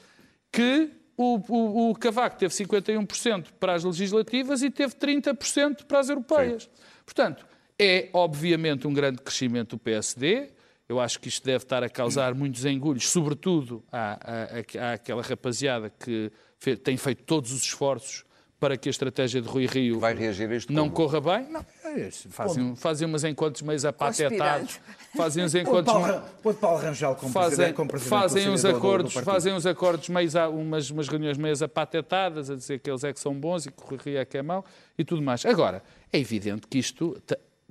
que 0.51 0.89
o, 1.17 1.39
o, 1.47 1.89
o 1.91 1.95
Cavaco 1.95 2.37
teve 2.37 2.53
51% 2.53 3.47
para 3.59 3.73
as 3.75 3.83
legislativas 3.85 4.61
e 4.61 4.69
teve 4.69 4.93
30% 4.95 5.85
para 5.85 5.99
as 5.99 6.09
europeias. 6.09 6.69
Portanto, 7.05 7.45
é 7.79 8.09
obviamente 8.13 8.87
um 8.87 8.93
grande 8.93 9.21
crescimento 9.21 9.77
do 9.77 9.79
PSD. 9.79 10.49
Eu 10.87 10.99
acho 10.99 11.19
que 11.19 11.27
isto 11.27 11.43
deve 11.43 11.63
estar 11.63 11.83
a 11.83 11.89
causar 11.89 12.33
muitos 12.35 12.63
engulhos, 12.65 13.09
sobretudo 13.09 13.83
à, 13.91 14.19
à, 14.79 14.93
àquela 14.93 15.21
rapaziada 15.23 15.89
que 15.89 16.31
fe- 16.59 16.75
tem 16.77 16.95
feito 16.95 17.23
todos 17.23 17.51
os 17.51 17.63
esforços 17.63 18.23
para 18.59 18.77
que 18.77 18.87
a 18.87 18.91
estratégia 18.91 19.41
de 19.41 19.47
Rui 19.47 19.65
Rio 19.65 19.99
Vai 19.99 20.13
reagir 20.13 20.49
a 20.49 20.55
isto 20.55 20.71
não 20.71 20.83
como? 20.89 20.95
corra 21.09 21.19
bem. 21.39 21.49
Não, 21.51 21.65
é 21.83 22.09
fazem, 22.29 22.75
fazem 22.75 23.07
umas 23.07 23.23
encontros 23.23 23.61
meio 23.63 23.87
apatetados. 23.87 24.79
Fazem 25.15 25.43
uns 25.43 25.53
encontros 25.55 25.93
Paulo, 26.59 26.79
Rangel 26.79 27.15
como 27.15 27.31
fazem, 27.33 27.49
presidente, 27.49 27.75
como 27.75 27.89
presidente 27.89 28.09
fazem 28.09 28.43
uns 28.43 28.51
conciliador 28.51 28.79
do- 28.79 28.81
do 28.81 28.87
acordos, 28.87 29.13
fazem 29.25 29.53
uns 29.53 29.65
acordos 29.65 30.09
meios, 30.09 30.35
a- 30.35 30.47
umas, 30.49 30.89
umas 30.91 31.07
reuniões 31.07 31.37
meias 31.37 31.61
apatetadas, 31.63 32.49
a 32.49 32.55
dizer 32.55 32.79
que 32.79 32.89
eles 32.89 33.03
é 33.03 33.11
que 33.11 33.19
são 33.19 33.33
bons 33.33 33.65
e 33.65 33.71
que 33.71 33.83
o 33.83 33.87
Rui 33.87 33.99
Rio 34.03 34.17
é 34.19 34.25
que 34.25 34.37
é 34.37 34.41
mau 34.43 34.63
e 34.97 35.03
tudo 35.03 35.21
mais. 35.21 35.45
Agora, 35.45 35.83
é 36.13 36.17
evidente 36.19 36.65
que 36.67 36.77
isto, 36.77 37.21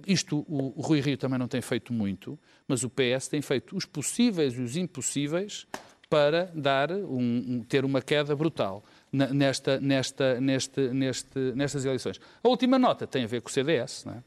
isto 0.06 0.38
o, 0.48 0.72
o 0.76 0.82
Rui 0.82 1.00
Rio 1.00 1.16
também 1.16 1.38
não 1.38 1.48
tem 1.48 1.60
feito 1.60 1.92
muito, 1.92 2.38
mas 2.66 2.82
o 2.82 2.90
PS 2.90 3.28
tem 3.28 3.40
feito 3.42 3.76
os 3.76 3.84
possíveis 3.84 4.54
e 4.54 4.60
os 4.60 4.76
impossíveis 4.76 5.66
para 6.10 6.50
dar 6.54 6.92
um- 6.92 7.44
um- 7.58 7.64
ter 7.68 7.84
uma 7.84 8.00
queda 8.02 8.34
brutal 8.36 8.84
nesta, 9.12 9.80
nesta, 9.80 10.40
neste, 10.40 10.80
neste, 10.88 11.38
nestas 11.54 11.84
eleições. 11.84 12.20
A 12.42 12.48
última 12.48 12.78
nota 12.78 13.06
tem 13.06 13.24
a 13.24 13.26
ver 13.26 13.40
com 13.40 13.48
o 13.48 13.52
CDS, 13.52 14.04
não 14.04 14.14
é? 14.14 14.22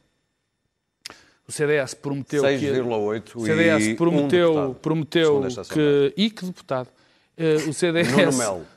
O 1.48 1.52
CDS 1.52 1.94
prometeu 1.94 2.44
que... 2.44 2.50
6,8 2.50 3.36
O 3.36 3.46
CDS 3.46 3.86
e 3.88 3.94
um 3.94 3.96
prometeu, 3.96 4.76
prometeu 4.82 5.42
que. 5.74 6.14
E 6.18 6.30
que 6.30 6.46
deputado? 6.46 6.90
Eh, 7.38 7.56
o, 7.70 7.74
CDS, 7.74 8.10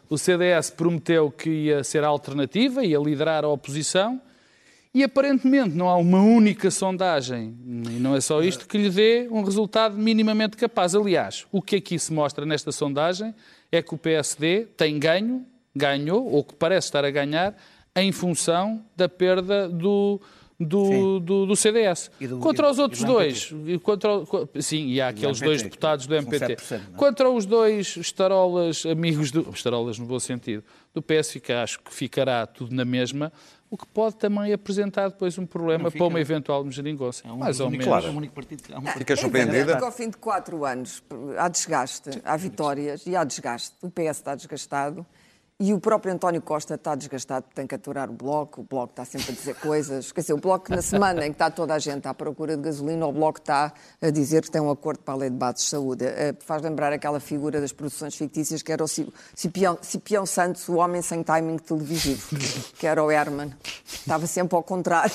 o 0.08 0.16
CDS 0.18 0.70
prometeu 0.70 1.30
que 1.32 1.50
ia 1.50 1.82
ser 1.82 2.04
a 2.04 2.06
alternativa, 2.08 2.84
ia 2.84 2.98
liderar 2.98 3.44
a 3.44 3.48
oposição, 3.48 4.20
e 4.92 5.04
aparentemente 5.04 5.70
não 5.76 5.88
há 5.88 5.96
uma 5.96 6.20
única 6.20 6.70
sondagem, 6.70 7.54
e 7.64 7.98
não 8.00 8.16
é 8.16 8.20
só 8.20 8.42
isto, 8.42 8.66
que 8.66 8.76
lhe 8.76 8.90
dê 8.90 9.28
um 9.30 9.42
resultado 9.42 9.96
minimamente 9.96 10.56
capaz. 10.56 10.94
Aliás, 10.94 11.46
o 11.52 11.62
que 11.62 11.76
aqui 11.76 11.98
se 11.98 12.12
mostra 12.12 12.44
nesta 12.44 12.72
sondagem 12.72 13.34
é 13.70 13.80
que 13.82 13.94
o 13.94 13.98
PSD 13.98 14.66
tem 14.76 14.98
ganho, 14.98 15.46
ganhou, 15.76 16.26
ou 16.30 16.42
que 16.42 16.54
parece 16.54 16.88
estar 16.88 17.04
a 17.04 17.10
ganhar, 17.10 17.56
em 17.94 18.10
função 18.10 18.84
da 18.96 19.08
perda 19.08 19.68
do, 19.68 20.20
do, 20.58 21.20
do, 21.20 21.46
do 21.46 21.56
CDS. 21.56 22.10
Do- 22.20 22.38
Contra 22.38 22.68
os 22.70 22.78
outros 22.80 23.04
dois, 23.04 23.52
contra, 23.82 24.10
sim, 24.60 24.88
e 24.88 25.00
há 25.00 25.08
aqueles 25.08 25.40
dois 25.40 25.62
deputados 25.62 26.06
do 26.06 26.14
MPT. 26.16 26.56
7%, 26.56 26.70
não 26.70 26.94
é? 26.94 26.98
Contra 26.98 27.30
os 27.30 27.46
dois 27.46 27.96
estarolas 27.96 28.84
amigos 28.86 29.30
do. 29.30 29.48
Estarolas 29.54 29.98
no 29.98 30.06
bom 30.06 30.18
sentido. 30.18 30.64
Do 30.92 31.00
PS, 31.00 31.30
fica, 31.32 31.62
acho 31.62 31.78
que 31.80 31.94
ficará 31.94 32.44
tudo 32.46 32.74
na 32.74 32.84
mesma, 32.84 33.32
o 33.70 33.76
que 33.76 33.86
pode 33.86 34.16
também 34.16 34.52
apresentar 34.52 35.08
depois 35.08 35.38
um 35.38 35.46
problema 35.46 35.90
fica, 35.90 35.98
para 36.04 36.06
uma 36.08 36.20
eventual 36.20 36.68
geringonça. 36.70 37.22
É 37.26 37.30
um 37.32 37.36
Mais 37.36 37.60
ou 37.60 37.68
único- 37.68 37.84
menos. 37.88 38.04
é 38.04 38.10
um 38.10 38.16
único 38.16 38.34
partido- 38.34 38.62
é 38.68 38.76
um 38.78 38.82
partido- 38.82 38.98
Ficas 38.98 39.18
É 39.18 39.22
surpreendida? 39.22 39.76
que 39.78 39.84
ao 39.84 39.92
fim 39.92 40.10
de 40.10 40.16
quatro 40.16 40.64
anos 40.64 41.02
há 41.38 41.48
desgaste, 41.48 42.10
há 42.24 42.36
vitórias 42.36 43.06
e 43.06 43.14
há 43.14 43.22
desgaste. 43.22 43.76
O 43.80 43.88
PS 43.90 44.18
está 44.18 44.34
desgastado 44.34 45.06
e 45.60 45.74
o 45.74 45.78
próprio 45.78 46.12
António 46.14 46.40
Costa 46.40 46.74
está 46.74 46.94
desgastado, 46.94 47.44
tem 47.54 47.66
que 47.66 47.74
aturar 47.74 48.08
o 48.08 48.12
Bloco, 48.14 48.62
o 48.62 48.64
Bloco 48.64 48.92
está 48.92 49.04
sempre 49.04 49.32
a 49.32 49.34
dizer 49.34 49.54
coisas. 49.56 50.10
Quer 50.10 50.22
dizer, 50.22 50.32
o 50.32 50.38
Bloco 50.38 50.70
na 50.74 50.80
semana 50.80 51.26
em 51.26 51.30
que 51.30 51.34
está 51.34 51.50
toda 51.50 51.74
a 51.74 51.78
gente 51.78 52.08
à 52.08 52.14
procura 52.14 52.56
de 52.56 52.62
gasolina, 52.62 53.06
o 53.06 53.12
Bloco 53.12 53.38
está 53.38 53.72
a 54.00 54.10
dizer 54.10 54.42
que 54.42 54.50
tem 54.50 54.60
um 54.62 54.70
acordo 54.70 55.00
para 55.00 55.12
a 55.12 55.16
lei 55.18 55.28
de 55.30 55.36
bases 55.36 55.64
de 55.64 55.70
saúde. 55.70 56.04
Eh, 56.06 56.34
Faz 56.40 56.62
lembrar 56.62 56.92
aquela 56.94 57.20
figura 57.20 57.60
das 57.60 57.72
produções 57.72 58.14
fictícias 58.16 58.62
que 58.62 58.72
era 58.72 58.82
o 58.82 58.88
Ci- 58.88 59.12
Cipião, 59.34 59.78
Cipião 59.82 60.24
Santos, 60.24 60.66
o 60.68 60.76
homem 60.76 61.02
sem 61.02 61.22
timing 61.22 61.58
televisivo, 61.58 62.36
que 62.78 62.86
era 62.86 63.04
o 63.04 63.10
Herman. 63.10 63.52
Estava 63.86 64.26
sempre 64.26 64.56
ao 64.56 64.62
contrário. 64.62 65.12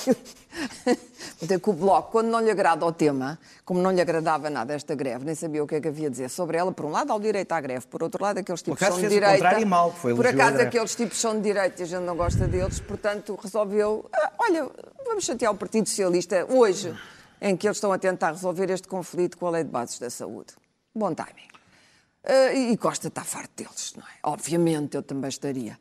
É 1.48 1.58
que 1.58 1.68
o 1.70 1.72
Bloco, 1.72 2.10
quando 2.12 2.28
não 2.28 2.40
lhe 2.40 2.50
agrada 2.50 2.84
o 2.86 2.90
tema, 2.92 3.38
como 3.64 3.80
não 3.82 3.90
lhe 3.90 4.00
agradava 4.00 4.48
nada 4.48 4.72
esta 4.72 4.94
greve, 4.94 5.24
nem 5.24 5.34
sabia 5.34 5.62
o 5.62 5.66
que 5.66 5.74
é 5.74 5.80
que 5.80 5.88
havia 5.88 6.06
a 6.08 6.10
dizer 6.10 6.30
sobre 6.30 6.56
ela, 6.56 6.72
por 6.72 6.86
um 6.86 6.90
lado, 6.90 7.12
ao 7.12 7.20
direito 7.20 7.52
à 7.52 7.60
greve, 7.60 7.86
por 7.86 8.02
outro 8.02 8.22
lado, 8.22 8.38
aqueles 8.38 8.62
tipos 8.62 8.78
são 8.80 8.98
de 8.98 9.06
o 9.06 9.08
direita. 9.08 9.60
e 9.60 9.64
mal, 9.64 9.92
foi 9.92 10.14
por 10.14 10.26
acaso, 10.26 10.52
greve. 10.54 10.68
aqueles 10.68 10.94
tipos 10.94 11.18
são 11.20 11.34
de 11.36 11.42
direita 11.42 11.82
e 11.82 11.84
a 11.84 11.86
gente 11.86 12.02
não 12.04 12.16
gosta 12.16 12.46
deles, 12.48 12.80
portanto, 12.80 13.38
resolveu. 13.40 14.08
"Ah, 14.14 14.32
olha, 14.38 14.68
vamos 15.04 15.24
chatear 15.24 15.52
o 15.52 15.56
Partido 15.56 15.88
Socialista 15.88 16.46
hoje, 16.48 16.94
em 17.40 17.54
que 17.56 17.66
eles 17.66 17.76
estão 17.76 17.92
a 17.92 17.98
tentar 17.98 18.30
resolver 18.32 18.70
este 18.70 18.88
conflito 18.88 19.36
com 19.36 19.46
a 19.46 19.50
lei 19.50 19.64
de 19.64 19.70
bases 19.70 19.98
da 19.98 20.08
saúde. 20.08 20.54
Bom 20.94 21.12
timing. 21.14 21.48
E 22.54 22.72
e 22.72 22.76
Costa 22.78 23.08
está 23.08 23.22
farto 23.22 23.50
deles, 23.56 23.92
não 23.96 24.02
é? 24.04 24.10
Obviamente, 24.22 24.96
eu 24.96 25.02
também 25.02 25.28
estaria. 25.28 25.78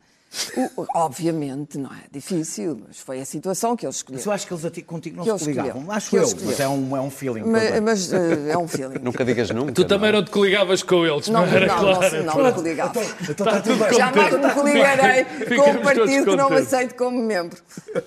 O- 0.75 0.85
obviamente, 0.95 1.77
não 1.77 1.89
é 1.91 2.03
difícil, 2.11 2.81
mas 2.87 2.99
foi 2.99 3.21
a 3.21 3.25
situação 3.25 3.75
que 3.75 3.85
eles 3.85 3.97
escolheram. 3.97 4.19
Mas 4.19 4.25
eu 4.25 4.31
acho 4.33 4.47
que 4.47 4.53
eles 4.53 4.83
contigo 4.85 5.17
não 5.17 5.23
Que 5.23 5.31
se 5.39 5.45
coligavam. 5.45 5.69
escolheram. 5.69 5.91
Acho 5.91 6.09
Que 6.09 6.15
eu, 6.17 6.21
eles 6.23 6.33
mas 6.43 6.59
é 6.59 6.67
um, 6.67 6.97
é 6.97 7.01
um 7.01 7.09
feeling. 7.09 7.43
Mas, 7.45 7.79
mas, 7.81 8.13
eh, 8.13 8.49
é 8.51 8.57
um 8.57 8.67
feeling. 8.67 8.99
Nunca 9.03 9.23
digas 9.23 9.49
nunca. 9.51 9.71
Tu 9.71 9.85
também 9.85 10.11
não 10.11 10.17
é? 10.19 10.21
não 10.21 10.25
te 10.25 10.31
coligavas 10.31 10.83
com 10.83 11.05
eles, 11.05 11.27
não, 11.29 11.45
Não, 11.45 11.53
era 11.53 11.67
não, 11.67 11.77
claro. 11.79 12.17
não, 12.23 12.35
não, 12.35 12.43
não 12.43 12.53
coligava. 12.53 13.01
Então 13.29 13.61
tudo 13.61 13.77
bem. 13.85 13.93
Jamais 13.93 14.33
me 14.33 14.51
coligarei 14.53 15.25
com 15.57 15.69
um 15.71 15.81
partido 15.81 16.25
que 16.25 16.35
não 16.35 16.49
me 16.49 16.57
aceito 16.57 16.95
como 16.95 17.21
membro. 17.23 17.57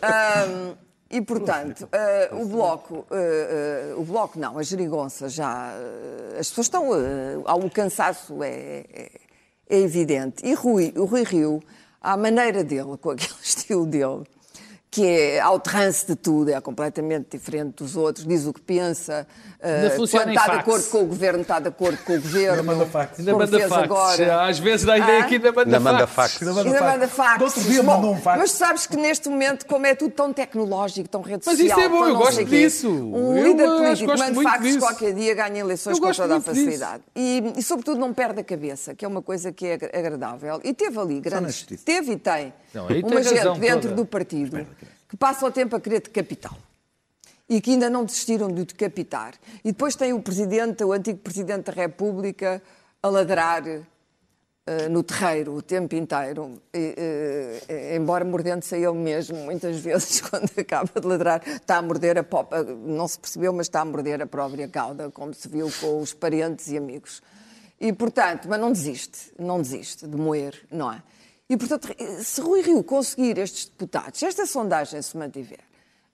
Ahm, 0.02 0.74
e, 1.10 1.22
portanto, 1.22 1.88
ah, 1.90 2.34
o 2.36 2.44
Bloco, 2.44 3.06
ah, 3.10 3.14
ah, 3.16 3.94
o 3.96 4.04
Bloco 4.04 4.38
não, 4.38 4.58
a 4.58 4.62
geringonça 4.62 5.28
já, 5.28 5.72
as 6.38 6.48
pessoas 6.50 6.66
estão, 6.66 6.90
ah, 7.46 7.54
o 7.54 7.70
cansaço 7.70 8.42
é, 8.42 8.84
é, 8.92 9.10
é 9.70 9.78
evidente. 9.80 10.44
E 10.46 10.52
Rui, 10.52 10.92
o 10.96 11.04
Rui 11.06 11.22
Rio, 11.24 11.62
à 12.08 12.16
maneira 12.16 12.64
dele, 12.64 12.96
com 12.96 13.10
aquele 13.10 13.34
estilo 13.44 13.84
dele, 13.84 14.24
que 14.90 15.04
é 15.04 15.40
ao 15.40 15.60
trance 15.60 16.06
de 16.06 16.16
tudo, 16.16 16.50
é 16.50 16.58
completamente 16.62 17.26
diferente 17.36 17.74
dos 17.76 17.94
outros, 17.94 18.24
diz 18.26 18.46
o 18.46 18.54
que 18.54 18.60
pensa, 18.62 19.26
Ainda 19.60 19.90
funciona 19.90 20.24
quando 20.24 20.34
está 20.34 20.44
de 20.44 20.50
fax. 20.50 20.58
acordo 20.60 20.84
com 20.90 20.98
o 21.02 21.06
governo, 21.06 21.40
está 21.42 21.60
de 21.60 21.68
acordo 21.68 21.98
com 22.04 22.12
o 22.14 22.20
governo. 22.22 22.64
manda 22.64 22.86
fax. 22.86 23.18
Ainda 23.18 23.32
manda 23.36 23.58
fez 23.58 23.68
fax. 23.68 23.82
agora. 23.84 24.46
Às 24.46 24.58
vezes 24.58 24.86
dá 24.86 24.94
a 24.94 24.98
ideia 24.98 25.24
Ah? 25.24 25.26
que 25.26 25.34
ainda 25.34 25.48
manda 25.52 25.60
Ainda 25.62 25.80
manda 25.80 26.06
fax. 26.06 26.32
fax. 26.32 26.42
Ainda 26.42 26.54
manda 26.54 26.68
Ainda 26.70 26.78
fax. 26.78 26.92
manda 26.92 27.08
fax. 27.08 27.42
Outro 27.42 27.60
dia 27.70 27.82
mandou 27.82 28.12
um 28.12 28.16
fax. 28.20 28.38
Mas 28.38 28.50
sabes 28.52 28.86
que 28.86 28.96
neste 28.96 29.28
momento, 29.28 29.66
como 29.66 29.84
é 29.84 29.94
tudo 29.94 30.12
tão 30.12 30.32
tecnológico, 30.32 31.06
tão 31.08 31.20
rede 31.20 31.42
Mas 31.44 31.58
social... 31.58 31.78
isso 31.78 31.86
é 31.86 31.88
bom, 31.90 32.06
eu 32.06 32.16
gosto 32.16 32.44
disso. 32.46 32.88
Um 32.90 33.36
Eu, 33.36 33.44
líder 33.44 33.66
político 33.68 34.16
manda 34.18 34.42
faxes 34.42 34.62
disso. 34.66 34.78
qualquer 34.78 35.12
dia, 35.14 35.34
ganha 35.34 35.58
eleições 35.60 35.96
Eu 35.98 36.02
com 36.02 36.12
toda 36.12 36.36
a 36.36 36.40
facilidade. 36.40 37.02
E, 37.14 37.52
e, 37.56 37.62
sobretudo, 37.62 38.00
não 38.00 38.14
perde 38.14 38.40
a 38.40 38.44
cabeça, 38.44 38.94
que 38.94 39.04
é 39.04 39.08
uma 39.08 39.20
coisa 39.20 39.52
que 39.52 39.66
é 39.66 39.74
agra- 39.74 39.90
agradável. 39.92 40.60
E 40.64 40.72
teve 40.72 40.98
ali 40.98 41.20
grandes... 41.20 41.56
justiça. 41.56 41.82
Teve 41.84 42.12
e 42.12 42.16
tem 42.16 42.54
Não, 42.72 42.86
uma 42.86 43.22
gente 43.22 43.58
dentro 43.60 43.82
toda. 43.90 43.94
do 43.94 44.06
partido 44.06 44.66
que 45.08 45.16
passa 45.16 45.46
o 45.46 45.50
tempo 45.50 45.74
a 45.74 45.80
querer 45.80 46.00
decapitá-lo 46.00 46.68
e 47.48 47.60
que 47.60 47.70
ainda 47.70 47.88
não 47.88 48.04
desistiram 48.04 48.52
de 48.52 48.60
o 48.60 48.64
decapitar. 48.66 49.34
E 49.64 49.72
depois 49.72 49.96
tem 49.96 50.12
o 50.12 50.20
presidente, 50.20 50.84
o 50.84 50.92
antigo 50.92 51.18
presidente 51.18 51.66
da 51.66 51.72
República, 51.72 52.62
a 53.02 53.08
ladrar 53.08 53.62
eh, 53.66 54.86
no 54.90 55.02
terreiro 55.02 55.54
o 55.54 55.62
tempo 55.62 55.94
inteiro, 55.94 56.60
e, 56.74 56.94
eh, 57.66 57.96
embora 57.96 58.22
mordendo-se 58.22 58.74
a 58.74 58.78
ele 58.78 58.98
mesmo, 58.98 59.38
muitas 59.38 59.80
vezes, 59.80 60.20
quando 60.20 60.50
acaba 60.58 61.00
de 61.00 61.06
ladrar, 61.06 61.42
está 61.48 61.78
a 61.78 61.82
morder 61.82 62.18
a 62.18 62.22
popa, 62.22 62.62
não 62.62 63.08
se 63.08 63.18
percebeu, 63.18 63.50
mas 63.50 63.66
está 63.66 63.80
a 63.80 63.84
morder 63.86 64.20
a 64.20 64.26
própria 64.26 64.68
cauda, 64.68 65.10
como 65.10 65.32
se 65.32 65.48
viu 65.48 65.72
com 65.80 66.02
os 66.02 66.12
parentes 66.12 66.68
e 66.68 66.76
amigos. 66.76 67.22
E, 67.80 67.94
portanto, 67.94 68.46
mas 68.46 68.60
não 68.60 68.70
desiste, 68.70 69.32
não 69.38 69.62
desiste 69.62 70.06
de 70.06 70.16
moer, 70.18 70.66
não 70.70 70.92
é? 70.92 71.02
E, 71.50 71.56
portanto, 71.56 71.88
se 72.22 72.40
Rui 72.40 72.60
Rio 72.62 72.82
conseguir 72.84 73.38
estes 73.38 73.66
deputados, 73.66 74.18
se 74.18 74.26
esta 74.26 74.44
sondagem 74.46 75.00
se 75.02 75.16
mantiver, 75.16 75.60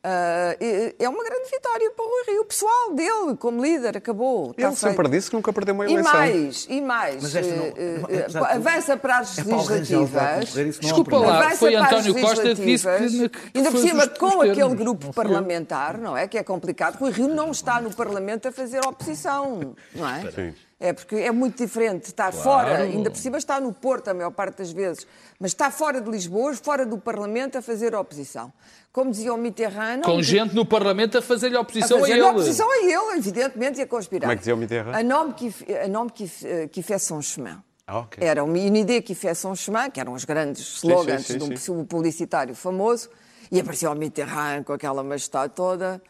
Ah, 0.07 0.55
é 0.99 1.09
uma 1.09 1.25
grande 1.25 1.49
vitória 1.51 1.91
para 1.93 2.05
o 2.05 2.09
Rui 2.09 2.23
Rio. 2.35 2.43
O 2.43 2.45
pessoal 2.45 2.93
dele, 2.93 3.37
como 3.39 3.65
líder, 3.65 3.97
acabou. 3.97 4.55
Ele 4.59 4.77
sempre 4.77 4.97
feito. 4.97 5.11
disse 5.11 5.31
que 5.31 5.37
nunca 5.37 5.51
perdeu 5.51 5.75
uma 5.75 5.87
E 5.89 5.93
eleição. 5.95 6.13
mais, 6.13 6.67
e 6.69 6.81
mais, 6.83 7.23
Mas 7.23 7.35
esta 7.35 7.57
não- 7.57 7.65
eh, 7.65 7.73
eh, 8.11 8.23
tudo, 8.25 8.45
avança 8.45 8.97
para 8.99 9.19
as 9.21 9.39
é 9.39 9.41
Rangel 9.41 9.67
legislativas. 10.03 10.57
é 10.59 10.63
um 10.63 10.71
Desculpa 10.81 11.17
lá, 11.17 11.39
Avança 11.39 11.57
foi 11.57 11.73
para 11.73 11.87
as 11.87 11.93
António 12.07 12.21
Costa 12.21 12.43
que 12.55 12.65
disse 12.67 12.87
que- 13.31 13.59
Ainda 13.59 13.71
por 13.71 13.81
cima, 13.81 14.07
com 14.09 14.29
termos. 14.29 14.51
aquele 14.51 14.75
grupo 14.75 15.07
Não 15.07 15.13
parlamentar, 15.15 15.97
não 15.97 16.15
é? 16.15 16.29
Que 16.29 16.37
é 16.37 16.43
complicado. 16.45 16.97
Rui 16.99 17.11
Rio 17.11 17.29
não 17.29 17.51
está 17.51 17.81
no 17.81 17.91
Parlamento 17.91 18.47
a 18.47 18.53
fazer 18.53 18.81
oposição, 18.87 19.75
não 19.95 20.07
é? 20.07 20.31
Sim. 20.33 20.55
É 20.81 20.93
porque 20.93 21.15
é 21.17 21.31
muito 21.31 21.57
diferente 21.57 22.07
estar 22.07 22.33
fora, 22.33 22.79
ainda 22.79 23.09
por 23.09 23.19
cima 23.19 23.39
está 23.39 23.61
no 23.61 23.73
Porto 23.73 24.09
a 24.09 24.15
maior 24.15 24.33
parte 24.33 24.59
das 24.59 24.73
vezes, 24.73 25.07
mas 25.39 25.53
está 25.53 25.71
fora 25.71 26.01
de 26.01 26.11
Lisboa, 26.11 26.53
fora 26.55 26.85
do 26.85 26.99
Parlamento 26.99 27.57
a 27.57 27.63
fazer 27.63 27.95
oposição. 27.95 28.53
Como 28.93 29.11
dizia 29.11 29.33
o 29.33 29.37
Mitterrand... 29.37 30.03
Com 30.03 30.21
gente 30.21 30.55
no 30.55 30.67
Parlamento 30.67 31.17
a 31.17 31.23
fazer-lhe 31.23 31.57
a 31.57 31.61
oposição 31.61 31.99
a, 31.99 32.01
fazer 32.01 32.13
ele. 32.15 32.23
oposição 32.23 32.71
a 32.71 32.77
ele, 32.79 33.19
evidentemente, 33.19 33.79
e 33.79 33.83
a 33.83 33.87
conspirar. 33.87 34.23
Como 34.23 34.33
é 34.33 34.37
que 34.37 34.41
dizia 34.41 34.55
o 34.55 34.59
Mitterrand? 34.59 35.01
Un 35.01 35.13
homme 35.13 35.33
qui, 35.35 35.55
un 35.89 35.97
homme 35.97 36.11
qui, 36.11 36.31
qui 36.71 36.83
fait 36.83 36.99
son 36.99 37.23
chemin. 37.23 37.63
Ah, 37.87 38.01
ok. 38.01 38.23
Era 38.23 38.43
uma 38.43 38.59
unidade 38.59 39.03
que 39.03 39.15
fez 39.15 39.39
son 39.39 39.55
chemin, 39.55 39.91
que 39.91 40.01
eram 40.01 40.13
os 40.13 40.25
grandes 40.25 40.79
slogans 40.79 41.27
sim, 41.27 41.39
de 41.39 41.57
sim. 41.57 41.73
um 41.73 41.85
publicitário 41.85 42.55
famoso, 42.55 43.11
e 43.51 43.61
apareceu 43.61 43.91
o 43.91 43.95
Mitterrand 43.95 44.65
com 44.65 44.73
aquela 44.73 45.03
majestade 45.03 45.55
toda. 45.55 46.03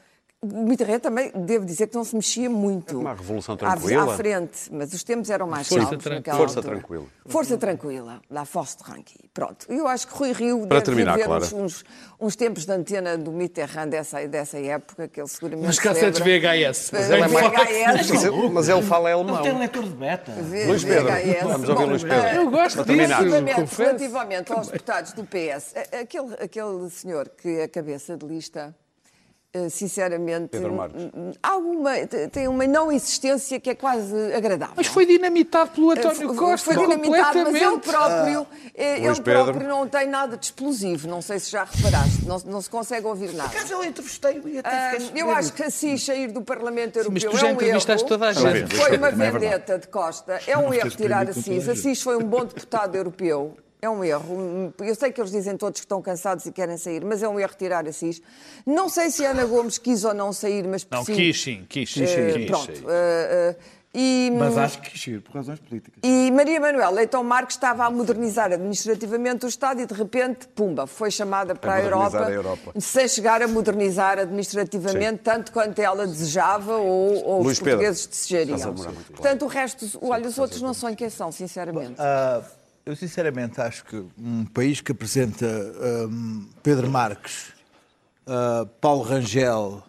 O 0.45 0.65
Mitterrand 0.69 1.01
também, 1.01 1.33
devo 1.35 1.65
dizer 1.65 1.87
que 1.87 1.95
não 1.97 2.05
se 2.05 2.15
mexia 2.15 2.51
muito. 2.51 3.01
Uma 3.01 3.15
revolução 3.15 3.57
tranquila. 3.57 4.13
À, 4.13 4.17
frente, 4.17 4.71
mas 4.71 4.93
os 4.93 5.03
tempos 5.03 5.31
eram 5.31 5.47
mais 5.47 5.67
Força 5.69 5.85
calmos 5.87 6.03
tranquila. 6.05 6.15
naquela 6.17 6.37
Força 6.39 6.59
altura. 6.59 6.77
tranquila. 6.77 7.05
Força 7.27 7.57
tranquila, 7.59 8.21
la 8.31 8.45
force 8.45 8.77
tranquille. 8.77 9.31
Pronto. 9.33 9.67
Eu 9.71 9.89
acho 9.89 10.07
que 10.07 10.15
Rui 10.15 10.33
Rio 10.33 10.59
Para 10.67 10.81
deve 10.81 10.83
terminar, 10.83 11.13
viver 11.15 11.25
Clara. 11.27 11.45
uns, 11.45 11.53
uns, 11.55 11.85
uns 12.21 12.37
tempos 12.37 12.67
de 12.67 12.73
antena 12.73 13.17
do 13.17 13.33
Mitterrand 13.33 13.89
dessa, 13.89 14.29
dessa 14.29 14.59
época, 14.59 15.09
que 15.09 15.19
ele 15.21 15.29
seguramente 15.29 15.67
Nas 15.67 15.79
cassetes. 15.79 16.21
VHS. 16.21 16.91
Mas 16.93 17.11
ele 17.11 17.23
é 17.23 17.29
mais- 17.29 17.47
VHS. 17.49 18.11
Mas 18.11 18.25
ele, 18.25 18.49
mas 18.51 18.69
ele 18.69 18.83
fala 18.83 19.11
Não 19.11 19.21
alemão. 19.21 19.43
tem 19.43 19.59
leitor 19.59 19.83
de 19.85 19.91
beta. 19.91 20.33
Luís 20.67 20.85
Pedro, 20.85 21.05
VHS. 21.07 21.43
vamos 21.45 21.69
ouvir 21.71 21.83
Bom, 21.83 21.89
Luís 21.91 22.03
Pedro. 22.03 22.19
eh, 22.19 22.37
Eu 22.37 22.51
gosto 22.51 22.55
Para 22.77 22.85
disso. 22.85 22.85
terminar. 22.85 23.19
Relativamente, 23.21 23.55
confesso. 23.61 23.83
relativamente 23.83 24.53
aos 24.53 24.69
deputados 24.69 25.13
do 25.15 25.25
PS, 25.25 25.75
aquele, 25.99 26.35
aquele 26.35 26.91
senhor 26.91 27.29
que 27.31 27.49
é 27.61 27.69
cabeça 27.69 28.17
de 28.17 28.27
lista, 28.27 28.75
eh, 28.79 28.84
sinceramente, 29.71 30.49
Pedro 30.49 30.73
Marques. 30.75 31.03
hum, 31.05 31.11
hum, 31.15 31.33
há 31.43 32.07
te- 32.07 32.29
tem 32.29 32.49
uma 32.49 32.67
não 32.67 32.91
insistência 32.91 33.61
que 33.61 33.71
é 33.71 33.75
quase 33.75 34.15
agradável. 34.35 34.75
Mas 34.77 34.87
foi 34.89 35.07
dinamitado 35.07 35.71
pelo 35.71 35.93
Eh, 35.93 35.99
António 35.99 36.29
foi- 36.29 36.37
Costa. 36.37 36.75
Foi 36.75 36.83
dinamitado, 36.83 37.39
mas 37.45 37.55
ele 37.55 37.79
próprio, 37.79 38.47
eh, 38.75 38.97
Luís 38.97 39.05
ele 39.07 39.23
Pedro. 39.23 39.45
próprio 39.45 39.69
não 39.69 39.87
tem 39.89 40.09
nada 40.09 40.37
de 40.37 40.47
explosivo. 40.47 41.07
Não 41.09 41.23
sei 41.23 41.39
se 41.39 41.51
já 41.51 41.65
reparaste, 41.65 42.25
não, 42.27 42.39
não 42.47 42.61
se 42.61 42.69
consegue 42.71 43.07
ouvir 43.07 43.33
nada. 43.35 43.51
Caso 43.51 43.73
eu 43.73 43.85
entrevistei-o 43.85 44.49
e 44.49 44.59
até 44.59 44.69
Ah, 44.69 44.97
eu 45.15 45.31
acho 45.31 45.53
que 45.53 45.63
assim 45.63 45.97
sair 45.97 46.33
do 46.33 46.43
Parlamento 46.43 46.97
Europeu 46.99 47.13
mas 47.13 47.23
tu 47.33 47.39
já 47.39 47.49
é 47.49 47.51
um 47.51 47.55
entrevistaste 47.55 48.03
erro. 48.03 48.09
toda 48.09 48.29
a 48.29 48.33
gente. 48.33 48.75
Foi 48.77 48.97
uma 48.97 49.09
é 49.09 49.11
vendetta 49.13 49.79
de 49.79 49.89
Costa. 49.89 50.41
É 50.47 50.57
um 50.59 50.73
erro 50.75 50.91
tirar 50.91 51.29
Assis. 51.29 51.69
Assis 51.69 52.03
foi 52.03 52.17
um 52.17 52.25
bom 52.25 52.45
deputado 52.45 52.97
europeu. 52.97 53.57
É 53.85 53.91
um 53.91 54.03
erro. 54.03 54.73
Eu 54.81 54.95
sei 54.95 55.13
que 55.13 55.21
eles 55.21 55.31
dizem 55.31 55.59
todos 55.59 55.79
que 55.79 55.85
estão 55.85 56.01
cansados 56.01 56.47
e 56.47 56.53
querem 56.53 56.79
sair, 56.79 57.05
mas 57.05 57.23
é 57.23 57.29
um 57.29 57.39
erro 57.39 57.53
tirar 57.55 57.87
Assis. 57.87 58.23
Não 58.65 58.89
sei 58.89 59.11
se 59.11 59.27
Ana 59.27 59.45
Gomes 59.45 59.77
quis 59.77 60.05
ou 60.05 60.15
não 60.15 60.33
sair, 60.33 60.67
mas 60.67 60.87
Não, 60.91 61.05
sim. 61.05 61.13
quis 61.15 61.43
sim, 61.43 61.67
quis 61.69 61.93
sim. 61.93 62.07
Quis, 62.07 62.47
pronto. 62.47 62.75
sim. 62.75 62.83
eh, 62.89 63.57
eh, 63.61 63.65
e, 63.97 64.33
Mas 64.39 64.57
acho 64.57 64.81
que 64.81 64.91
quis 64.91 65.07
ir 65.07 65.21
por 65.21 65.35
razões 65.35 65.61
políticas. 65.61 66.01
e 66.03 66.31
Maria 66.33 66.59
Manuel 66.59 66.93
Leitão 66.93 67.23
Marques 67.23 67.57
estava 67.57 67.85
a 67.85 67.91
modernizar 67.91 68.51
administrativamente 68.53 69.45
o 69.45 69.49
Estado 69.49 69.83
e 69.83 69.87
de 69.87 69.93
repente, 69.95 70.49
pumba, 70.49 70.87
foi 70.87 71.11
chamada 71.11 71.55
para 71.55 71.75
a 71.75 71.83
modernizar 71.83 72.23
Europa, 72.23 72.31
a 72.31 72.33
Europa. 72.33 72.81
sem 72.81 73.07
chegar 73.07 73.43
a 73.43 73.47
modernizar 73.47 74.19
administrativamente 74.19 75.19
tanto 75.23 75.53
quanto 75.53 75.79
ela 75.79 76.07
desejava 76.07 76.77
ou, 76.79 77.23
ou 77.23 77.41
os 77.43 77.59
Pedro, 77.59 77.65
portugueses 77.65 78.07
desejariam. 78.07 78.71
a. 78.71 79.13
Portanto, 79.13 79.45
o 79.45 79.49
resto, 79.49 79.87
olha, 80.01 80.27
os 80.27 80.39
outros 80.39 80.63
não 80.63 80.73
são 80.73 80.89
em 80.89 80.95
quem 80.95 81.11
são, 81.11 81.31
sinceramente. 81.31 81.95
Ah, 81.99 82.43
eu 82.87 82.95
sinceramente 82.95 83.61
acho 83.61 83.85
que 83.85 83.97
um 84.19 84.45
país 84.45 84.81
que 84.81 84.93
apresenta 84.93 85.47
ahm, 85.47 86.47
Pedro 86.63 86.91
Marques, 86.91 87.53
ah, 88.27 88.67
Paulo 88.81 89.03
Rangel, 89.03 89.83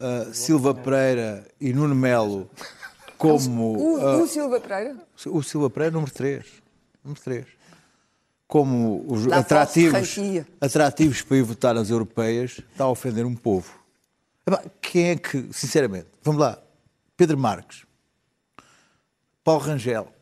ah, 0.00 0.32
Silva 0.32 0.74
Pereira 0.74 1.46
e 1.60 1.72
Nuno 1.72 1.94
Melo 1.94 2.50
como 3.16 3.96
O, 3.96 4.00
ah, 4.00 4.16
o 4.16 4.26
Silva 4.26 4.60
Pereira? 4.60 4.96
o 5.26 5.42
Silva 5.42 5.70
Pereira 5.70 5.92
número 5.92 6.12
3, 6.12 6.44
número 7.04 7.20
3 7.20 7.46
como 8.46 9.04
os 9.08 9.26
Dá 9.26 9.38
atrativos, 9.38 10.16
atrativos 10.60 11.22
para 11.22 11.36
ir 11.38 11.42
votar 11.42 11.74
nas 11.74 11.90
europeias, 11.90 12.60
está 12.70 12.84
a 12.84 12.88
ofender 12.88 13.26
um 13.26 13.34
povo. 13.34 13.72
Quem 14.80 15.10
é 15.10 15.16
que, 15.16 15.48
sinceramente, 15.52 16.06
vamos 16.22 16.40
lá, 16.40 16.62
Pedro 17.16 17.36
Marques, 17.36 17.84
Paulo 19.42 19.60
Rangel, 19.60 20.13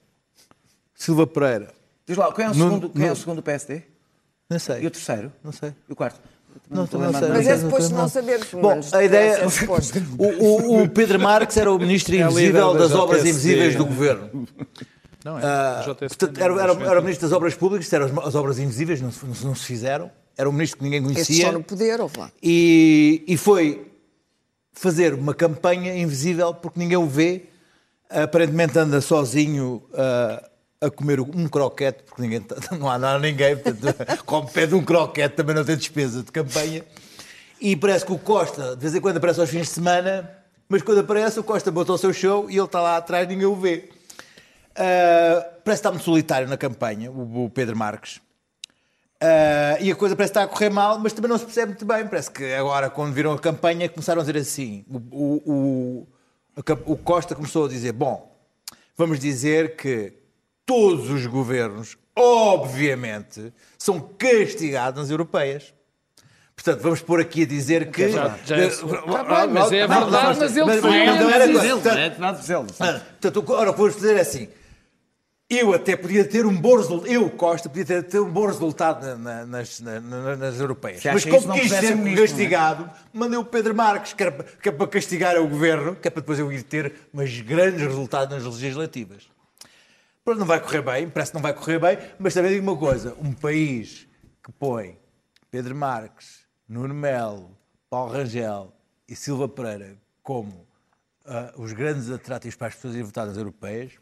Silva 1.02 1.26
Pereira, 1.26 1.68
Diz 2.06 2.16
lá, 2.16 2.32
quem 2.32 2.44
é 2.44 2.50
o 2.50 2.54
Não- 2.54 2.68
segundo, 2.68 2.90
quem 2.90 3.02
é 3.02 3.06
não- 3.06 3.12
o 3.12 3.16
segundo 3.16 3.36
do 3.36 3.42
PSD? 3.42 3.82
não 4.50 4.58
sei. 4.58 4.82
E 4.82 4.86
o 4.86 4.90
terceiro? 4.90 5.32
Não 5.42 5.52
sei. 5.52 5.72
E 5.88 5.92
o 5.92 5.96
quarto? 5.96 6.20
Não, 6.70 6.86
não, 6.92 7.00
a 7.00 7.04
lembrar 7.06 7.12
sei. 7.20 7.28
nada. 7.28 7.34
Mas 7.38 7.46
é 7.46 7.58
suposto 7.58 7.82
sei, 7.88 8.22
não 8.22 8.38
pelo 8.50 8.62
Bom, 8.62 8.80
a 8.92 9.04
ideia. 9.04 9.30
é 9.38 9.48
suposto. 9.48 9.98
O, 10.18 10.26
o- 10.26 10.82
o 10.82 10.88
Pedro 10.88 11.18
Marques 11.20 11.56
era 11.56 11.72
o 11.72 11.78
ministro 11.78 12.14
invisível 12.14 12.68
líder 12.72 12.78
da 12.78 12.86
das 12.88 12.92
obras 12.92 13.20
invisíveis 13.22 13.74
do 13.76 13.86
governo. 13.86 14.46
Não 15.24 15.38
é? 15.38 15.42
Ah, 15.44 15.84
não, 15.86 16.42
era, 16.60 16.72
era, 16.72 17.00
o 17.00 17.02
ministro 17.02 17.26
das 17.28 17.34
obras 17.36 17.54
públicas, 17.54 17.90
eram 17.92 18.06
as, 18.06 18.26
as 18.28 18.34
obras 18.34 18.58
invisíveis, 18.58 19.00
não, 19.00 19.10
se- 19.12 19.24
não, 19.44 19.54
se 19.54 19.64
fizeram. 19.64 20.10
Era 20.36 20.48
um 20.48 20.52
ministro 20.52 20.78
que 20.78 20.84
ninguém 20.84 21.02
conhecia. 21.02 21.36
estão 21.36 21.52
no 21.52 21.62
poder, 21.64 22.00
ouve 22.00 22.18
lá. 22.18 22.30
E, 22.42 23.22
e 23.26 23.36
foi 23.36 23.86
fazer 24.72 25.14
uma 25.14 25.32
campanha 25.34 25.96
invisível 25.96 26.52
porque 26.54 26.78
ninguém 26.78 26.96
o 26.98 27.06
vê. 27.06 27.44
Aparentemente 28.10 28.78
anda 28.78 29.00
sozinho 29.00 29.82
ah, 29.94 30.42
a 30.82 30.90
comer 30.90 31.20
um 31.20 31.48
croquete, 31.48 32.02
porque 32.02 32.20
ninguém, 32.20 32.40
tá- 32.40 32.56
não, 32.76 32.90
há, 32.90 32.94
há 32.94 33.18
ninguém, 33.18 33.56
portanto, 33.56 34.22
como 34.26 34.50
pede 34.50 34.74
um 34.74 34.84
croquete 34.84 35.36
também 35.36 35.54
não 35.54 35.64
tem 35.64 35.76
despesa 35.76 36.22
de 36.22 36.32
campanha. 36.32 36.84
E 37.60 37.76
parece 37.76 38.04
que 38.04 38.12
o 38.12 38.18
Costa, 38.18 38.74
de 38.74 38.82
vez 38.82 38.92
em 38.94 39.00
quando 39.00 39.18
aparece 39.18 39.40
aos 39.40 39.48
fins 39.48 39.68
de 39.68 39.74
semana, 39.74 40.28
mas 40.68 40.82
quando 40.82 40.98
aparece 40.98 41.38
o 41.38 41.44
Costa 41.44 41.70
botou 41.70 41.94
o 41.94 41.98
seu 41.98 42.12
show 42.12 42.50
e 42.50 42.56
ele 42.56 42.64
está 42.64 42.80
lá 42.80 42.96
atrás 42.96 43.28
ninguém 43.28 43.46
o 43.46 43.54
vê. 43.54 43.88
Ah, 44.74 45.46
parece 45.64 45.64
que 45.64 45.70
está 45.72 45.90
muito 45.90 46.04
solitário 46.04 46.48
na 46.48 46.56
campanha, 46.56 47.10
o, 47.10 47.44
o 47.44 47.50
Pedro 47.50 47.76
Marques. 47.76 48.20
Ah, 49.20 49.76
e 49.80 49.92
a 49.92 49.94
coisa 49.94 50.16
parece 50.16 50.30
estar 50.32 50.42
a 50.42 50.48
correr 50.48 50.70
mal, 50.70 50.98
mas 50.98 51.12
também 51.12 51.28
não 51.28 51.38
se 51.38 51.44
percebe 51.44 51.68
muito 51.68 51.86
bem. 51.86 52.04
Parece 52.08 52.30
que 52.32 52.52
agora, 52.54 52.90
quando 52.90 53.12
viram 53.12 53.32
a 53.32 53.38
campanha, 53.38 53.88
começaram 53.88 54.20
a 54.20 54.24
dizer 54.24 54.38
assim: 54.38 54.84
o, 54.90 54.98
o, 55.22 56.08
o, 56.56 56.92
o 56.92 56.96
Costa 56.96 57.36
começou 57.36 57.66
a 57.66 57.68
dizer, 57.68 57.92
bom, 57.92 58.36
vamos 58.96 59.20
dizer 59.20 59.76
que 59.76 60.21
todos 60.66 61.10
os 61.10 61.26
governos, 61.26 61.96
obviamente, 62.16 63.52
são 63.78 64.00
castigados 64.00 65.00
nas 65.00 65.10
europeias. 65.10 65.74
Portanto, 66.54 66.80
vamos 66.82 67.00
pôr 67.00 67.20
aqui 67.20 67.42
a 67.42 67.46
dizer 67.46 67.90
que. 67.90 68.10
Já- 68.10 68.36
já 68.44 68.56
é- 68.56 68.64
Eh, 68.66 68.68
Tá 68.70 69.24
bem, 69.46 69.52
mas 69.54 69.72
é 69.72 69.86
verdade, 69.86 70.38
mas 70.38 70.56
ele 70.56 70.64
mas- 70.66 70.80
foi 70.80 70.90
mas 71.06 71.34
era- 71.34 71.46
dizer. 71.48 71.70
portanto, 71.72 71.96
É 71.96 72.06
ah, 72.80 73.52
ora, 73.52 73.70
o 73.70 73.72
que 73.74 73.78
vamos 73.80 73.96
dizer 73.96 74.16
é 74.16 74.20
assim. 74.20 74.48
Eu 75.50 75.74
até 75.74 75.94
podia 75.96 76.24
ter 76.24 76.46
um 76.46 76.56
bom 76.56 76.76
resultado, 76.76 77.12
eu, 77.12 77.28
Costa, 77.28 77.68
podia 77.68 77.84
ter, 77.84 78.02
ter 78.04 78.20
um 78.20 78.30
bom 78.30 78.46
resultado 78.46 79.04
na- 79.04 79.16
na- 79.16 79.46
nas, 79.46 79.80
na- 79.80 80.00
na- 80.00 80.36
nas 80.36 80.58
europeias. 80.58 81.02
Mas 81.04 81.24
como 81.26 81.52
quis 81.52 81.70
ser 81.70 81.94
ministro, 81.94 82.22
castigado, 82.26 82.90
mandei 83.12 83.38
o 83.38 83.44
Pedro 83.44 83.74
Marques, 83.74 84.14
que, 84.14 84.22
era, 84.22 84.32
pa- 84.32 84.44
que 84.44 84.68
é 84.70 84.72
para 84.72 84.86
castigar 84.86 85.36
o 85.38 85.46
governo, 85.46 85.94
que 85.96 86.08
é 86.08 86.10
para 86.10 86.20
depois 86.22 86.38
eu 86.38 86.50
ir 86.50 86.62
ter 86.62 86.94
umas 87.12 87.38
grandes 87.40 87.82
resultados 87.82 88.34
nas 88.34 88.54
legislativas. 88.54 89.24
Pronto, 90.24 90.38
não 90.38 90.46
vai 90.46 90.60
correr 90.60 90.82
bem, 90.82 91.08
parece 91.10 91.32
que 91.32 91.36
não 91.36 91.42
vai 91.42 91.52
correr 91.52 91.78
bem, 91.80 91.98
mas 92.18 92.32
também 92.34 92.52
digo 92.52 92.62
uma 92.62 92.76
coisa: 92.78 93.14
um 93.20 93.32
país 93.32 94.06
que 94.42 94.52
põe 94.52 94.96
Pedro 95.50 95.74
Marques, 95.74 96.40
Nuno 96.68 96.94
Melo, 96.94 97.50
Paulo 97.90 98.12
Rangel 98.12 98.72
e 99.08 99.16
Silva 99.16 99.48
Pereira 99.48 99.96
como 100.22 100.66
ah, 101.26 101.52
os 101.56 101.72
grandes 101.72 102.10
atrativos 102.10 102.54
para 102.56 102.68
as 102.68 102.74
pessoas 102.74 102.94
irem 102.94 103.04
votar 103.04 103.26
nas 103.26 103.36
europeias, 103.36 103.92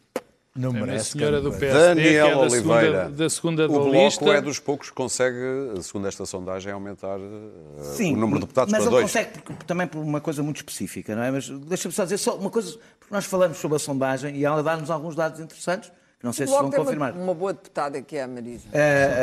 não 0.55 0.75
É 0.77 0.79
a 0.83 0.87
merece. 0.87 1.11
senhora 1.13 1.41
do 1.41 1.51
PSD, 1.51 1.73
coisa. 1.73 1.95
Daniel 1.95 2.27
que 2.27 2.33
é 2.33 2.35
da 2.35 2.41
Oliveira. 2.41 2.61
segunda, 3.05 3.09
da 3.11 3.31
segunda 3.31 3.65
o 3.65 3.69
Bloco 3.69 3.91
lista. 3.91 4.25
é 4.31 4.41
dos 4.43 4.59
poucos 4.59 4.91
que 4.91 4.95
consegue, 4.97 5.39
segundo 5.83 6.07
esta 6.07 6.27
sondagem, 6.27 6.71
aumentar 6.73 7.19
eh, 7.19 7.83
Sim, 7.97 8.13
o 8.15 8.17
número 8.19 8.41
de 8.41 8.47
deputados 8.47 8.71
mas 8.73 8.83
para 8.85 8.91
ele 8.93 9.01
dois. 9.01 9.05
consegue 9.13 9.39
porque- 9.41 9.65
também 9.65 9.87
por 9.87 9.99
uma 10.01 10.21
coisa 10.21 10.43
muito 10.43 10.59
específica, 10.59 11.17
não 11.17 11.23
é? 11.23 11.31
Mas 11.31 11.49
deixa-me 11.49 11.95
só 11.95 12.05
dizer 12.05 12.19
só 12.19 12.37
uma 12.37 12.51
coisa, 12.51 12.79
porque 12.99 13.15
nós 13.15 13.25
falamos 13.25 13.57
sobre 13.57 13.77
a 13.77 13.79
sondagem 13.79 14.37
e 14.37 14.45
ela 14.45 14.63
dá-nos 14.63 14.91
alguns 14.91 15.15
dados 15.17 15.41
interessantes 15.41 15.91
Não 16.23 16.35
sei 16.35 16.45
O 16.45 16.49
se 16.49 16.55
vão 16.55 16.69
tem 16.69 16.79
uma, 16.79 16.85
confirmar. 16.85 17.13
uma 17.15 17.35
boa 17.35 17.55
deputada 17.55 18.03
que 18.03 18.15
é 18.17 18.23
a 18.25 18.29
Marisa. 18.29 18.69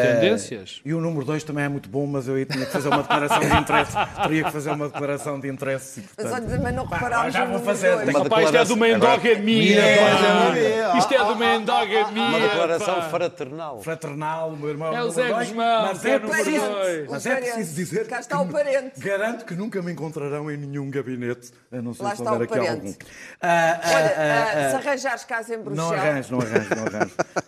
Tendências. 0.01 0.81
E 0.83 0.93
o 0.95 0.99
número 0.99 1.25
2 1.25 1.43
também 1.43 1.63
é 1.63 1.69
muito 1.69 1.87
bom, 1.89 2.07
mas 2.07 2.27
eu 2.27 2.33
aí 2.33 2.43
tinha 2.45 2.65
que 2.65 2.71
fazer 2.71 2.87
uma 2.89 3.03
declaração 3.03 3.39
de 3.39 3.55
interesse. 3.55 3.91
Teria 4.23 4.43
que 4.43 4.51
fazer 4.51 4.71
uma 4.71 4.87
declaração 4.89 5.39
de 5.39 5.47
interesse. 5.47 5.99
e, 5.99 6.03
Mas 6.03 6.15
portanto, 6.15 6.33
olha, 6.49 6.57
também 6.57 6.73
não 6.73 6.85
reparámos 6.85 7.33
já 7.33 7.39
no 7.41 7.45
vou 7.51 7.59
número 7.59 7.75
fazer. 7.77 7.91
dois. 7.93 8.05
tenho- 8.05 8.17
Uma 8.17 8.29
Pá, 8.29 8.41
isto 8.41 8.57
é 8.57 8.63
de 8.63 8.73
uma 8.73 8.87
declaração- 8.87 9.15
endogamia. 9.27 9.81
É. 9.81 10.87
pá. 10.91 10.97
Isto 10.97 11.13
é 11.13 11.17
de 11.17 11.31
uma 11.31 11.45
endogamia. 11.55 12.23
Uma 12.23 12.39
declaração 12.39 12.95
pá. 12.95 13.01
fraternal. 13.09 13.81
Fraternal, 13.83 14.51
meu 14.55 14.69
irmão. 14.69 14.95
É 14.97 15.03
o 15.03 15.09
Zé 15.11 15.27
dois, 15.27 15.47
Guzmão, 15.49 15.81
mas 15.83 16.03
é 16.05 16.19
número 16.19 16.29
preciso, 16.43 16.65
dois. 16.67 17.09
mas 17.11 17.25
é 17.27 17.35
preciso 17.35 17.75
dizer. 17.75 18.07
Cá 18.07 18.19
está 18.21 18.41
o 18.41 18.47
parente. 18.47 18.99
Garanto 18.99 19.45
que 19.45 19.53
nunca 19.53 19.81
me 19.83 19.91
encontrarão 19.91 20.49
em 20.49 20.57
nenhum 20.57 20.89
gabinete, 20.89 21.51
a 21.71 21.79
não 21.79 21.93
ser 21.93 22.15
se 22.15 22.21
houver 22.23 22.41
aqui 22.43 22.57
algum. 22.67 22.93
Ah, 23.39 23.79
ah, 23.83 23.87
Olha, 23.87 24.13
ah, 24.17 24.17
ah, 24.17 24.51
ah, 24.65 24.69
se 24.81 24.87
arranjares 24.87 25.23
casa 25.25 25.53
em 25.53 25.59
Bruxelas. 25.59 25.91
não 25.91 25.95
arranjo, 25.99 26.31
não 26.31 26.39
arranjo. 26.41 26.86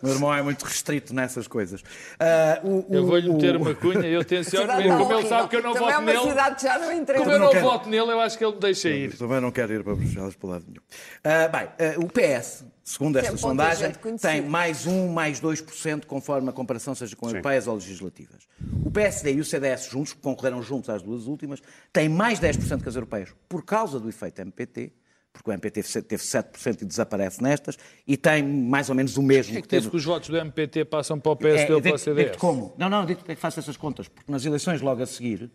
O 0.02 0.06
meu 0.06 0.14
irmão 0.16 0.34
é 0.34 0.42
muito 0.42 0.64
restrito 0.64 1.14
nessas 1.14 1.48
coisas. 1.48 1.84
Ah, 2.20 2.60
o- 2.64 2.86
Eu 2.90 3.04
o- 3.04 3.08
vou-lhe 3.08 3.30
meter 3.32 3.56
o- 3.56 3.60
uma 3.62 3.74
cunha 3.76 4.08
e 4.08 4.14
eu 4.14 4.24
tenciono 4.24 4.68
Como 4.68 4.80
ele 4.82 4.90
horrível. 4.92 5.28
sabe 5.30 5.50
que 5.50 5.56
eu 5.56 5.64
não 5.64 5.74
Também 5.74 5.88
voto 5.88 5.94
é 5.94 5.98
uma 6.00 6.14
nele. 6.14 6.30
cidade 6.30 6.56
que 6.56 6.62
já 6.64 6.80
não. 6.80 6.90
Como 7.06 7.32
eu 7.32 7.40
não 7.40 7.46
não 7.46 7.52
quero. 7.52 7.66
voto 7.66 7.90
nele, 7.90 8.12
eu 8.12 8.20
acho 8.20 8.38
que 8.38 8.44
ele 8.46 8.54
me 8.54 8.60
deixa 8.60 8.90
ir. 8.90 9.18
Também 9.18 9.42
não 9.42 9.52
quero 9.52 9.74
ir 9.74 9.84
para 9.84 9.96
Bruxelas 9.96 10.36
para 10.36 10.50
lado 10.50 10.66
nenhum. 10.68 10.82
Ah, 11.24 11.48
bem, 11.48 11.68
ah, 11.68 12.00
o 12.00 12.08
PS, 12.08 12.66
segundo 12.84 13.18
esta 13.18 13.32
ponta 13.32 13.42
sondagem, 13.42 13.92
tem 14.22 14.42
mais 14.42 14.86
1, 14.86 15.08
mais 15.10 15.40
2%, 15.40 16.06
conforme 16.08 16.50
a 16.50 16.52
comparação 16.52 16.94
seja 16.96 17.16
com 17.16 17.28
europeias 17.28 17.68
ou 17.68 17.76
legislativas. 17.76 18.48
O 18.84 18.92
PSD 18.92 19.34
e 19.34 19.40
o 19.40 19.46
CDS 19.46 19.90
juntos, 19.90 20.14
que 20.14 20.20
concorreram 20.22 20.62
juntos 20.62 20.90
às 20.90 21.02
duas 21.02 21.28
últimas, 21.28 21.62
têm 21.94 22.10
mais 22.10 22.40
10% 22.40 22.84
que 22.84 22.90
as 22.90 22.96
europeias, 22.96 23.30
por 23.48 23.64
causa 23.64 24.00
do 24.00 24.10
efeito 24.10 24.42
MPT, 24.42 24.92
porque 25.32 25.50
o 25.50 25.54
MPT 25.54 25.84
teve 26.04 26.24
7% 26.24 26.82
e 26.82 26.86
desaparece 26.86 27.42
nestas, 27.42 27.78
e 28.08 28.18
tem 28.18 28.44
mais 28.44 28.90
ou 28.90 28.96
menos 28.96 29.16
o 29.18 29.22
mesmo 29.24 29.54
É 29.54 29.56
que 29.58 29.62
que 29.64 29.68
teve 29.68 29.90
que 29.90 29.96
os 29.96 30.04
votos 30.04 30.30
do 30.30 30.38
MPT 30.38 30.86
passam 30.86 31.20
para 31.20 31.32
o 31.32 31.36
PSD 31.36 31.74
ou 31.74 31.82
para 31.82 31.90
o 31.90 31.94
digo- 31.94 31.98
CDS. 32.00 32.38
como? 32.38 32.74
Não, 32.78 32.90
não, 32.90 33.06
digo-te 33.06 33.26
que 33.26 33.36
faço 33.36 33.60
essas 33.60 33.78
contas, 33.78 34.08
porque 34.08 34.32
nas 34.32 34.44
eleições 34.46 34.82
logo 34.82 35.02
a 35.02 35.06
seguir 35.06 35.50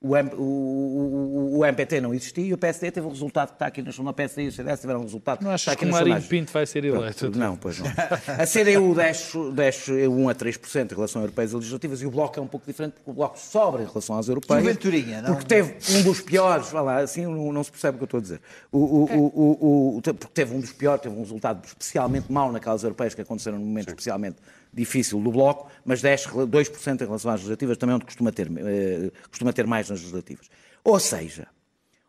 o, 0.00 0.14
M- 0.14 0.30
o- 0.34 0.40
o- 0.42 1.58
o- 1.58 1.64
MPT 1.64 2.00
não 2.02 2.12
existia 2.12 2.44
e 2.44 2.52
o 2.52 2.58
PSD 2.58 2.90
teve 2.90 3.06
o 3.06 3.10
resultado 3.10 3.48
que 3.48 3.54
está 3.54 3.66
aqui 3.66 3.80
na 3.82 3.90
segunda. 3.90 4.10
O 4.10 4.14
PSD 4.14 4.44
e 4.44 4.48
o 4.48 4.52
CDS 4.52 4.80
tiveram 4.80 5.00
o 5.00 5.02
resultado 5.04 5.38
Não 5.40 5.48
que 5.48 5.54
achas 5.54 5.60
está 5.62 5.72
aqui 5.72 5.84
que 5.86 5.90
o 5.90 5.92
Marinho. 5.92 6.22
Pinto 6.22 6.52
vai 6.52 6.66
ser 6.66 6.84
eleito? 6.84 7.16
Pronto, 7.18 7.38
Não, 7.38 7.56
pois 7.56 7.78
não. 7.78 7.86
A 7.86 8.46
CDU 8.46 8.94
desce, 8.94 9.50
desce 9.52 9.90
1 10.06 10.28
a 10.28 10.34
3% 10.34 10.92
em 10.92 10.94
relação 10.94 11.22
a 11.22 11.24
europeias 11.24 11.52
e 11.52 11.56
legislativas 11.56 12.02
e 12.02 12.06
o 12.06 12.10
Bloco 12.10 12.38
é 12.38 12.42
um 12.42 12.46
pouco 12.46 12.66
diferente 12.66 12.92
porque 12.94 13.10
o 13.10 13.14
Bloco 13.14 13.38
sobra 13.38 13.82
em 13.82 13.86
relação 13.86 14.18
às 14.18 14.28
europeias. 14.28 14.62
E 14.62 14.68
o 14.68 14.70
Venturinha, 14.72 15.22
não? 15.22 15.32
Porque 15.34 15.46
teve 15.46 15.74
um 15.98 16.02
dos 16.02 16.20
piores, 16.20 16.68
vá 16.70 16.82
lá, 16.82 16.98
assim 16.98 17.22
não, 17.24 17.52
não 17.52 17.64
se 17.64 17.70
percebe 17.70 17.96
o 17.96 17.98
que 17.98 18.04
eu 18.04 18.06
estou 18.06 18.18
a 18.18 18.22
dizer. 18.22 18.40
O, 18.70 18.78
o, 18.78 19.04
o, 19.04 19.16
o, 19.16 19.96
o- 19.96 20.02
porque 20.02 20.26
teve 20.34 20.54
um 20.54 20.60
dos 20.60 20.72
piores, 20.72 21.00
teve 21.02 21.14
um 21.16 21.20
resultado 21.20 21.64
especialmente 21.66 22.30
mau 22.30 22.52
naquelas 22.52 22.82
europeias 22.82 23.14
que 23.14 23.22
aconteceram 23.22 23.58
num 23.58 23.64
momento 23.64 23.88
especialmente 23.88 24.36
difícil 24.76 25.20
do 25.20 25.32
Bloco, 25.32 25.68
mas 25.84 26.00
desce 26.02 26.28
2% 26.28 27.00
em 27.02 27.04
relação 27.06 27.30
às 27.30 27.36
legislativas, 27.40 27.76
também 27.78 27.96
onde 27.96 28.04
costuma 28.04 28.30
ter, 28.30 28.48
eh, 28.58 29.10
costuma 29.30 29.52
ter 29.52 29.66
mais 29.66 29.88
nas 29.90 29.98
legislativas. 30.00 30.48
Ou 30.84 31.00
seja, 31.00 31.48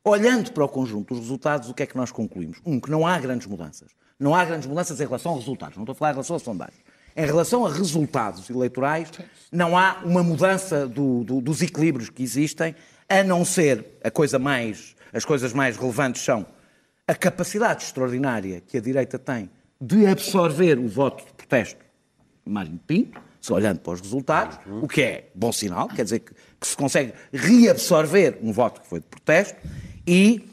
Olhando 0.03 0.53
para 0.53 0.63
o 0.63 0.69
conjunto 0.69 1.13
dos 1.13 1.19
resultados, 1.23 1.69
o 1.69 1.73
que 1.73 1.83
é 1.83 1.85
que 1.85 1.97
nós 1.97 2.11
concluímos? 2.13 2.59
Um, 2.65 2.79
que 2.79 2.89
não 2.89 3.05
há 3.05 3.19
grandes 3.19 3.45
mudanças. 3.45 3.89
Não 4.17 4.33
há 4.33 4.45
grandes 4.45 4.65
mudanças 4.65 5.01
em 5.01 5.03
relação 5.03 5.33
aos 5.33 5.41
resultados. 5.41 5.75
Não 5.75 5.83
estou 5.83 5.91
a 5.91 5.95
falar 5.97 6.11
em 6.11 6.13
relação 6.13 6.35
às 6.37 6.41
sondagens. 6.43 6.79
Em 7.13 7.25
relação 7.25 7.65
a 7.65 7.69
resultados 7.73 8.49
eleitorais, 8.49 9.11
não 9.51 9.77
há 9.77 9.99
uma 10.05 10.23
mudança 10.23 10.87
do- 10.87 11.25
do- 11.25 11.41
dos 11.41 11.61
equilíbrios 11.61 12.09
que 12.09 12.23
existem, 12.23 12.73
a 13.09 13.21
não 13.21 13.43
ser 13.43 13.97
a 14.01 14.09
coisa 14.09 14.39
mais, 14.39 14.95
as 15.11 15.25
coisas 15.25 15.51
mais 15.51 15.75
relevantes 15.75 16.21
são 16.21 16.45
a 17.05 17.13
capacidade 17.13 17.83
extraordinária 17.83 18.61
que 18.65 18.77
a 18.77 18.81
direita 18.81 19.19
tem 19.19 19.49
de 19.81 20.07
absorver 20.07 20.79
o 20.79 20.87
voto 20.87 21.25
de 21.25 21.33
protesto 21.33 21.83
de 22.47 22.53
Mário 22.53 22.79
Pinto, 22.87 23.19
se 23.41 23.53
olhando 23.53 23.79
para 23.79 23.93
os 23.93 24.01
resultados, 24.01 24.57
o 24.81 24.87
que 24.87 25.01
é 25.01 25.29
bom 25.35 25.51
sinal, 25.51 25.87
quer 25.87 26.03
dizer 26.03 26.19
que, 26.19 26.33
que 26.59 26.67
se 26.67 26.75
consegue 26.75 27.13
reabsorver 27.31 28.37
um 28.41 28.51
voto 28.51 28.81
que 28.81 28.87
foi 28.87 28.99
de 28.99 29.05
protesto, 29.07 29.55
e 30.05 30.43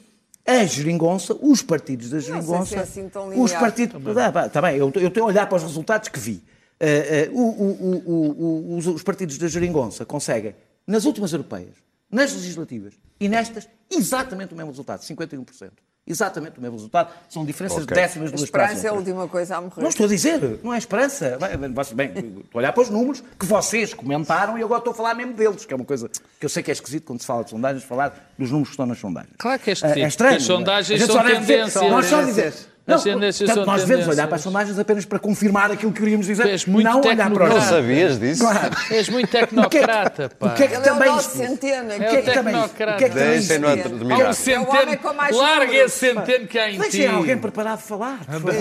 a 0.46 0.64
geringonça, 0.64 1.34
os 1.40 1.62
partidos 1.62 2.10
da 2.10 2.20
sei 2.20 2.26
se 2.26 2.30
é 2.30 2.34
geringonça, 2.34 2.80
assim 2.80 3.08
tão 3.08 3.28
os 3.42 3.52
partidos... 3.52 4.16
Ah, 4.18 4.30
pá, 4.32 4.46
Está 4.46 4.60
bem, 4.60 4.76
eu, 4.76 4.92
eu 4.96 5.08
estou 5.08 5.22
a 5.22 5.26
olhar 5.26 5.46
para 5.46 5.56
os 5.56 5.62
resultados 5.62 6.08
que 6.08 6.18
vi. 6.18 6.42
Ah, 6.80 6.84
ah, 6.84 7.30
o- 7.32 7.64
o- 7.64 8.02
o- 8.74 8.76
os, 8.76 8.86
os 8.86 9.02
partidos 9.02 9.38
da 9.38 9.48
geringonça 9.48 10.04
conseguem, 10.04 10.54
nas 10.86 11.04
últimas 11.06 11.32
europeias, 11.32 11.74
nas 12.10 12.32
legislativas 12.34 12.94
e 13.18 13.28
nestas, 13.28 13.66
exatamente 13.90 14.52
o 14.52 14.56
mesmo 14.56 14.70
resultado, 14.70 15.00
51%. 15.00 15.70
Exatamente 16.06 16.58
o 16.58 16.60
mesmo 16.60 16.76
resultado. 16.76 17.08
São 17.30 17.44
diferenças 17.46 17.82
Ok. 17.82 17.88
de 17.88 17.94
décimas 18.02 18.28
A 18.28 18.30
duas 18.32 18.42
esperança 18.42 18.86
é 18.86 18.90
a 18.90 18.92
última 18.92 19.26
coisa 19.26 19.56
a 19.56 19.60
morrer. 19.62 19.80
Não 19.80 19.88
estou 19.88 20.04
a 20.04 20.08
dizer, 20.08 20.60
não 20.62 20.74
é 20.74 20.76
esperança. 20.78 21.38
Bem, 21.94 22.08
estou 22.10 22.42
a 22.54 22.58
olhar 22.58 22.72
para 22.72 22.82
os 22.82 22.90
números 22.90 23.22
que 23.38 23.46
vocês 23.46 23.94
comentaram 23.94 24.58
e 24.58 24.62
agora 24.62 24.80
estou 24.80 24.92
a 24.92 24.94
falar 24.94 25.14
mesmo 25.14 25.32
deles, 25.32 25.64
que 25.64 25.72
é 25.72 25.76
uma 25.76 25.84
coisa 25.86 26.08
que 26.38 26.44
eu 26.44 26.48
sei 26.50 26.62
que 26.62 26.70
é 26.70 26.74
esquisito 26.74 27.04
quando 27.06 27.20
se 27.20 27.26
fala 27.26 27.42
de 27.42 27.50
sondagens, 27.50 27.84
falar 27.84 28.30
dos 28.38 28.50
números 28.50 28.68
que 28.68 28.74
estão 28.74 28.84
nas 28.84 28.98
sondagens. 28.98 29.32
Claro 29.38 29.58
que 29.62 29.70
é 29.70 29.72
esquisito, 29.72 29.98
É, 29.98 30.06
estranho. 30.08 30.36
as 30.36 30.42
sondagens 30.42 31.02
são 31.04 31.24
tendências. 31.24 31.74
Nós 31.90 32.06
só 32.06 32.22
dizemos. 32.22 32.73
Não, 32.86 33.00
tendências 33.02 33.48
portanto, 33.48 33.64
são 33.64 33.72
nós 33.72 33.82
devemos 33.84 34.08
olhar 34.08 34.26
para 34.26 34.36
as 34.36 34.42
sondagens 34.42 34.78
apenas 34.78 35.06
para 35.06 35.18
confirmar 35.18 35.70
aquilo 35.72 35.90
que 35.90 36.00
queríamos 36.00 36.26
dizer. 36.26 36.46
És 36.46 36.66
muito 36.66 36.84
não 36.84 37.00
olhar 37.00 37.30
para 37.30 37.48
Não 37.48 37.60
sabias 37.62 38.18
disso? 38.20 38.42
Claro. 38.42 38.76
És 38.90 39.08
muito 39.08 39.34
é 39.34 39.40
tecnocrata, 39.40 40.28
pá. 40.38 40.48
O 40.48 40.54
que 40.54 40.62
é 40.64 40.68
que 40.68 40.74
é 40.74 40.78
o 40.78 40.82
também 40.82 41.18
centeno. 41.20 41.88
O 41.88 41.92
É 41.92 41.98
que 41.98 42.04
o 42.04 42.18
é 42.18 42.22
que 42.22 42.30
também 42.32 42.54
é 42.62 42.68
que 42.68 42.74
também 42.84 43.08
Deixem-no 43.10 43.68
admirar. 43.68 43.86
Há 43.86 44.18
um 44.18 44.20
É 44.20 44.22
o 44.22 44.22
homem 44.22 44.34
centeno. 44.34 44.98
com 44.98 45.12
mais 45.14 45.34
Larga 45.34 45.74
esse 45.74 45.98
centeno 45.98 46.46
que 46.46 46.58
há 46.58 46.68
em 46.68 46.72
ti. 46.74 46.78
Deixem 46.80 47.06
alguém 47.06 47.38
preparado 47.38 47.74
a 47.74 47.78
falar. 47.78 48.18
por 48.18 48.52
favor. 48.52 48.54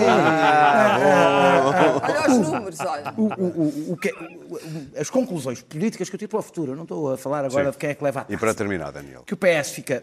Olha 2.02 2.40
os 2.40 2.48
números, 2.48 2.80
olha. 2.80 3.14
o- 3.16 3.98
as 4.98 5.10
conclusões 5.10 5.60
políticas 5.62 6.08
que 6.08 6.14
eu 6.14 6.18
tive 6.18 6.30
para 6.30 6.38
o 6.38 6.42
futuro, 6.42 6.72
eu 6.72 6.76
não 6.76 6.84
estou 6.84 7.12
a 7.12 7.18
falar 7.18 7.44
agora 7.44 7.66
Sim. 7.66 7.70
de 7.72 7.76
quem 7.78 7.90
é 7.90 7.94
que 7.94 8.04
leva 8.04 8.26
a 8.28 8.32
E 8.32 8.36
para 8.36 8.54
terminar, 8.54 8.90
Daniel. 8.92 9.22
que 9.26 9.34
o 9.34 9.36
PS 9.36 9.70
fica 9.72 10.02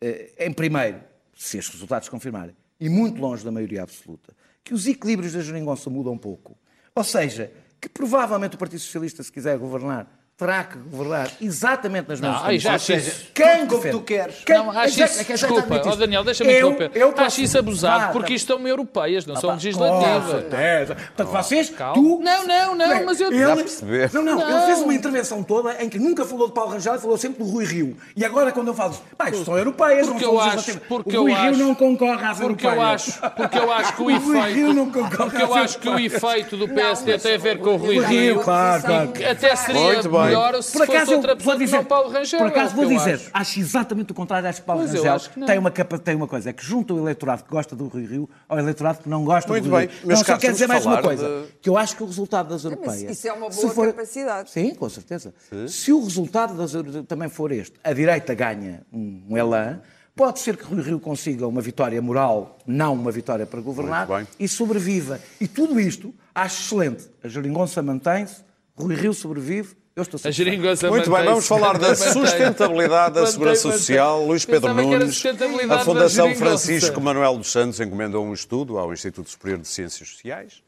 eh, 0.00 0.30
em 0.38 0.52
primeiro, 0.52 0.98
se 1.36 1.58
estes 1.58 1.74
resultados 1.74 2.06
se 2.06 2.10
confirmarem, 2.10 2.54
e 2.80 2.88
muito 2.88 3.20
longe 3.20 3.44
da 3.44 3.52
maioria 3.52 3.82
absoluta, 3.82 4.34
que 4.64 4.72
os 4.72 4.86
equilíbrios 4.86 5.34
da 5.34 5.40
geringonça 5.40 5.90
mudam 5.90 6.16
pouco. 6.16 6.56
Ou 6.94 7.04
seja, 7.04 7.52
que 7.80 7.88
provavelmente 7.88 8.56
o 8.56 8.58
Partido 8.58 8.80
Socialista, 8.80 9.22
se 9.22 9.30
quiser 9.30 9.58
governar, 9.58 10.19
terá 10.40 10.64
que 10.64 10.78
governar 10.78 11.30
exatamente 11.40 12.08
nas 12.08 12.20
mesmas 12.20 12.40
Não, 12.40 12.48
aí 12.48 12.58
já 12.58 12.70
condições. 12.72 12.98
acho 12.98 13.08
isso. 13.10 13.26
Quem 13.34 13.46
Tudo 13.46 13.66
como 13.68 13.76
defende? 13.82 13.96
tu 13.98 14.00
queres. 14.04 14.34
Quem- 14.44 14.56
Não, 14.56 14.70
acho 14.70 14.88
isso, 15.04 15.20
é 15.20 15.24
que 15.24 15.32
é 15.32 15.36
desculpa, 15.36 15.76
isso. 15.86 15.96
Daniel, 15.96 16.24
deixa-me 16.24 16.50
Eu- 16.52 16.70
interromper. 16.70 16.90
eu 16.94 17.08
acho 17.08 17.16
posso- 17.16 17.40
isso 17.42 17.58
abusado, 17.58 18.04
Ah, 18.04 18.08
porque 18.08 18.32
isto 18.34 18.46
são 18.46 18.66
europeias, 18.66 19.26
não 19.26 19.36
são 19.36 19.50
Com 19.50 19.54
legislativas. 19.56 20.30
certeza. 20.30 20.94
Portanto, 20.94 21.28
vocês, 21.28 21.70
Calma. 21.70 21.94
tu... 21.94 22.20
Não, 22.22 22.46
não, 22.46 22.74
não, 22.74 22.88
Bem, 22.88 23.04
mas 23.04 23.20
eu- 23.20 23.30
ele- 23.32 23.56
perceber. 23.62 24.10
Não, 24.14 24.22
não, 24.22 24.38
Não. 24.38 24.56
ele 24.58 24.66
fez 24.66 24.78
uma 24.80 24.94
intervenção 24.94 25.42
toda 25.42 25.76
em 25.82 25.88
que 25.88 25.98
nunca 25.98 26.24
falou 26.24 26.48
de 26.48 26.54
Paulo 26.54 26.72
Rangel 26.72 26.98
falou 26.98 27.18
sempre 27.18 27.44
do 27.44 27.50
Rui 27.50 27.64
Rio. 27.66 27.96
E 28.16 28.24
agora 28.24 28.50
quando 28.50 28.68
eu 28.68 28.74
falo, 28.74 28.96
pá, 29.16 29.28
isto 29.28 29.44
são 29.44 29.58
europeias, 29.58 30.06
Porque 30.08 30.24
não 30.24 30.32
eu 30.32 30.38
são 30.38 30.46
acho, 30.48 30.56
legislativas. 30.56 30.88
porque 30.88 31.16
o 31.16 31.20
Rui 31.22 31.32
eu 31.32 31.36
Rio 31.36 31.50
acho, 31.50 31.58
não 31.58 31.74
concorre 31.74 32.24
às 32.24 32.38
porque 32.38 32.66
eu 32.66 32.70
europeias. 32.70 33.08
acho, 33.20 33.30
porque 33.36 33.58
eu 33.58 33.72
acho 33.72 33.92
que 33.96 34.02
o 34.02 34.04
O 34.10 34.18
Rui 34.18 34.52
Rio 34.52 34.72
não 34.72 34.88
efeito, 34.88 34.92
concorre 35.10 35.30
porque 35.30 35.42
eu 35.42 35.54
acho 35.54 35.78
que 35.78 35.88
o 35.88 35.98
efeito 35.98 36.56
do 36.56 36.68
PSD 36.68 37.18
tem 37.18 37.34
a 37.34 37.38
ver 37.38 37.58
com 37.58 37.70
o 37.70 37.76
Rui 37.76 37.98
Rio, 38.00 38.40
claro, 38.40 38.82
claro. 38.82 39.12
Até 39.30 39.56
seria 39.56 39.80
Muito 39.80 40.08
bem. 40.10 40.29
Melhor 40.30 40.62
se 40.62 40.72
Por 40.72 40.82
acaso, 40.82 41.10
eu 41.12 41.16
outra 41.16 41.30
vou 41.34 41.36
pessoa 41.38 41.58
dizer, 41.58 41.76
não 41.76 41.84
Paulo 41.84 42.10
Rangel. 42.10 42.38
por 42.38 42.48
acaso 42.48 42.72
o 42.72 42.76
vou 42.76 42.86
dizer, 42.86 43.14
acho. 43.14 43.30
acho. 43.32 43.60
exatamente 43.60 44.12
o 44.12 44.14
contrário. 44.14 44.48
Acho 44.48 44.60
que 44.60 44.66
Paulo 44.66 44.82
Pois 44.82 44.94
Rangel 44.94 45.20
não. 45.36 45.46
tem 45.46 45.58
uma, 45.58 45.70
capa- 45.70 45.98
tem 45.98 46.14
uma 46.14 46.26
coisa, 46.28 46.50
é 46.50 46.52
que 46.52 46.64
junta 46.64 46.94
o 46.94 46.98
eleitorado 46.98 47.44
que 47.44 47.50
gosta 47.50 47.76
do 47.76 47.86
Rui 47.88 48.06
Rio 48.06 48.30
ao 48.48 48.58
eleitorado 48.58 49.02
que 49.02 49.08
não 49.08 49.24
gosta 49.24 49.50
Muito 49.50 49.64
do 49.64 49.70
Rui 49.70 49.86
bem. 49.86 49.96
Rio. 49.96 50.06
Meus 50.06 50.18
Não, 50.20 50.26
só 50.26 50.38
quero 50.38 50.52
dizer 50.52 50.66
mais 50.66 50.86
uma 50.86 51.02
coisa, 51.02 51.26
de- 51.28 51.52
que 51.60 51.68
eu 51.68 51.76
acho 51.76 51.96
que 51.96 52.02
o 52.02 52.06
resultado 52.06 52.48
das 52.48 52.64
mas 52.64 52.72
europeias... 52.72 53.10
isso 53.18 53.28
é 53.28 53.32
uma 53.32 53.50
se 53.50 53.66
boa 53.66 53.86
capacidade. 53.88 54.50
Sim, 54.50 54.74
com 54.74 54.88
certeza. 54.88 55.34
Se 55.68 55.92
o 55.92 56.02
resultado 56.02 56.54
das 56.56 56.74
europeias 56.74 57.06
também 57.06 57.28
for 57.28 57.52
este, 57.52 57.74
a 57.82 57.92
direita 57.92 58.34
ganha 58.34 58.82
um, 58.92 59.22
um 59.30 59.36
elan, 59.36 59.80
pode 60.14 60.40
ser 60.40 60.56
que 60.56 60.64
Rui 60.64 60.82
Rio 60.82 61.00
consiga 61.00 61.46
uma 61.46 61.60
vitória 61.60 62.00
moral, 62.02 62.58
não 62.66 62.94
uma 62.94 63.10
vitória 63.10 63.46
para 63.46 63.60
governar, 63.60 64.06
e 64.38 64.46
sobreviva. 64.48 65.18
E 65.40 65.48
tudo 65.48 65.80
isto 65.80 66.14
acho 66.34 66.62
excelente. 66.62 67.08
A 67.24 67.28
geringonça 67.28 67.80
mantém-se, 67.82 68.36
Rui 68.76 68.94
Rio 68.94 69.12
sobrevive, 69.14 69.74
eu 69.96 70.02
estou 70.02 70.20
A 70.24 70.30
geringonça 70.30 70.88
Muito 70.88 71.10
bem, 71.10 71.24
vamos 71.24 71.46
falar 71.46 71.76
da 71.78 71.94
sustentabilidade 71.94 73.14
da 73.14 73.26
Segurança. 73.26 73.72
Social. 73.72 74.24
Luís 74.24 74.44
Pedro 74.44 74.72
Nunes, 74.72 75.24
a 75.26 75.66
da 75.66 75.78
Fundação. 75.80 76.34
Francisco 76.34 77.00
Manuel 77.00 77.36
dos 77.36 77.50
Santos 77.50 77.80
encomendou 77.80 78.24
um 78.24 78.32
estudo 78.32 78.78
ao 78.78 78.92
Instituto 78.92 79.28
Superior 79.28 79.60
de 79.60 79.68
Ciências 79.68 80.08
Sociais 80.08 80.62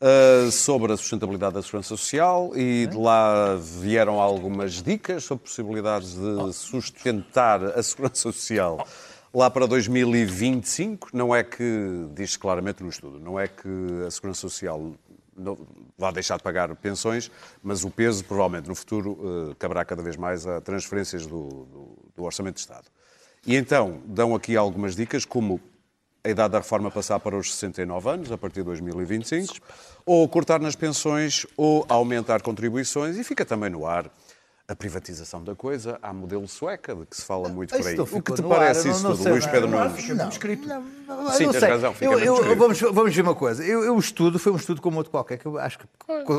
uh, 0.00 0.50
sobre 0.50 0.92
a 0.92 0.96
sustentabilidade 0.96 1.54
da 1.54 1.62
Segurança 1.62 1.88
Social 1.88 2.52
e 2.54 2.86
de 2.86 2.96
lá 2.96 3.56
vieram 3.56 4.20
algumas 4.20 4.82
dicas 4.82 5.24
sobre 5.24 5.44
possibilidades 5.44 6.14
de 6.14 6.52
sustentar 6.52 7.64
a 7.64 7.82
Segurança 7.82 8.20
Social 8.20 8.86
lá 9.34 9.50
para 9.50 9.66
2025. 9.66 11.08
Não 11.12 11.34
é 11.34 11.42
que, 11.42 12.06
diz 12.14 12.36
claramente 12.36 12.82
no 12.82 12.88
estudo, 12.88 13.18
não 13.18 13.38
é 13.38 13.48
que 13.48 13.68
a 14.06 14.10
Segurança 14.10 14.40
Social 14.40 14.92
vá 15.98 16.10
deixar 16.10 16.36
de 16.36 16.42
pagar 16.42 16.74
pensões, 16.76 17.30
mas 17.62 17.84
o 17.84 17.90
peso, 17.90 18.24
provavelmente, 18.24 18.68
no 18.68 18.74
futuro, 18.74 19.18
eh, 19.50 19.54
caberá 19.58 19.84
cada 19.84 20.02
vez 20.02 20.16
mais 20.16 20.46
a 20.46 20.60
transferências 20.60 21.26
do, 21.26 21.48
do- 21.48 21.98
do 22.16 22.22
Orçamento 22.24 22.54
de 22.56 22.60
Estado. 22.60 22.86
E 23.46 23.56
então, 23.56 24.00
dão 24.04 24.34
aqui 24.34 24.56
algumas 24.56 24.94
dicas, 24.94 25.24
como 25.24 25.60
a 26.24 26.28
idade 26.28 26.52
da 26.52 26.58
reforma 26.58 26.90
passar 26.90 27.18
para 27.18 27.36
os 27.36 27.52
69 27.54 28.08
anos, 28.08 28.30
a 28.30 28.38
partir 28.38 28.60
de 28.60 28.64
2025, 28.64 29.54
ou 30.06 30.28
cortar 30.28 30.60
nas 30.60 30.76
pensões, 30.76 31.44
ou 31.56 31.84
aumentar 31.88 32.40
contribuições, 32.42 33.16
e 33.16 33.24
fica 33.24 33.44
também 33.44 33.70
no 33.70 33.84
ar 33.86 34.08
a 34.68 34.76
privatização 34.76 35.42
da 35.42 35.54
coisa 35.54 35.98
à 36.00 36.12
modelo 36.12 36.46
sueca, 36.48 36.94
de 36.94 37.04
que 37.04 37.16
se 37.16 37.24
fala 37.24 37.48
muito 37.48 37.76
por 37.76 37.86
aí. 37.86 37.96
não 37.96 38.04
O 38.04 38.22
que 38.22 38.32
te 38.34 38.42
parece 38.42 38.88
ar, 38.88 38.94
isso 38.94 39.02
não- 39.02 39.10
não 39.10 39.16
tudo, 39.16 39.22
sei, 39.24 39.32
Luís 39.32 39.44
não- 39.44 39.52
Pedro 39.52 39.68
não- 39.70 39.88
Nunes? 39.88 40.08
não- 40.08 40.28
escrito. 40.28 40.68
não, 40.68 40.76
eu 40.76 41.30
Sim, 41.32 41.44
não 41.46 41.52
tens 41.52 41.60
sei. 41.60 41.68
razão, 41.68 41.92
fica 41.94 42.04
Eu- 42.06 42.18
eu- 42.20 42.56
vamos, 42.56 42.80
vamos 42.80 43.14
ver 43.14 43.22
uma 43.22 43.34
coisa. 43.34 43.64
Eu, 43.64 43.82
eu 43.84 43.98
estudo, 43.98 44.38
foi 44.38 44.52
um 44.52 44.56
estudo 44.56 44.80
como 44.80 44.96
outro 44.98 45.10
qualquer, 45.10 45.36
que 45.38 45.46
eu 45.46 45.58
acho 45.58 45.78
que 45.78 45.86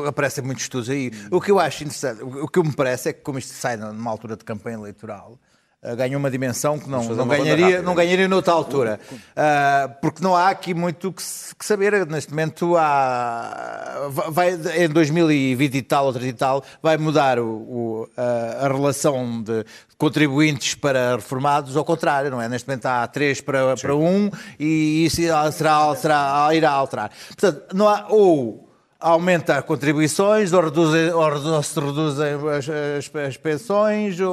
aparecem 0.08 0.42
muitos 0.42 0.64
estudos 0.64 0.88
aí. 0.90 1.12
O 1.30 1.40
que 1.40 1.50
eu 1.50 1.58
acho 1.60 1.84
interessante, 1.84 2.22
o 2.22 2.44
o 2.44 2.48
que 2.48 2.60
me 2.62 2.72
parece 2.74 3.10
é 3.10 3.12
que 3.12 3.20
como 3.20 3.38
isto 3.38 3.52
sai 3.54 3.76
numa 3.76 4.10
altura 4.10 4.36
de 4.36 4.44
campanha 4.44 4.76
eleitoral, 4.78 5.38
ah, 5.84 5.94
ganhou 5.94 6.18
uma 6.18 6.30
dimensão 6.30 6.78
que 6.78 6.88
não, 6.88 7.02
não, 7.04 7.26
ganharia, 7.28 7.64
rápida. 7.66 7.82
não 7.82 7.94
ganharia 7.94 8.28
noutra 8.28 8.52
altura. 8.52 8.98
Ah, 9.36 9.90
porque 10.00 10.22
não 10.22 10.34
há 10.34 10.48
aqui 10.48 10.72
muito 10.74 11.12
que, 11.12 11.22
que 11.58 11.64
saber. 11.64 12.06
Neste 12.06 12.30
momento, 12.30 12.76
há, 12.76 14.08
vai, 14.30 14.54
em 14.76 14.88
2020 14.88 15.74
e 15.74 15.82
tal, 15.82 16.06
ou 16.06 16.12
30 16.12 16.28
e 16.28 16.32
tal, 16.32 16.64
vai 16.82 16.96
mudar 16.96 17.38
o- 17.38 17.44
o- 17.46 18.08
a, 18.16 18.64
a 18.66 18.68
relação 18.68 19.42
de 19.42 19.64
contribuintes 19.96 20.74
para 20.74 21.16
reformados 21.16 21.76
ao 21.76 21.84
contrário, 21.84 22.30
não 22.30 22.40
é? 22.40 22.48
Neste 22.48 22.66
momento 22.68 22.86
há 22.86 23.06
3 23.06 23.40
para, 23.40 23.76
para 23.76 23.94
1 23.94 24.30
e 24.58 25.04
isso 25.06 25.16
será, 25.52 25.94
será, 25.94 26.48
irá 26.52 26.70
alterar. 26.70 27.10
Portanto, 27.28 27.62
não 27.74 27.88
há 27.88 28.06
ou 28.08 28.63
aumenta 29.12 29.60
contribuições 29.62 30.52
ou, 30.52 30.62
ou 30.62 30.64
redu- 30.70 31.62
se 31.62 31.78
reduzem 31.80 32.26
as, 32.56 32.68
as- 32.68 33.14
as 33.28 33.36
pensões 33.36 34.18
ou, 34.18 34.32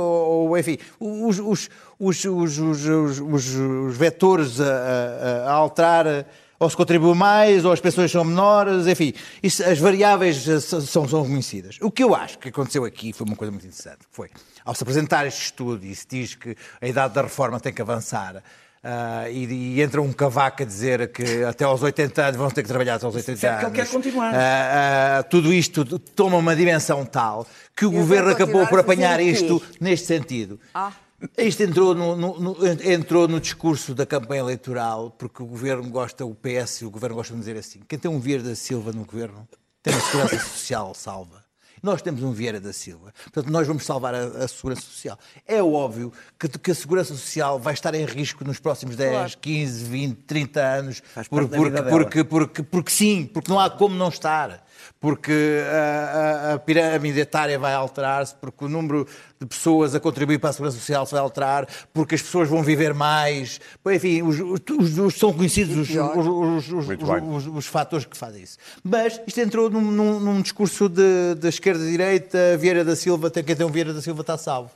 ou, 0.50 0.58
enfim, 0.58 0.78
os, 1.00 1.40
os, 1.40 1.70
os, 2.00 2.26
os, 2.26 2.58
os, 2.58 2.86
os- 2.88 3.20
os- 3.20 3.98
vetores 3.98 4.60
a, 4.62 4.66
a- 4.66 5.50
a 5.50 5.54
alterar 5.54 6.26
ou 6.58 6.70
se 6.70 6.78
contribui 6.78 7.16
mais, 7.16 7.66
ou 7.66 7.72
as 7.72 7.80
pensões 7.80 8.12
são 8.12 8.24
menores, 8.24 8.86
enfim, 8.86 9.14
isso- 9.42 9.64
as 9.64 9.80
variáveis 9.80 10.44
são, 10.64 11.08
são 11.08 11.26
conhecidas. 11.26 11.78
O 11.82 11.90
que 11.90 12.04
eu 12.04 12.14
acho 12.14 12.38
que 12.38 12.50
aconteceu 12.50 12.86
aqui 12.86 13.12
foi 13.14 13.26
uma 13.26 13.36
coisa 13.36 13.52
muito 13.52 13.66
interessante, 13.66 14.00
foi, 14.12 14.30
ao 14.64 14.76
se 14.76 14.84
apresentar 14.84 15.26
este 15.26 15.42
estudo 15.46 15.84
e 15.84 15.94
se 15.96 16.06
diz 16.08 16.36
que 16.36 16.56
a 16.80 16.88
idade 16.88 17.16
da 17.16 17.24
reforma 17.24 17.60
tem 17.60 17.74
que 17.74 17.82
avançar, 17.82 18.44
ah, 18.84 19.30
e, 19.30 19.46
e 19.76 19.82
entra 19.82 20.02
um 20.02 20.12
cavaco 20.12 20.64
a 20.64 20.66
dizer 20.66 21.12
que 21.12 21.44
até 21.44 21.64
aos 21.66 21.82
80 21.84 22.22
anos 22.24 22.38
vão 22.38 22.50
ter 22.50 22.64
que 22.64 22.68
trabalhar 22.68 22.96
até 22.96 23.06
aos 23.06 23.16
80 23.16 23.38
Certo 23.40 23.60
que 23.60 23.66
anos. 23.66 23.78
ele 23.78 23.86
quer 23.88 23.92
continuar. 23.94 24.34
Ah, 24.36 25.20
ah, 25.20 25.24
tudo 25.24 25.54
isto 25.54 25.84
toma 26.00 26.38
uma 26.38 26.56
dimensão 26.56 27.06
tal 27.06 27.46
que 27.76 27.86
o 27.86 27.92
governo 27.92 28.32
acabou 28.32 28.66
por 28.68 28.80
apanhar 28.80 29.20
isto 29.22 29.62
neste 29.80 30.08
sentido. 30.08 30.60
Ah. 30.74 30.92
Isto 31.38 31.62
entrou 31.62 31.94
no, 31.94 32.16
no- 32.16 32.40
no- 32.40 32.58
entrou 32.84 33.28
no 33.28 33.40
discurso 33.40 33.94
da 33.94 34.08
campanha 34.08 34.40
eleitoral, 34.42 35.12
porque 35.12 35.44
o 35.44 35.46
governo 35.46 35.88
gosta, 35.88 36.26
o 36.26 36.34
PS 36.34 36.82
e 36.82 36.86
o 36.86 36.90
governo 36.90 37.16
gostam 37.18 37.36
de 37.38 37.42
dizer 37.42 37.58
assim: 37.60 37.80
quem 37.88 38.00
tem 38.00 38.10
um 38.10 38.20
Vieira 38.20 38.42
da 38.42 38.56
Silva 38.56 38.92
no 38.92 39.06
governo 39.06 39.48
tem 39.84 39.94
uma 39.94 40.02
segurança 40.02 40.40
social 40.40 40.94
salva. 40.96 41.41
Nós 41.84 42.02
temos 42.02 42.22
um 42.22 42.32
Vieira 42.32 42.60
da 42.60 42.72
Silva, 42.72 43.12
portanto, 43.24 43.52
nós 43.52 43.66
vamos 43.68 43.84
salvar 43.86 44.14
a, 44.14 44.24
a 44.44 44.48
segurança 44.48 44.82
social. 44.82 45.18
É 45.48 45.64
óbvio 45.64 46.14
que, 46.40 46.48
que 46.48 46.72
a 46.72 46.76
segurança 46.76 47.14
social 47.16 47.60
vai 47.60 47.74
estar 47.74 47.96
em 47.96 48.06
risco 48.06 48.44
nos 48.44 48.60
próximos 48.60 48.96
10, 48.96 49.36
15, 49.36 49.84
20, 49.86 50.16
30 50.24 50.62
anos, 50.62 51.02
por- 51.30 51.42
porque, 51.58 51.82
porque, 51.92 52.24
porque, 52.24 52.64
porque 52.64 52.92
sim, 52.92 53.26
porque 53.26 53.50
não 53.52 53.60
há 53.60 53.70
como 53.70 53.96
não 53.96 54.10
estar. 54.10 54.64
Porque 55.00 55.32
a, 55.72 56.50
a- 56.50 56.54
a 56.54 56.60
pirâmide 56.60 57.20
etária 57.20 57.58
vai 57.58 57.74
alterar-se, 57.74 58.36
porque 58.36 58.66
o 58.66 58.70
número 58.70 59.08
de 59.40 59.46
pessoas 59.48 59.96
a 59.96 60.00
contribuir 60.00 60.38
para 60.40 60.52
a 60.52 60.54
segurança 60.54 60.78
social 60.78 61.06
se 61.06 61.12
vai 61.14 61.22
alterar, 61.22 61.68
porque 61.94 62.16
as 62.16 62.22
pessoas 62.22 62.48
vão 62.48 62.62
viver 62.62 62.94
mais. 62.94 63.60
Enfim, 63.88 64.22
os, 64.22 64.40
os- 64.40 64.98
os- 64.98 65.16
são 65.18 65.34
conhecidos 65.34 65.76
os, 65.78 65.90
os- 65.90 66.28
os- 66.28 66.72
os- 66.74 66.86
Muito 66.88 67.04
os- 67.04 67.10
bem. 67.10 67.30
os- 67.36 67.48
os 67.48 67.66
fatores 67.66 68.06
que 68.06 68.16
fazem 68.18 68.44
isso. 68.44 68.58
Mas 68.84 69.20
isto 69.26 69.40
entrou 69.42 69.70
num, 69.70 69.82
num- 69.82 70.20
num 70.20 70.42
discurso 70.42 70.88
de, 70.88 71.36
da 71.36 71.50
esquerda-direita, 71.50 72.58
Vieira 72.58 72.84
da 72.86 72.96
Silva, 72.96 73.30
tem 73.30 73.44
quem 73.44 73.56
tem 73.56 73.66
um 73.66 73.70
Vieira 73.72 73.94
da 73.94 74.02
Silva 74.02 74.22
está 74.22 74.38
salvo. 74.38 74.72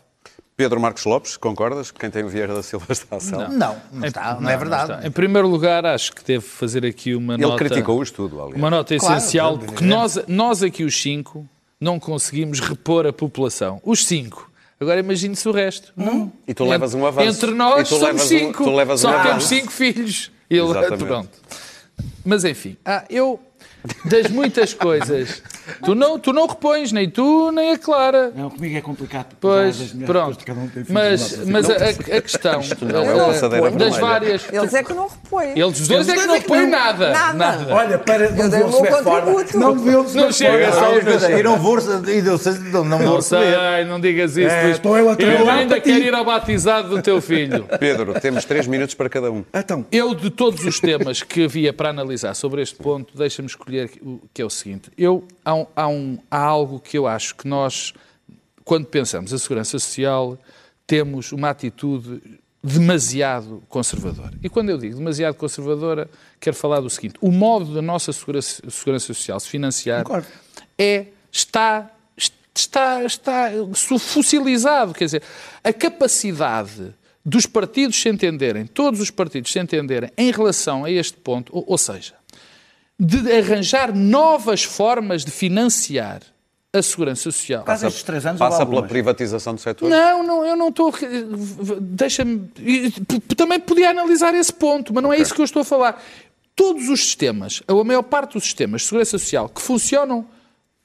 Pedro 0.57 0.79
Marcos 0.79 1.03
Lopes, 1.03 1.35
concordas? 1.35 1.91
Quem 1.91 2.09
tem 2.09 2.23
o 2.23 2.29
Vieira 2.29 2.53
da 2.55 2.63
Silva 2.63 2.85
está 2.89 3.17
a 3.17 3.19
salvo? 3.19 3.53
Não, 3.53 3.75
não, 3.91 4.05
está, 4.07 4.39
não, 4.39 4.49
é 4.49 4.55
verdade. 4.57 4.91
está. 4.93 5.07
Em 5.07 5.11
primeiro 5.11 5.47
lugar, 5.49 5.85
acho 5.85 6.13
que 6.13 6.23
devo 6.23 6.45
fazer 6.45 6.85
aqui 6.85 7.13
uma 7.13 7.33
Ele 7.33 7.41
nota. 7.43 7.57
criticou 7.57 7.99
o 7.99 8.03
estudo, 8.03 8.39
aliás. 8.41 8.55
Uma 8.57 8.69
nota 8.69 8.97
Claro, 8.97 9.17
essencial, 9.17 9.57
porque 9.57 9.83
nós, 9.83 10.17
nós 10.27 10.63
aqui 10.63 10.83
os 10.85 10.99
cinco 11.01 11.47
não 11.79 11.99
conseguimos 11.99 12.61
repor 12.61 13.05
a 13.05 13.11
população. 13.11 13.81
Os 13.83 14.05
cinco. 14.05 14.49
Agora 14.79 14.99
imagine-se 14.99 15.47
o 15.47 15.51
resto. 15.51 15.91
Não. 15.95 16.31
E 16.47 16.53
tu 16.53 16.63
levas 16.65 16.93
um 16.93 17.05
avanço. 17.05 17.27
Entre 17.37 17.51
nós 17.53 17.81
E 17.81 17.83
tu 17.83 17.89
somos 17.99 18.03
levas 18.05 18.21
um- 18.23 18.27
cinco. 18.27 18.63
tu 18.63 18.75
levas 18.75 18.99
um 18.99 19.01
Só 19.01 19.11
temos 19.13 19.27
avanço. 19.31 19.47
cinco 19.47 19.71
filhos. 19.71 20.31
Ele, 20.49 20.61
Exatamente. 20.69 21.03
pronto. 21.05 21.29
Mas 22.23 22.43
enfim, 22.45 22.77
ah, 22.85 23.03
eu 23.09 23.39
das 24.05 24.29
muitas 24.29 24.73
coisas, 24.73 25.41
tu 25.83 25.95
não, 25.95 26.19
tu 26.19 26.31
não 26.33 26.47
repões, 26.47 26.91
nem 26.91 27.09
tu, 27.09 27.51
nem 27.51 27.71
a 27.71 27.77
Clara. 27.77 28.31
Não, 28.35 28.49
comigo 28.49 28.77
é 28.77 28.81
complicado. 28.81 29.35
Pois, 29.39 29.93
pronto. 30.05 30.37
um 30.51 30.69
Mas, 30.89 31.37
mas 31.45 31.69
a, 31.69 31.73
a- 31.75 32.21
questão 32.21 32.61
não 32.81 33.01
é 33.01 33.05
eh, 33.05 33.71
das 33.71 33.95
vermelha. 33.95 33.99
várias. 33.99 34.45
Eles 34.51 34.73
é 34.73 34.83
que 34.83 34.93
não 34.93 35.07
repõem. 35.07 35.49
Eles 35.59 35.79
os 35.79 35.87
dois 35.87 36.07
é 36.07 36.13
que 36.13 36.25
não 36.25 36.41
põem 36.41 36.67
nada. 36.67 37.11
Nada. 37.33 37.73
Olha, 37.73 37.97
para 37.97 38.25
Eu 38.25 38.35
não 38.35 38.49
dei 38.49 38.59
ver 38.59 38.65
o 38.65 38.71
contributo. 39.03 39.59
Não 39.59 39.75
viu 39.75 40.01
o 40.01 40.13
Não 40.13 40.31
chega, 40.31 40.71
só 40.71 40.95
os 40.97 41.03
dois. 41.03 41.23
e 41.23 41.43
não 41.43 41.57
vou, 41.57 41.77
e 41.79 42.21
não, 42.21 42.37
sei- 42.37 42.53
não, 42.71 42.83
não 42.83 42.97
vou 42.99 43.21
sei, 43.21 43.85
não 43.87 43.99
digas 43.99 44.37
isso. 44.37 44.49
É, 44.49 44.71
estou 44.71 44.97
eu 44.97 45.09
a 45.09 45.13
eu 45.13 45.49
ainda 45.49 45.79
quero 45.79 46.03
ir 46.03 46.13
ao 46.13 46.25
batizado 46.25 46.89
do 46.89 47.01
teu 47.01 47.21
filho. 47.21 47.65
Pedro, 47.79 48.13
temos 48.19 48.45
três 48.45 48.67
minutos 48.67 48.95
para 48.95 49.09
cada 49.09 49.31
um. 49.31 49.43
Então, 49.53 49.85
Eu, 49.91 50.13
de 50.13 50.29
todos 50.29 50.63
os 50.65 50.79
temas 50.79 51.21
que 51.23 51.45
havia 51.45 51.73
para 51.73 51.89
analisar 51.89 52.33
sobre 52.33 52.61
este 52.61 52.75
ponto, 52.75 53.17
deixa-me 53.17 53.47
escolher 53.47 53.89
o 54.01 54.19
que 54.33 54.41
é 54.41 54.45
o 54.45 54.49
seguinte. 54.49 54.91
Eu, 54.97 55.23
há, 55.43 55.54
um- 55.55 55.67
há 55.75 55.87
um- 55.87 56.17
há 56.29 56.37
algo 56.39 56.79
que 56.79 56.97
eu 56.97 57.07
acho 57.07 57.35
que 57.35 57.47
nós, 57.47 57.93
quando 58.63 58.85
pensamos 58.85 59.33
a 59.33 59.37
segurança 59.39 59.79
social, 59.79 60.37
temos 60.85 61.31
uma 61.31 61.49
atitude 61.49 62.21
demasiado 62.63 63.61
conservadora. 63.69 64.33
E 64.43 64.49
quando 64.49 64.69
eu 64.71 64.77
digo 64.77 64.97
demasiado 64.97 65.35
conservadora, 65.35 66.09
quero 66.39 66.55
falar 66.55 66.79
do 66.79 66.89
seguinte. 66.89 67.15
O 67.21 67.31
modo 67.31 67.73
da 67.73 67.81
nossa 67.81 68.11
segurança, 68.11 68.61
segurança 68.69 69.05
social 69.07 69.39
se 69.39 69.47
financiar 69.47 70.03
Concordo. 70.03 70.27
é, 70.77 71.05
está, 71.31 71.91
está, 72.55 73.03
está 73.03 73.51
fossilizado. 73.99 74.93
Quer 74.93 75.05
dizer, 75.05 75.23
a 75.63 75.71
capacidade 75.71 76.93
dos 77.23 77.45
partidos 77.45 77.99
se 77.99 78.09
entenderem, 78.09 78.65
todos 78.65 78.99
os 78.99 79.09
partidos 79.11 79.51
se 79.51 79.59
entenderem 79.59 80.11
em 80.17 80.31
relação 80.31 80.85
a 80.85 80.91
este 80.91 81.17
ponto, 81.17 81.55
ou, 81.55 81.63
ou 81.67 81.77
seja, 81.77 82.13
de 82.99 83.31
arranjar 83.31 83.93
novas 83.93 84.63
formas 84.63 85.25
de 85.25 85.31
financiar 85.31 86.21
a 86.73 86.81
segurança 86.81 87.23
social. 87.23 87.63
quase 87.63 87.87
estes 87.87 88.03
três 88.03 88.25
anos 88.25 88.39
Passa 88.39 88.65
pela 88.65 88.83
privatização 88.83 89.55
do 89.55 89.61
setor? 89.61 89.89
Não, 89.89 90.23
não, 90.23 90.45
eu 90.45 90.55
não 90.55 90.69
estou. 90.69 90.93
Deixa-me. 91.79 92.49
Também 93.35 93.59
podia 93.59 93.89
analisar 93.91 94.33
esse 94.33 94.53
ponto, 94.53 94.93
mas 94.93 95.03
não 95.03 95.13
é 95.13 95.17
isso 95.17 95.33
que 95.33 95.41
eu 95.41 95.45
estou 95.45 95.61
a 95.61 95.65
falar. 95.65 96.03
Todos 96.55 96.89
os 96.89 96.99
sistemas, 97.01 97.61
ou 97.67 97.81
a 97.81 97.83
maior 97.83 98.03
parte 98.03 98.33
dos 98.33 98.43
sistemas 98.43 98.81
de 98.81 98.87
segurança 98.87 99.17
social 99.17 99.49
que 99.49 99.61
funcionam 99.61 100.25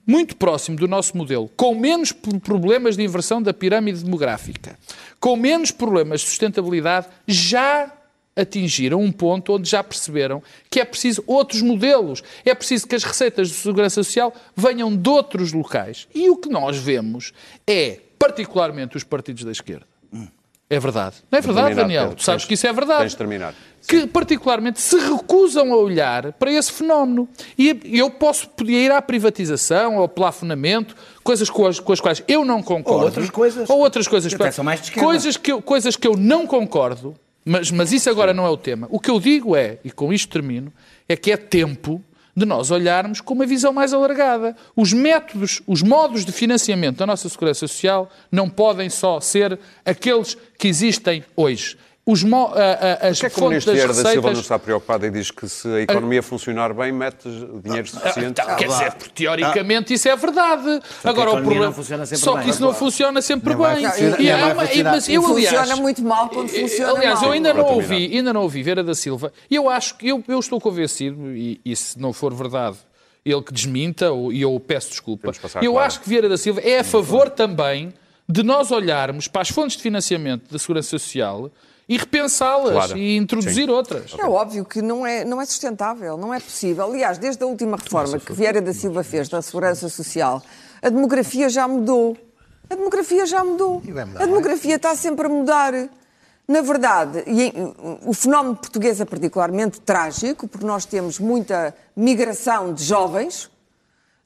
muito 0.06 0.34
próximo 0.36 0.76
do 0.76 0.88
nosso 0.88 1.16
modelo, 1.16 1.48
com 1.56 1.74
menos 1.74 2.11
problemas 2.11 2.96
de 2.96 3.02
inversão 3.04 3.40
da 3.40 3.54
pirâmide 3.54 4.02
demográfica, 4.02 4.76
com 5.20 5.36
menos 5.36 5.70
problemas 5.70 6.22
de 6.22 6.26
sustentabilidade, 6.26 7.06
já 7.26 7.92
atingiram 8.37 9.01
um 9.01 9.11
ponto 9.12 9.53
onde 9.55 9.68
já 9.68 9.83
perceberam 9.83 10.43
que 10.70 10.81
é 10.81 10.85
preciso 10.85 11.22
outros 11.26 11.61
modelos. 11.62 12.22
É 12.45 12.55
preciso 12.55 12.87
que 12.87 12.95
as 12.95 13.05
receitas 13.05 13.49
de 13.49 13.55
segurança 13.55 13.97
social 14.03 14.33
venham 14.57 14.95
de 14.97 15.09
outros 15.09 15.53
locais. 15.53 16.07
E 16.14 16.31
o 16.31 16.37
que 16.37 16.49
nós 16.49 16.76
vemos 16.76 17.33
é, 17.66 17.99
particularmente, 18.18 18.97
os 18.97 19.05
partidos 19.05 19.45
da 19.45 19.51
esquerda. 19.53 19.87
É 20.72 20.78
verdade. 20.78 21.16
Não 21.28 21.37
é 21.37 21.43
verdade, 21.43 21.74
Daniel? 21.74 22.03
Pedro. 22.03 22.16
Tu 22.18 22.22
sabes 22.22 22.43
Tens- 22.43 22.49
que 22.49 22.55
isso 22.55 22.64
é 22.64 22.72
verdade 22.72 23.01
Tens 23.01 23.11
de 23.11 23.16
terminar. 23.16 23.55
que 23.89 24.07
particularmente 24.07 24.81
se 24.81 24.97
recusam 25.01 25.72
a 25.72 25.76
olhar 25.76 26.33
para 26.35 26.53
esse 26.53 26.70
fenómeno. 26.70 27.28
E 27.59 27.76
eu 27.99 28.09
posso, 28.09 28.49
podia 28.51 28.78
ir 28.78 28.93
à 28.93 29.03
privatização, 29.03 29.99
ao 29.99 30.09
plafonamento, 30.09 30.95
coisas 31.24 31.51
com 31.51 31.66
as, 31.66 31.81
com 31.81 31.93
as 31.93 32.01
quais 32.01 32.22
eu 32.28 32.45
não 32.45 32.62
concordo. 32.62 33.01
Ou 33.01 33.05
outras 33.07 33.31
coisas. 33.31 33.68
Ou 33.68 33.78
outras 33.81 34.07
coisas. 34.07 34.33
Que 34.33 34.41
até 34.41 34.53
são 34.53 34.62
mais 34.64 34.78
de 34.81 34.87
esquerda. 34.87 35.05
coisas, 35.05 35.37
que 35.37 35.51
eu, 35.51 35.61
coisas 35.61 35.97
que 35.97 36.07
eu 36.07 36.16
não 36.16 36.47
concordo, 36.47 37.16
mas, 37.45 37.70
mas 37.70 37.93
isso 37.93 38.11
agora 38.11 38.34
não 38.34 38.45
é 38.45 38.51
o 38.51 38.57
tema. 38.57 38.86
O 38.91 39.01
que 39.01 39.11
eu 39.11 39.18
digo 39.18 39.57
é, 39.57 39.78
e 39.84 39.91
com 39.91 40.12
isto 40.12 40.30
termino, 40.30 40.72
é 41.09 41.16
que 41.16 41.32
é 41.32 41.36
tempo 41.36 42.03
de 42.36 42.47
nós 42.47 42.70
olharmos 42.70 43.20
com 43.20 43.34
uma 43.34 43.47
visão 43.47 43.72
mais 43.72 43.93
alargada. 43.93 44.57
Os 44.76 44.93
métodos, 44.93 45.61
os 45.66 45.82
modos 45.82 46.24
de 46.24 46.32
financiamento 46.32 46.99
da 46.99 47.07
nossa 47.07 47.28
segurança 47.28 47.66
social 47.66 48.11
não 48.30 48.49
podem 48.49 48.88
só 48.88 49.20
ser 49.20 49.59
aqueles 49.84 50.36
que 50.59 50.68
existem 50.68 51.24
hoje. 51.36 51.76
Os, 52.11 52.22
mo- 52.24 52.52
a- 52.54 53.04
a- 53.04 53.08
as 53.08 53.18
Porquê 53.20 53.26
é 53.26 53.30
que 53.30 53.36
o 53.36 53.38
fontes 53.38 53.64
ministro 53.66 53.72
das 53.72 53.74
Vieira 53.74 53.88
da 53.88 53.94
Silva 53.94 54.14
não 54.14 54.20
receitas... 54.22 54.38
está 54.40 54.58
preocupado 54.58 55.06
e 55.06 55.11
diz 55.11 55.30
que 55.30 55.48
se 55.48 55.68
a 55.68 55.80
economia 55.80 56.22
funcionar 56.22 56.72
bem, 56.74 56.90
mete 56.92 57.28
dinheiro 57.62 57.86
suficiente? 57.88 58.40
Ah, 58.40 58.54
Quer 58.56 58.68
dizer, 58.68 58.92
porque 58.92 59.11
teoricamente 59.14 59.94
isso 59.94 60.08
é 60.08 60.16
verdade. 60.16 60.80
Agora, 61.04 61.30
o 61.30 61.34
problema. 61.34 61.66
não 61.66 61.72
funciona 61.72 62.06
sempre 62.06 62.24
Só 62.24 62.34
bem. 62.34 62.44
que 62.44 62.50
isso 62.50 62.61
não 62.62 62.74
funciona 62.74 63.22
sempre 63.22 63.54
vai 63.54 63.76
bem. 63.76 63.84
E 64.20 64.30
há 64.30 64.36
uma- 64.52 64.66
funcionar. 64.66 64.90
mas 64.92 65.08
eu, 65.08 65.22
Funciona 65.22 65.61
aliás, 65.61 65.78
muito 65.78 66.02
mal 66.02 66.28
quando 66.28 66.48
eh, 66.54 66.61
funciona 66.61 66.92
Aliás, 66.92 67.14
mal. 67.20 67.24
eu 67.28 67.32
ainda 67.32 67.54
não 67.54 67.64
ouvi, 67.64 68.16
ainda 68.16 68.32
não 68.32 68.42
ouvi 68.42 68.62
Vera 68.62 68.82
da 68.82 68.94
Silva. 68.94 69.32
E 69.50 69.54
eu 69.54 69.68
acho 69.68 69.96
que 69.96 70.08
eu, 70.08 70.22
eu 70.28 70.38
estou 70.38 70.61
convencido, 70.61 71.30
e, 71.36 71.61
e 71.64 71.76
se 71.76 71.98
não 72.00 72.12
for 72.12 72.34
verdade, 72.34 72.76
ele 73.24 73.42
que 73.42 73.52
desminta, 73.52 74.11
ou- 74.11 74.32
e 74.32 74.40
eu 74.42 74.58
peço 74.58 74.90
desculpa. 74.90 75.30
Eu 75.62 75.72
Clara. 75.72 75.86
acho 75.86 76.00
que 76.00 76.08
Vieira 76.08 76.28
da 76.28 76.36
Silva 76.38 76.61
é 76.61 76.78
a 76.80 76.84
favor 76.84 77.28
também 77.30 77.92
de 78.28 78.42
nós 78.42 78.70
olharmos 78.70 79.26
para 79.26 79.42
as 79.42 79.48
fontes 79.50 79.76
de 79.76 79.82
financiamento 79.82 80.50
da 80.52 80.58
Segurança 80.58 80.88
Social 80.90 81.50
e 81.91 81.97
repensá-las 81.99 82.70
Claro. 82.72 82.97
e 82.97 83.16
introduzir 83.16 83.68
outras. 83.68 84.14
É 84.16 84.24
óbvio 84.24 84.64
que 84.64 84.80
não 84.80 85.05
é, 85.05 85.24
não 85.24 85.41
é 85.43 85.45
sustentável, 85.45 86.16
não 86.16 86.32
é 86.32 86.38
possível. 86.38 86.84
Aliás, 86.84 87.18
desde 87.18 87.43
a 87.43 87.47
última 87.47 87.76
reforma 87.76 88.16
que 88.20 88.32
Vieira 88.32 88.61
da 88.62 88.72
Silva 88.72 89.03
fez 89.03 89.28
da 89.28 89.43
Segurança 89.43 89.88
Social, 89.88 90.41
a 90.80 90.88
demografia 90.88 91.49
já 91.49 91.66
mudou. 91.66 92.16
A 92.70 92.76
demografia 92.76 93.26
já 93.26 93.43
mudou. 93.43 93.82
A 94.14 94.24
demografia 94.24 94.76
está 94.76 94.95
sempre 94.95 95.26
a 95.26 95.28
mudar. 95.28 95.72
Na 96.47 96.61
verdade, 96.62 97.24
e 97.26 97.43
em- 97.49 97.74
o 98.07 98.12
fenómeno 98.12 98.55
português 98.57 99.01
é 99.01 99.05
particularmente 99.05 99.80
trágico, 99.80 100.47
porque 100.47 100.64
nós 100.66 100.84
temos 100.84 101.18
muita 101.18 101.74
migração 101.97 102.72
de 102.72 102.84
jovens, 102.84 103.51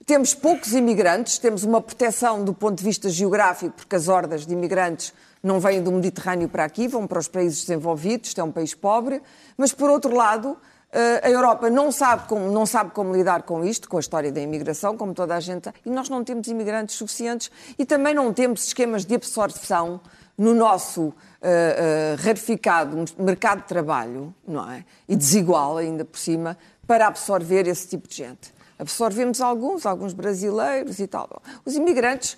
temos 0.07 0.35
poucos 0.35 0.75
imigrantes, 0.75 1.39
temos 1.39 1.65
uma 1.65 1.81
proteção 1.81 2.45
do 2.45 2.53
ponto 2.53 2.77
de 2.79 2.85
vista 2.85 3.09
geográfico, 3.09 3.73
porque 3.77 3.97
as 3.97 4.07
hordas 4.09 4.45
de 4.47 4.53
imigrantes 4.53 5.15
não 5.45 5.61
vêm 5.61 5.83
do 5.83 5.93
Mediterrâneo 5.93 6.49
para 6.49 6.65
aqui, 6.65 6.89
vão 6.89 7.07
para 7.07 7.19
os 7.19 7.29
países 7.29 7.61
desenvolvidos, 7.67 8.29
isto 8.31 8.41
é 8.41 8.45
um 8.45 8.51
país 8.51 8.75
pobre, 8.75 9.23
mas 9.59 9.73
por 9.73 9.91
outro 9.91 10.17
lado, 10.17 10.57
eh, 10.91 11.21
a 11.23 11.31
Europa 11.31 11.69
não 11.69 11.93
sabe, 11.93 12.27
como, 12.27 12.51
não 12.51 12.65
sabe 12.65 12.93
como 12.93 13.15
lidar 13.15 13.43
com 13.43 13.63
isto, 13.63 13.87
com 13.87 13.99
a 13.99 14.01
história 14.01 14.33
da 14.33 14.41
imigração, 14.41 14.97
como 14.97 15.13
toda 15.13 15.37
a 15.37 15.41
gente, 15.41 15.71
e 15.85 15.91
nós 15.91 16.09
não 16.09 16.25
temos 16.25 16.49
imigrantes 16.49 16.97
suficientes 16.97 17.51
e 17.79 17.85
também 17.85 18.15
não 18.15 18.33
temos 18.33 18.67
esquemas 18.69 19.05
de 19.05 19.15
absorção 19.15 20.01
no 20.37 20.55
nosso 20.55 21.13
eh, 21.43 22.15
eh, 22.17 22.23
rarificado 22.23 23.05
mercado 23.19 23.61
de 23.61 23.69
trabalho, 23.69 24.35
não 24.49 24.71
é? 24.71 24.85
E 25.07 25.15
desigual 25.15 25.77
ainda 25.77 26.05
por 26.05 26.19
cima, 26.19 26.57
para 26.87 27.07
absorver 27.07 27.69
esse 27.69 27.87
tipo 27.87 28.09
de 28.09 28.17
gente. 28.17 28.55
Absorvemos 28.79 29.41
alguns, 29.41 29.87
alguns 29.87 30.13
brasileiros 30.13 30.99
e 30.99 31.07
tal. 31.07 31.43
Os 31.65 31.77
imigrantes, 31.77 32.37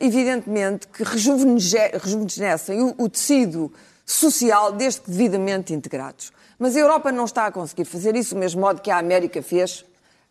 evidentemente, 0.00 0.86
que 0.88 1.02
rejuvenesce- 1.02 1.92
rejuvenescem 1.94 2.82
o, 2.82 2.94
o 2.98 3.08
tecido 3.08 3.72
social 4.04 4.72
desde 4.72 5.00
que 5.00 5.10
devidamente 5.10 5.72
integrados. 5.72 6.32
Mas 6.58 6.76
a 6.76 6.80
Europa 6.80 7.10
não 7.10 7.24
está 7.24 7.46
a 7.46 7.52
conseguir 7.52 7.84
fazer 7.84 8.14
isso 8.14 8.34
do 8.34 8.40
mesmo 8.40 8.60
modo 8.60 8.80
que 8.80 8.90
a 8.90 8.98
América 8.98 9.42
fez 9.42 9.84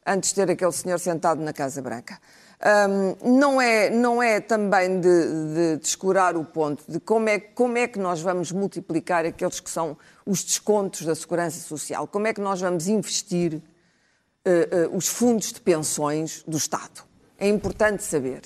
antes 0.05 0.29
de 0.29 0.35
ter 0.35 0.51
aquele 0.51 0.71
senhor 0.71 0.99
sentado 0.99 1.41
na 1.41 1.53
Casa 1.53 1.81
Branca. 1.81 2.19
Hum, 3.21 3.37
não, 3.37 3.61
é, 3.61 3.89
não 3.89 4.23
é 4.23 4.39
também 4.39 5.01
de, 5.01 5.09
de 5.53 5.77
descurar 5.81 6.37
o 6.37 6.45
ponto 6.45 6.83
de 6.87 6.97
como 6.99 7.27
é, 7.27 7.37
como 7.37 7.77
é 7.77 7.87
que 7.87 7.99
nós 7.99 8.21
vamos 8.21 8.53
multiplicar 8.53 9.25
aqueles 9.25 9.59
que 9.59 9.69
são 9.69 9.97
os 10.25 10.43
descontos 10.43 11.05
da 11.05 11.13
segurança 11.13 11.59
social, 11.59 12.07
como 12.07 12.27
é 12.27 12.33
que 12.33 12.39
nós 12.39 12.61
vamos 12.61 12.87
investir 12.87 13.61
eh, 14.45 14.69
eh, 14.71 14.89
os 14.93 15.09
fundos 15.09 15.51
de 15.51 15.59
pensões 15.59 16.41
do 16.47 16.55
Estado. 16.55 17.03
É 17.37 17.49
importante 17.49 18.01
saber. 18.01 18.43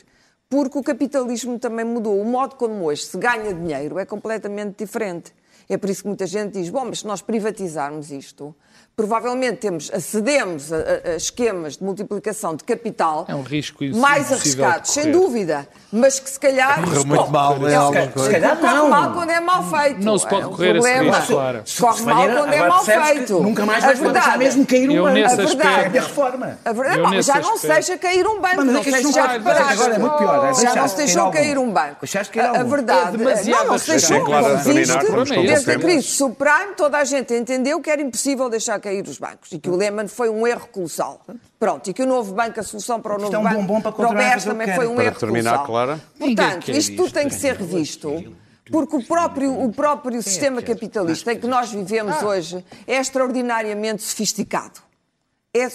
Porque 0.50 0.78
o 0.78 0.84
capitalismo 0.84 1.60
também 1.60 1.86
mudou. 1.86 2.20
O 2.22 2.26
modo 2.26 2.56
como 2.56 2.86
hoje 2.86 3.04
se 3.04 3.18
ganha 3.18 3.54
dinheiro 3.54 4.00
é 4.00 4.06
completamente 4.06 4.78
diferente. 4.78 5.34
É 5.70 5.78
por 5.78 5.90
isso 5.90 6.02
que 6.04 6.08
muita 6.08 6.26
gente 6.26 6.54
diz: 6.54 6.70
bom, 6.70 6.86
mas 6.86 7.00
se 7.00 7.08
nós 7.08 7.22
privatizarmos 7.22 8.12
isto, 8.12 8.56
provavelmente 8.96 9.58
temos, 9.58 9.92
acedemos 9.94 10.72
a, 10.74 10.78
a- 10.78 11.16
esquemas 11.18 11.78
de 11.78 11.84
multiplicação 11.84 12.56
de 12.56 12.64
capital 12.64 13.26
É 13.28 13.36
um 13.36 13.44
risco 13.44 13.84
mais 13.96 14.32
arriscados, 14.32 14.92
sem 14.92 15.12
dúvida, 15.12 15.68
mas 15.92 16.20
que 16.20 16.30
se 16.30 16.40
calhar. 16.40 16.82
Correu 16.84 17.06
muito 17.06 17.30
mal, 17.32 17.68
é 17.68 17.72
é, 17.74 17.76
alguma 17.76 18.02
se 18.26 18.32
calhar 18.32 18.58
Corre 18.58 18.74
não. 18.74 18.90
mal 18.90 19.14
quando 19.14 19.30
é 19.30 19.40
mal 19.40 19.64
feito. 19.70 20.04
Não 20.04 20.18
se 20.18 20.28
pode 20.28 20.42
é 20.42 20.48
um 20.48 20.50
correr 20.52 20.76
esse 20.78 20.88
problema. 20.90 21.18
risco, 21.18 21.34
claro. 21.34 21.64
Corre 21.80 21.98
Se 21.98 22.04
mal 22.06 22.28
quando 22.28 22.54
é 22.54 22.68
mal 22.68 22.86
feito. 22.86 23.40
Nunca 23.44 23.66
mais 23.66 23.84
A 23.84 23.88
vais 23.88 24.00
deixar 24.00 24.38
mesmo 24.38 24.66
cair 24.66 24.90
um 24.90 24.94
banco. 25.04 25.08
A 25.08 25.36
verdade- 25.36 25.96
É 25.98 26.00
a 26.00 26.02
reforma. 26.02 26.60
A 26.66 26.72
verdade, 26.74 26.98
Eu 26.98 27.04
não, 27.04 27.10
nesse 27.12 27.28
já 27.28 27.40
não 27.42 27.58
seja 27.58 27.98
cair 27.98 28.26
um 28.28 28.40
banco, 28.42 28.56
Mas 28.58 28.66
não 28.66 28.80
é 28.80 28.84
se 28.84 28.92
vai- 29.12 29.38
reparaste. 29.38 29.74
agora 29.74 29.96
é 29.96 30.00
muito 30.00 30.18
pior, 30.18 30.46
é 30.50 30.54
Já 30.56 30.76
não 30.76 30.88
se 30.88 30.96
deixou 30.98 31.32
cair 31.32 31.58
um 31.58 31.72
banco. 31.72 31.98
A- 32.04 32.64
verdade, 32.64 33.16
É 33.16 33.18
demasiado 33.18 33.64
não, 33.66 33.72
não 33.74 33.78
se 33.78 33.88
deixou, 33.92 34.18
não 34.28 34.70
existe. 35.44 35.57
Desde 35.66 35.72
a 35.72 35.80
crise 35.80 36.08
subprime, 36.08 36.74
toda 36.76 36.98
a 36.98 37.04
gente 37.04 37.34
entendeu 37.34 37.82
que 37.82 37.90
era 37.90 38.02
impossível 38.02 38.50
deixar 38.50 38.80
cair 38.80 39.06
os 39.08 39.18
bancos 39.18 39.52
e 39.52 39.60
que 39.60 39.70
o 39.70 39.76
Lehman 39.76 40.08
foi 40.08 40.30
um 40.30 40.46
erro 40.48 40.68
colossal. 40.72 41.22
Pronto, 41.60 41.90
e 41.90 41.94
que 41.94 42.04
o 42.04 42.06
novo 42.06 42.34
banco, 42.34 42.60
a 42.60 42.64
solução 42.64 43.02
para 43.02 43.16
o 43.16 43.20
novo 43.20 43.36
é 43.36 43.40
um 43.40 43.44
banco, 43.44 43.56
bombom 43.56 43.82
para 43.82 43.92
para 43.92 44.10
o 44.10 44.14
BES 44.14 44.44
também 44.46 44.74
foi 44.76 44.88
um 44.88 44.96
Para 44.96 45.06
erro 45.06 45.20
terminar, 45.20 45.66
colossal. 45.66 45.66
Clara. 45.68 46.02
Portanto, 46.20 46.72
isto 46.72 46.96
tudo 46.96 47.12
tem 47.12 47.28
que 47.28 47.36
ser 47.36 47.56
revisto. 47.56 48.36
Porque 48.70 48.98
o 48.98 49.04
próprio, 49.06 49.64
o 49.64 49.72
próprio 49.72 50.22
sistema 50.22 50.62
capitalista 50.62 51.32
em 51.32 51.40
que 51.40 51.48
nós 51.48 51.72
vivemos 51.72 52.22
hoje 52.22 52.64
é 52.86 52.98
extraordinariamente 52.98 54.04
sofisticado. 54.04 54.82
É, 55.54 55.68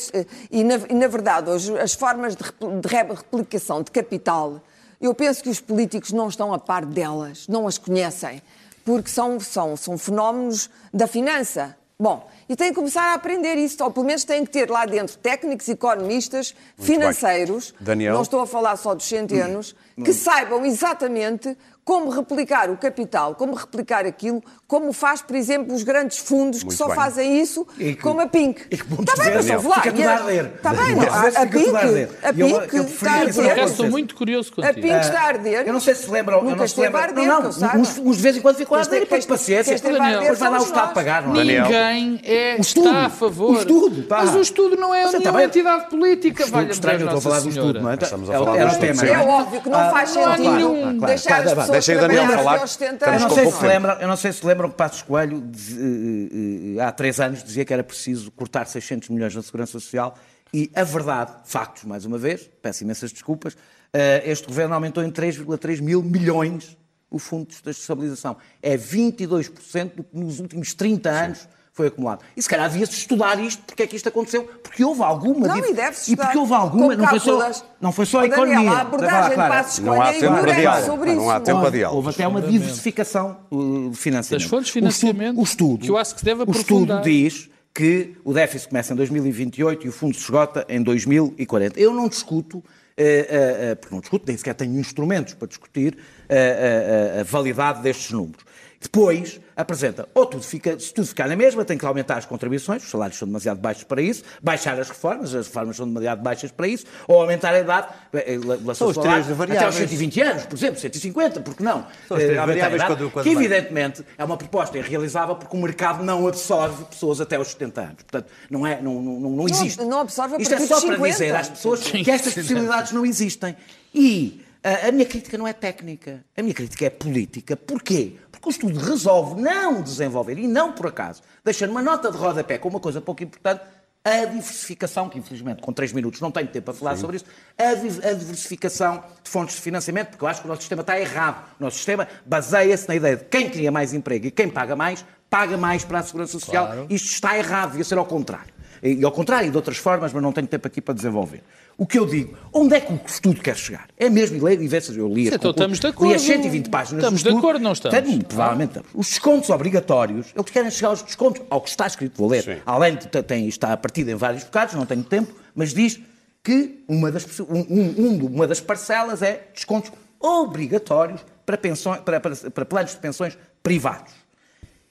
e, 0.50 0.62
na, 0.62 0.74
e, 0.88 0.94
na 0.94 1.08
verdade, 1.08 1.48
hoje, 1.50 1.76
as 1.78 1.94
formas 1.94 2.36
de, 2.36 2.42
de 2.44 2.88
re- 2.88 3.02
replicação 3.14 3.82
de 3.82 3.90
capital, 3.90 4.60
eu 5.00 5.12
penso 5.14 5.42
que 5.42 5.48
os 5.48 5.58
políticos 5.58 6.12
não 6.12 6.28
estão 6.28 6.52
a 6.52 6.58
par 6.58 6.84
delas, 6.84 7.48
não 7.48 7.66
as 7.66 7.78
conhecem, 7.78 8.40
porque 8.84 9.10
são, 9.10 9.38
são, 9.40 9.76
são 9.76 9.96
fenómenos 9.98 10.70
da 10.92 11.06
finança. 11.06 11.76
Bom, 11.98 12.28
e 12.48 12.56
têm 12.56 12.70
que 12.70 12.74
começar 12.74 13.12
a 13.12 13.14
aprender 13.14 13.54
isso, 13.54 13.82
ou 13.84 13.90
pelo 13.90 14.04
menos 14.04 14.24
têm 14.24 14.44
que 14.44 14.50
ter 14.50 14.68
lá 14.68 14.84
dentro 14.84 15.16
técnicos, 15.18 15.68
economistas, 15.68 16.54
financeiros, 16.76 17.72
Daniel? 17.78 18.14
não 18.14 18.22
estou 18.22 18.40
a 18.40 18.46
falar 18.46 18.76
só 18.76 18.92
dos 18.94 19.06
centenos, 19.06 19.76
que 20.04 20.12
saibam 20.12 20.66
exatamente 20.66 21.56
como 21.84 22.10
replicar 22.10 22.70
o 22.70 22.76
capital, 22.76 23.34
como 23.34 23.54
replicar 23.54 24.06
aquilo, 24.06 24.40
como 24.68 24.92
faz, 24.92 25.20
por 25.20 25.34
exemplo, 25.34 25.74
os 25.74 25.82
grandes 25.82 26.18
fundos 26.18 26.60
que 26.60 26.66
Muito 26.66 26.78
só 26.78 26.86
bem. 26.86 26.94
fazem 26.94 27.40
isso, 27.40 27.66
E 27.76 27.94
que- 27.94 27.96
como 27.96 28.20
a 28.20 28.26
Pink. 28.26 28.62
e 28.70 28.76
que 28.76 28.84
Está 29.00 29.16
bem, 29.24 29.34
mas 29.34 29.50
ouve 29.50 29.68
lá. 29.68 29.74
fica 29.76 29.90
tudo 29.90 30.00
e 30.00 30.06
a 30.06 30.12
arder. 30.12 30.52
Está 30.54 30.70
bem, 30.74 30.94
não, 30.94 31.02
a, 31.02 31.06
a 31.06 31.26
a 31.42 31.46
Pink, 31.46 31.76
arder. 31.76 32.08
a 32.22 32.30
E 32.30 32.40
eu- 32.40 32.60
Pink 32.60 32.76
eu 32.76 32.82
está 32.84 33.10
a 33.10 33.14
arder. 33.16 33.58
Estou 33.64 33.90
muito 33.90 34.14
curioso 34.14 34.52
A 34.52 34.54
contigo. 34.54 34.74
Pink 34.86 34.94
está 35.00 35.20
a 35.20 35.24
arder. 35.26 35.66
Eu 35.66 35.72
não 35.72 35.80
sei 35.80 35.94
se 35.96 36.08
lembram, 36.08 36.42
Nunca 36.42 36.64
esteve 36.64 36.96
a 36.96 37.00
arder, 37.00 37.26
Não, 37.26 37.40
que 37.40 37.46
eu 37.48 37.68
não, 37.68 37.80
uns, 37.80 38.16
de 38.16 38.22
vez 38.22 38.36
em 38.36 38.40
quando 38.40 38.56
ficam 38.56 38.76
a 38.76 38.80
arder, 38.80 39.02
esteve- 39.02 39.04
depois 39.20 39.26
paciência. 39.26 39.74
a 39.74 39.78
Daniel, 39.78 40.02
arder 40.02 40.20
Depois 40.20 40.38
vai 40.38 40.50
lá 40.50 40.56
o 40.56 40.60
somos 40.60 40.76
Estado 40.76 40.94
pagar, 40.94 41.22
é? 41.40 41.44
Ninguém 41.44 42.20
é, 42.22 42.56
está 42.60 43.06
a 43.06 43.10
favor. 43.10 43.50
O 43.56 43.58
estudo, 43.58 44.02
pá. 44.04 44.22
Mas 44.24 44.34
o 44.36 44.40
estudo 44.40 44.76
não 44.76 44.94
é 44.94 45.04
nenhuma 45.06 45.32
tá 45.32 45.44
entidade 45.44 45.90
política, 45.90 46.42
Estudo 46.44 46.54
valha 46.60 46.70
estranho, 46.70 47.00
eu 47.00 47.04
estou 47.06 47.18
a 47.18 47.22
falar 47.22 47.40
do 47.40 47.48
estudo, 47.48 47.80
não 47.80 47.90
é? 47.90 47.94
Estamos 47.94 48.30
a 48.30 48.40
o. 48.40 48.56
É 48.56 49.10
é? 49.12 49.18
óbvio 49.18 49.60
que 49.60 49.68
não 49.68 49.90
faz 49.90 50.14
não 50.14 50.26
há 50.26 50.36
sentido 50.36 50.52
nenhum- 50.54 50.98
deixar 50.98 51.42
as 51.42 51.52
pessoas 51.54 51.71
Deixem 51.72 51.96
o 51.96 52.00
Daniel 52.00 52.26
falar. 52.28 52.52
até 52.52 52.60
aos 52.62 52.70
70 52.72 52.94
Estamos 52.94 53.22
Eu 53.22 53.28
não, 53.28 53.34
sei 53.34 53.44
se 53.46 53.52
tempo. 53.52 53.66
lembram, 53.66 53.94
eu 54.00 54.08
não 54.08 54.16
sei 54.16 54.32
se 54.32 54.46
lembram 54.46 54.70
que 54.70 54.76
Passos 54.76 55.02
Coelho 55.02 55.40
diz- 55.40 55.76
eh, 55.76 56.76
eh, 56.78 56.80
há 56.82 56.92
três 56.92 57.18
anos 57.20 57.42
dizia 57.42 57.64
que 57.64 57.72
era 57.72 57.82
preciso 57.82 58.30
cortar 58.30 58.66
600 58.66 59.08
milhões 59.08 59.34
na 59.34 59.42
Segurança 59.42 59.72
Social 59.72 60.16
e 60.54 60.70
a 60.74 60.84
verdade, 60.84 61.32
factos 61.44 61.84
mais 61.84 62.04
uma 62.04 62.18
vez, 62.18 62.48
peço 62.60 62.84
imensas 62.84 63.10
desculpas, 63.12 63.56
eh, 63.92 64.22
este 64.26 64.46
governo 64.46 64.74
aumentou 64.74 65.02
em 65.02 65.10
3,3 65.10 65.80
mil 65.80 66.02
milhões 66.02 66.76
o 67.10 67.18
fundo 67.18 67.48
de 67.48 67.70
estabilização. 67.70 68.36
É 68.62 68.76
22% 68.76 69.96
do 69.96 70.04
que 70.04 70.16
nos 70.16 70.40
últimos 70.40 70.72
30 70.74 71.10
anos 71.10 71.48
foi 71.72 71.86
acumulado. 71.86 72.22
E 72.36 72.42
se 72.42 72.48
calhar 72.48 72.68
devia-se 72.70 72.92
estudar 72.92 73.40
isto, 73.42 73.62
porque 73.62 73.82
é 73.82 73.86
que 73.86 73.96
isto 73.96 74.06
aconteceu, 74.08 74.44
porque 74.62 74.84
houve 74.84 75.02
alguma... 75.02 75.48
Não, 75.48 75.56
e 75.56 75.72
deve-se 75.72 76.12
E 76.12 76.16
porque 76.16 76.28
estudar. 76.28 76.40
houve 76.40 76.52
alguma... 76.52 76.94
Não 76.94 77.08
foi, 77.08 77.18
só, 77.18 77.50
não 77.80 77.92
foi 77.92 78.04
só 78.06 78.18
a 78.20 78.24
Ó, 78.24 78.26
Daniel, 78.28 78.44
economia. 78.46 78.70
a 78.72 78.80
abordagem 78.82 79.28
de 79.30 79.34
Clara. 79.34 79.54
Passos 79.54 79.78
Não 79.78 80.02
há 80.02 80.08
é 80.08 80.12
tempo 80.12 80.20
para 80.26 80.36
ignorante 80.40 80.60
diálogo. 80.60 80.86
sobre 80.86 81.14
Não 81.14 81.22
isso. 81.22 81.30
há 81.30 81.40
tempo 81.40 81.60
para 81.62 81.70
diálogo. 81.70 81.96
Houve 81.96 82.10
até 82.10 82.28
uma 82.28 82.42
diversificação 82.42 83.38
uh, 83.50 83.90
de 83.90 83.96
financiamento. 83.96 84.42
Das 84.42 84.50
fontes 84.50 84.72
de 84.72 84.78
O 84.80 84.86
estudo- 84.88 85.00
financiamento, 85.10 85.40
O 85.40 85.42
estudo, 85.44 85.78
que 85.84 85.90
eu 85.90 85.96
acho 85.96 86.12
que 86.14 86.20
se 86.20 86.24
deve 86.26 86.42
O 86.42 86.50
estudo 86.50 86.60
aprofundar. 86.92 87.02
diz 87.02 87.48
que 87.74 88.16
o 88.22 88.34
déficit 88.34 88.68
começa 88.68 88.92
em 88.92 88.96
2028 88.96 89.86
e 89.86 89.88
o 89.88 89.92
fundo 89.92 90.14
se 90.14 90.20
esgota 90.22 90.66
em 90.68 90.82
2040. 90.82 91.80
Eu 91.80 91.94
não 91.94 92.06
discuto, 92.06 92.62
eh, 92.98 93.26
eh, 93.30 93.70
eh, 93.70 93.74
porque 93.76 93.94
não 93.94 94.00
discuto, 94.02 94.24
nem 94.28 94.36
sequer 94.36 94.54
tenho 94.54 94.78
instrumentos 94.78 95.32
para 95.32 95.48
discutir 95.48 95.96
eh, 96.28 97.14
eh, 97.16 97.20
a 97.20 97.24
validade 97.24 97.80
destes 97.80 98.10
números. 98.10 98.44
Depois 98.78 99.40
apresenta, 99.56 100.08
ou 100.14 100.26
tudo 100.26 100.42
fica, 100.42 100.78
se 100.78 100.92
tudo 100.92 101.06
ficar 101.06 101.28
na 101.28 101.36
mesma, 101.36 101.64
tem 101.64 101.76
que 101.78 101.84
aumentar 101.84 102.16
as 102.18 102.24
contribuições, 102.26 102.82
os 102.82 102.90
salários 102.90 103.18
são 103.18 103.26
demasiado 103.28 103.58
baixos 103.60 103.84
para 103.84 104.00
isso, 104.00 104.22
baixar 104.42 104.78
as 104.78 104.88
reformas, 104.88 105.34
as 105.34 105.46
reformas 105.46 105.76
são 105.76 105.86
demasiado 105.86 106.22
baixas 106.22 106.50
para 106.50 106.66
isso, 106.68 106.86
ou 107.06 107.20
aumentar 107.20 107.52
a 107.54 107.60
idade, 107.60 107.88
eh, 108.14 108.38
la- 108.44 108.74
São 108.74 108.88
os 108.88 108.94
salário 108.94 109.24
três 109.24 109.24
até 109.24 109.30
aos 109.30 109.38
variáveis. 109.38 109.74
120 109.74 110.20
anos, 110.20 110.46
por 110.46 110.56
exemplo, 110.56 110.80
150, 110.80 111.40
porque 111.40 111.62
não? 111.62 111.86
São 112.08 112.16
os 112.16 112.22
três 112.22 112.30
Eh, 112.30 112.38
a 112.38 112.46
variáveis 112.46 112.82
quando- 112.84 113.10
quando 113.10 113.24
que 113.24 113.30
evidentemente 113.30 114.04
é 114.16 114.24
uma 114.24 114.36
proposta 114.36 114.78
irrealizável 114.78 115.36
porque 115.36 115.56
o 115.56 115.60
mercado 115.60 116.02
não 116.02 116.26
absorve 116.26 116.84
pessoas 116.84 117.20
até 117.20 117.36
aos 117.36 117.48
70 117.48 117.80
anos. 117.82 118.02
Portanto, 118.02 118.26
não, 118.50 118.66
é, 118.66 118.80
não, 118.80 119.00
não, 119.02 119.30
não 119.30 119.48
existe. 119.48 119.82
não 119.84 120.00
absorve 120.00 120.36
a 120.36 120.38
Isto 120.38 120.54
é 120.54 120.60
só 120.60 120.80
para 120.80 120.94
50. 120.96 121.08
dizer 121.10 121.34
às 121.34 121.48
pessoas 121.48 121.80
que 121.80 122.10
estas 122.10 122.34
possibilidades 122.34 122.92
não 122.92 123.04
existem. 123.04 123.56
E 123.94 124.42
ah, 124.64 124.88
a 124.88 124.92
minha 124.92 125.04
crítica 125.04 125.36
não 125.36 125.46
é 125.46 125.52
técnica, 125.52 126.24
a 126.36 126.42
minha 126.42 126.54
crítica 126.54 126.86
é 126.86 126.90
política. 126.90 127.56
Porquê? 127.56 128.16
Porque 128.42 128.48
o 128.48 128.50
estudo 128.50 128.80
resolve 128.84 129.40
não 129.40 129.80
desenvolver, 129.80 130.36
e 130.36 130.48
não 130.48 130.72
por 130.72 130.88
acaso, 130.88 131.22
deixa 131.44 131.64
numa 131.64 131.80
nota 131.80 132.10
de 132.10 132.16
rodapé 132.16 132.58
com 132.58 132.68
uma 132.68 132.80
coisa 132.80 133.00
pouco 133.00 133.22
importante, 133.22 133.62
a 134.04 134.24
diversificação, 134.24 135.08
que 135.08 135.16
infelizmente 135.16 135.62
com 135.62 135.72
três 135.72 135.92
minutos 135.92 136.20
não 136.20 136.28
tenho 136.32 136.48
tempo 136.48 136.64
para 136.64 136.74
falar 136.74 136.96
sobre 136.96 137.18
isso, 137.18 137.24
a, 137.56 137.68
a 138.08 138.12
diversificação 138.14 139.04
de 139.22 139.30
fontes 139.30 139.54
de 139.54 139.62
financiamento, 139.62 140.08
porque 140.08 140.24
eu 140.24 140.28
acho 140.28 140.40
que 140.40 140.46
o 140.46 140.48
nosso 140.48 140.62
sistema 140.62 140.80
está 140.80 140.98
errado. 140.98 141.44
O 141.60 141.62
nosso 141.62 141.76
sistema 141.76 142.08
baseia-se 142.26 142.88
na 142.88 142.96
ideia 142.96 143.16
de 143.16 143.24
quem 143.26 143.48
cria 143.48 143.70
mais 143.70 143.94
emprego 143.94 144.26
e 144.26 144.32
quem 144.32 144.48
paga 144.48 144.74
mais, 144.74 145.04
paga 145.30 145.56
mais 145.56 145.84
para 145.84 146.00
a 146.00 146.02
Segurança 146.02 146.32
Social. 146.32 146.86
Isto 146.90 147.12
está 147.12 147.38
errado, 147.38 147.70
devia 147.70 147.84
ser 147.84 147.96
ao 147.96 148.04
contrário. 148.04 148.51
E, 148.82 148.94
e 148.94 149.04
ao 149.04 149.12
contrário, 149.12 149.50
de 149.50 149.56
outras 149.56 149.76
formas, 149.76 150.12
mas 150.12 150.22
não 150.22 150.32
tenho 150.32 150.46
tempo 150.46 150.66
aqui 150.66 150.80
para 150.80 150.92
desenvolver. 150.94 151.42
O 151.78 151.86
que 151.86 151.98
eu 151.98 152.04
digo, 152.04 152.36
onde 152.52 152.74
é 152.74 152.80
que 152.80 152.92
o 152.92 153.00
estudo 153.06 153.40
quer 153.40 153.56
chegar? 153.56 153.86
É 153.96 154.10
mesmo, 154.10 154.36
e 154.36 154.40
ler 154.40 154.60
e 154.60 154.66
ver 154.68 154.82
se 154.82 154.96
eu 154.96 155.08
li 155.08 155.28
as, 155.28 155.34
Então, 155.34 155.50
estamos 155.52 155.78
de 155.78 155.86
li 155.86 155.90
as 155.90 155.94
acordo. 155.96 156.18
120 156.18 156.68
páginas 156.68 156.90
do 156.90 156.98
Estamos 156.98 157.20
de 157.22 157.28
estudo. 157.28 157.38
acordo, 157.38 157.62
não 157.62 157.72
estamos? 157.72 157.98
Tenho, 158.00 158.24
provavelmente 158.24 158.68
estamos. 158.70 158.88
Os 158.94 159.08
descontos 159.08 159.50
obrigatórios, 159.50 160.26
eles 160.36 160.50
querem 160.50 160.70
chegar 160.70 160.88
aos 160.88 161.02
descontos, 161.02 161.42
ao 161.48 161.60
que 161.60 161.70
está 161.70 161.86
escrito, 161.86 162.16
vou 162.18 162.28
ler. 162.28 162.42
Sim. 162.42 162.56
Além 162.66 162.96
de 162.96 163.06
tem, 163.06 163.46
está 163.48 163.76
partido 163.76 164.10
em 164.10 164.14
vários 164.16 164.44
bocados, 164.44 164.74
não 164.74 164.84
tenho 164.84 165.02
tempo, 165.04 165.32
mas 165.54 165.72
diz 165.72 165.98
que 166.42 166.84
uma 166.88 167.10
das, 167.10 167.24
um- 167.40 167.44
um- 167.48 167.94
um- 167.98 168.26
uma 168.26 168.46
das 168.48 168.60
parcelas 168.60 169.22
é 169.22 169.46
descontos 169.54 169.92
obrigatórios 170.20 171.24
para, 171.46 171.56
pensões, 171.56 172.00
para, 172.00 172.20
para- 172.20 172.36
para 172.50 172.64
planos 172.64 172.90
de 172.92 172.96
pensões 172.98 173.38
privados. 173.62 174.12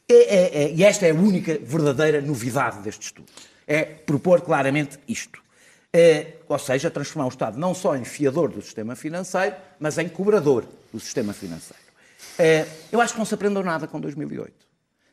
É- 0.09 0.13
é- 0.13 0.63
é- 0.63 0.73
e 0.73 0.83
esta 0.83 1.05
é 1.05 1.11
a 1.11 1.13
única 1.15 1.59
verdadeira 1.63 2.21
novidade 2.21 2.79
deste 2.79 3.03
estudo. 3.05 3.27
É 3.71 3.85
propor 3.85 4.41
claramente 4.41 4.99
isto. 5.07 5.41
É, 5.93 6.33
ou 6.49 6.59
seja, 6.59 6.91
transformar 6.91 7.25
o 7.25 7.29
Estado 7.29 7.57
não 7.57 7.73
só 7.73 7.95
em 7.95 8.03
fiador 8.03 8.49
do 8.49 8.61
sistema 8.61 8.97
financeiro, 8.97 9.55
mas 9.79 9.97
em 9.97 10.09
cobrador 10.09 10.65
do 10.91 10.99
sistema 10.99 11.31
financeiro. 11.31 11.81
É, 12.37 12.67
eu 12.91 12.99
acho 12.99 13.13
que 13.13 13.19
não 13.19 13.25
se 13.25 13.33
aprendeu 13.33 13.63
nada 13.63 13.87
com 13.87 13.97
2008. 13.97 14.53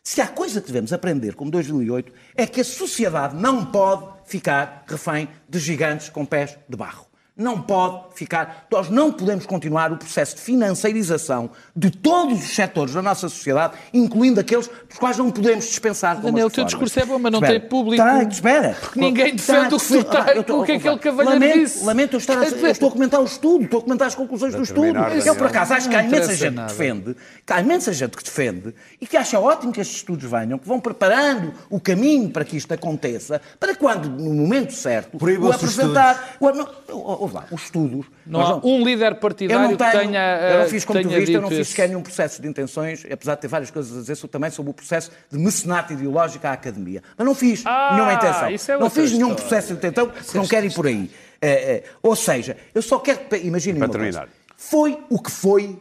Se 0.03 0.21
há 0.21 0.27
coisa 0.27 0.61
que 0.61 0.67
devemos 0.67 0.93
aprender 0.93 1.37
com 1.37 1.49
2008 1.49 2.13
é 2.35 2.49
que 2.49 2.61
a 2.61 2.65
sociedade 2.65 3.37
não 3.37 3.65
pode 3.67 4.07
ficar 4.27 4.85
refém 4.89 5.29
de 5.49 5.61
gigantes 5.61 6.09
com 6.09 6.25
pés 6.25 6.59
de 6.69 6.77
barro. 6.77 7.08
Não 7.39 7.63
pode 7.63 8.17
ficar. 8.17 8.67
Nós 8.69 8.91
não 8.91 9.13
podemos 9.13 9.47
continuar 9.47 9.93
o 9.93 9.97
processo 9.97 10.35
de 10.35 10.43
financiarização 10.43 11.51
de 11.75 11.89
todos 11.89 12.41
os 12.41 12.55
setores 12.55 12.95
da 12.95 13.01
nossa 13.01 13.29
sociedade, 13.29 13.75
incluindo 13.95 14.41
aqueles 14.41 14.67
dos 14.89 14.99
quais 14.99 15.17
não 15.17 15.31
podemos 15.31 15.65
dispensar. 15.67 16.17
com 16.17 16.23
Daniel, 16.23 16.49
o 16.49 16.51
teu 16.51 16.65
discurso 16.65 16.99
é 16.99 17.05
bom, 17.05 17.17
mas 17.19 17.31
não 17.31 17.39
Espera. 17.39 17.61
tem 17.61 17.69
público. 17.69 18.03
Tá, 18.05 18.23
espera. 18.25 18.77
Porque 18.81 18.99
ninguém 18.99 19.37
defende 19.37 19.59
o 19.61 19.63
que 19.63 19.69
tu 19.69 19.79
defende- 19.79 20.05
tá- 20.05 20.33
eu 20.35 20.43
tô- 20.43 20.61
o 20.63 20.65
que 20.65 20.73
aquele 20.73 20.99
cavalheiro 20.99 21.39
lamento, 21.41 21.59
disse. 21.61 21.85
Lamento 21.85 22.15
eu 22.15 22.19
estar 22.19 22.39
a, 22.39 22.45
eu 22.49 22.67
estou 22.67 22.89
a 22.89 22.93
comentar 22.93 23.21
o 23.21 23.25
estudo, 23.25 23.65
estou 23.67 23.79
a 23.79 23.83
comentar 23.85 24.09
as 24.09 24.15
conclusões 24.17 24.55
do 24.55 24.63
estudo. 24.65 24.99
Eu, 25.25 25.37
por 25.37 25.47
acaso, 25.47 25.75
acho 25.75 25.89
que 25.89 25.95
há 25.95 26.03
imensa 26.03 26.35
gente 26.35 26.55
nada. 26.55 26.73
que 26.73 26.77
defende, 26.79 27.17
que 27.47 27.53
há 27.53 27.61
imensa 27.61 27.93
gente 27.93 28.17
que 28.17 28.25
defende 28.25 28.75
e 29.01 29.07
que 29.07 29.17
acha 29.17 29.39
ótimo 29.39 29.73
que 29.73 29.81
estes 29.81 29.99
estudos 29.99 30.29
venham, 30.29 30.59
que 30.59 30.67
vão 30.67 30.81
preparando 30.81 31.55
o 31.71 31.79
caminho 31.79 32.31
para 32.31 32.45
que 32.45 32.57
isto 32.57 32.73
aconteça, 32.75 33.41
para 33.61 33.77
quando, 33.77 34.09
no 34.09 34.35
momento 34.35 34.73
certo, 34.73 35.17
o 35.17 35.53
apresentar. 35.53 36.37
O, 36.41 37.28
ouve 37.29 37.35
lá, 37.37 37.47
os 37.51 37.63
estudos. 37.65 38.07
Não 38.27 38.41
há 38.41 38.57
um 38.67 38.85
líder 38.85 39.13
eu 39.13 39.17
partidário 39.17 39.69
não 39.71 39.77
tenho, 39.77 39.91
que 39.91 39.99
tenha. 39.99 40.39
eu 40.41 40.59
não 40.59 40.65
eh, 40.65 40.69
fiz 40.69 40.85
como 40.85 41.03
tu 41.03 41.09
viste, 41.09 41.33
eu 41.33 41.41
não 41.41 41.49
fiz 41.49 41.69
sequer 41.69 41.89
nenhum 41.89 42.03
processo 42.03 42.43
de 42.43 42.49
intenções, 42.49 43.05
apesar 43.11 43.35
de 43.37 43.41
ter 43.43 43.49
várias 43.49 43.71
coisas 43.71 43.97
a 43.97 44.01
dizer 44.01 44.29
também 44.29 44.51
sobre 44.51 44.71
o 44.71 44.75
processo 44.75 45.11
de 45.31 45.39
mecenato 45.39 45.93
ideológico 45.93 46.47
à 46.47 46.53
academia. 46.53 47.03
Mas 47.17 47.27
não 47.27 47.35
fiz 47.35 47.63
Ah, 47.67 47.91
nenhuma 47.95 48.15
intenção. 48.15 48.51
isso 48.51 48.73
é 48.73 48.79
não 48.79 48.91
fiz 48.91 49.13
nenhum 49.13 49.29
história. 49.29 49.37
processo 49.49 49.69
de 49.69 49.73
intenção, 49.75 50.09
porque 50.09 50.39
não 50.39 50.47
quero 50.47 50.67
ir 50.67 50.75
por 50.75 50.87
aí. 50.87 51.11
É, 51.41 51.49
é, 51.51 51.85
ou 52.03 52.17
seja, 52.17 52.57
eu 52.75 52.83
só 52.83 52.99
quero 52.99 53.21
que 53.21 53.37
imaginem 53.39 53.81
uma 53.81 53.89
coisa. 53.89 53.99
terminar. 54.05 54.29
Foi 54.57 54.99
o 55.09 55.21
que 55.23 55.31
foi 55.31 55.79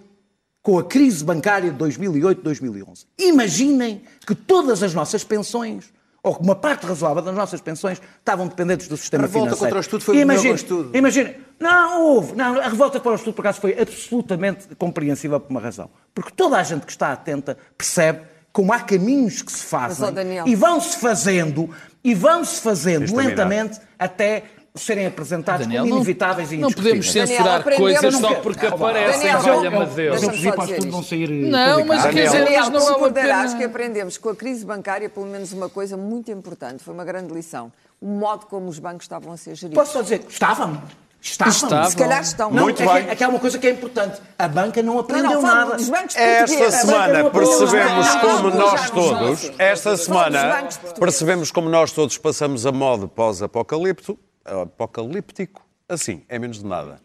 com 0.62 0.78
a 0.78 0.84
crise 0.84 1.24
bancária 1.24 1.72
de 1.72 1.78
2008-2011. 1.78 3.06
Imaginem 3.18 4.02
que 4.26 4.36
todas 4.36 4.84
as 4.84 4.94
nossas 4.94 5.24
pensões 5.24 5.92
ou 6.28 6.36
que 6.36 6.44
uma 6.44 6.56
parte 6.56 6.86
razoável 6.86 7.22
das 7.22 7.34
nossas 7.36 7.62
pensões 7.62 8.02
estavam 8.20 8.48
dependentes 8.48 8.88
do 8.88 8.98
sistema 8.98 9.24
A 9.24 9.28
revolta 9.28 9.46
financeiro. 9.56 9.66
contra 9.68 9.78
o 9.78 9.82
estudo 9.82 10.04
foi 10.04 10.18
o 10.18 10.20
Imagine- 10.20 10.54
estudo. 10.56 10.98
Imagina, 10.98 11.36
não 11.60 12.02
houve, 12.04 12.36
não, 12.36 12.60
a 12.60 12.68
revolta 12.68 13.00
para 13.00 13.12
o 13.12 13.16
estudo 13.16 13.34
por 13.34 13.42
acaso 13.42 13.62
foi 13.62 13.80
absolutamente 13.80 14.68
compreensível 14.76 15.40
por 15.40 15.50
uma 15.50 15.60
razão. 15.62 15.90
Porque 16.14 16.32
toda 16.36 16.58
a 16.58 16.64
gente 16.64 16.86
que 16.86 16.92
está 16.92 17.12
atenta 17.12 17.58
percebe 17.78 18.22
como 18.52 18.74
há 18.74 18.80
caminhos 18.80 19.42
que 19.42 19.52
se 19.52 19.64
fazem 19.64 20.06
Mas, 20.06 20.16
Daniel. 20.16 20.48
e 20.48 20.56
vão-se 20.56 20.98
fazendo 20.98 21.70
e 22.04 22.14
vão-se 22.16 22.60
fazendo 22.62 23.06
terminar. 23.06 23.28
lentamente 23.30 23.80
até 24.00 24.44
serem 24.78 25.06
apresentados 25.08 25.66
Daniel, 25.66 25.82
como 25.84 25.90
não- 25.96 25.98
inevitáveis 26.02 26.52
e 26.52 26.58
Não 26.58 26.72
podemos. 26.72 27.08
Daniel, 27.14 27.28
censurar 27.28 27.60
aprendemos- 27.62 28.00
coisas 28.00 28.16
só 28.22 28.30
Não, 28.30 28.42
porque 28.42 28.68
não, 28.70 28.76
aparecem, 28.76 29.20
Daniel, 29.32 29.40
valha-me 29.42 29.78
eu- 29.78 29.86
Deus. 29.88 30.24
Eu 30.24 30.30
pedi 30.32 30.52
para 30.52 30.66
estudo 30.66 30.92
não 30.92 31.04
sair 31.04 31.30
Não, 31.30 31.86
mas 31.86 32.04
quer 32.06 32.26
dizer, 32.26 32.44
Daniel, 32.46 32.70
não 32.70 32.88
a 32.88 32.94
concordarás 32.94 33.46
pena. 33.52 33.58
que 33.58 33.64
aprendemos 33.66 34.18
com 34.18 34.30
a 34.30 34.36
crise 34.36 34.66
bancária 34.66 35.10
pelo 35.10 35.26
menos 35.26 35.52
uma 35.54 35.70
coisa 35.70 35.98
muito 35.98 36.32
importante, 36.32 36.84
foi 36.84 36.94
uma 36.94 37.06
grande 37.06 37.34
lição. 37.34 37.72
O 38.02 38.08
modo 38.08 38.46
como 38.46 38.68
os 38.70 38.78
bancos 38.80 39.04
estavam 39.06 39.34
a 39.34 39.38
ser 39.38 39.56
geridos. 39.56 39.76
Posso 39.84 39.94
só 39.94 40.02
dizer, 40.02 40.24
estavam. 40.30 40.82
Estavam. 41.20 41.52
Estavam. 41.52 41.90
Se 41.90 41.98
calhar 41.98 42.22
estão. 42.22 42.52
Não, 42.52 42.64
Muito 42.64 42.82
é, 42.82 42.86
que- 42.88 42.94
bem. 42.94 43.10
é 43.10 43.16
que 43.16 43.24
há 43.24 43.28
uma 43.28 43.40
coisa 43.40 43.58
que 43.58 43.66
é 43.66 43.72
importante. 43.72 44.22
A 44.38 44.48
banca 44.48 44.84
não 44.84 44.94
Não, 44.94 45.00
aprendeu 45.02 45.32
não, 45.32 45.42
fala 45.42 45.56
nada. 45.66 45.76
dos 45.78 45.90
bancos 45.90 46.16
Esta 46.16 46.72
semana 46.72 47.24
não 47.24 47.32
percebemos 47.32 48.06
nada. 48.14 48.20
como 48.20 48.50
nós 48.52 48.82
não 48.82 48.94
todos, 49.18 49.52
esta 49.58 49.98
semana, 49.98 50.68
percebemos 51.00 51.52
como 51.52 51.70
nós 51.70 51.92
todos 51.92 52.18
passamos 52.20 52.68
a 52.68 52.72
modo 52.72 53.08
pós-apocalipto, 53.08 54.18
apocalíptico, 54.64 55.66
assim, 55.88 56.24
é 56.28 56.40
menos 56.40 56.60
de 56.60 56.66
nada. 56.66 57.02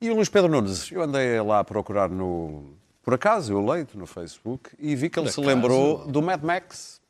E 0.00 0.10
o 0.10 0.14
Luís 0.14 0.28
Pedro 0.28 0.50
Nunes, 0.50 0.90
eu 0.90 1.02
andei 1.02 1.40
lá 1.40 1.60
a 1.60 1.64
procurar 1.64 2.08
no. 2.08 2.74
Por 3.02 3.14
acaso, 3.14 3.52
eu 3.52 3.64
leito 3.64 3.98
no 3.98 4.06
Facebook 4.06 4.70
e 4.78 4.94
vi 4.94 5.10
que 5.10 5.18
ele 5.18 5.30
se 5.30 5.40
lembrou 5.40 6.06
do 6.06 6.22
Mad 6.22 6.42
Max, 6.42 7.00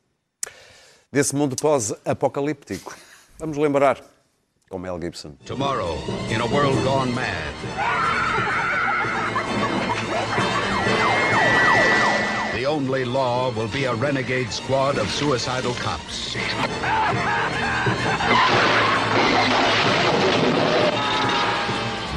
desse 1.11 1.35
mundo 1.35 1.55
pós-apocalíptico. 1.55 2.95
Vamos 3.39 3.57
lembrar, 3.57 4.01
com 4.69 4.77
Mel 4.77 4.99
Gibson. 5.01 5.35
Tomorrow, 5.45 5.97
in 6.29 6.41
a 6.41 6.45
world 6.45 6.81
gone 6.83 7.11
mad. 7.11 8.40
Only 12.71 13.03
law 13.03 13.51
will 13.51 13.67
be 13.67 13.83
a 13.83 13.93
renegade 13.93 14.49
squad 14.49 14.97
of 14.97 15.09
suicidal 15.09 15.73
cops. 15.73 16.35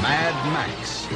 Mad 0.01 0.37
Max. 0.55 1.09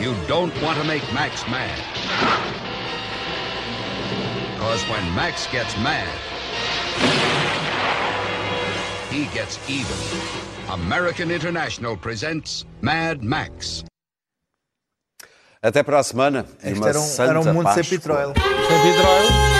You 0.00 0.16
don't 0.26 0.58
want 0.62 0.78
to 0.78 0.84
make 0.84 1.02
Max 1.12 1.46
mad. 1.46 1.78
Because 4.54 4.82
when 4.88 5.04
Max 5.14 5.46
gets 5.48 5.76
mad, 5.80 6.08
he 9.10 9.26
gets 9.34 9.58
even. 9.68 9.96
American 10.70 11.30
International 11.30 11.94
presents 11.94 12.64
Mad 12.80 13.22
Max. 13.22 13.84
Até 15.62 15.82
para 15.82 15.98
a 15.98 16.02
semana. 16.02 16.46
e 16.62 16.68
Este 16.68 16.78
uma 16.78 16.88
era 16.88 16.98
um, 16.98 17.02
santa 17.02 17.30
era 17.30 17.40
um 17.40 17.44
mundo 17.44 17.66
sem 17.74 17.82
Páscoa. 17.82 17.98
petróleo. 17.98 18.34
Sem 18.34 18.82
petróleo. 18.92 19.59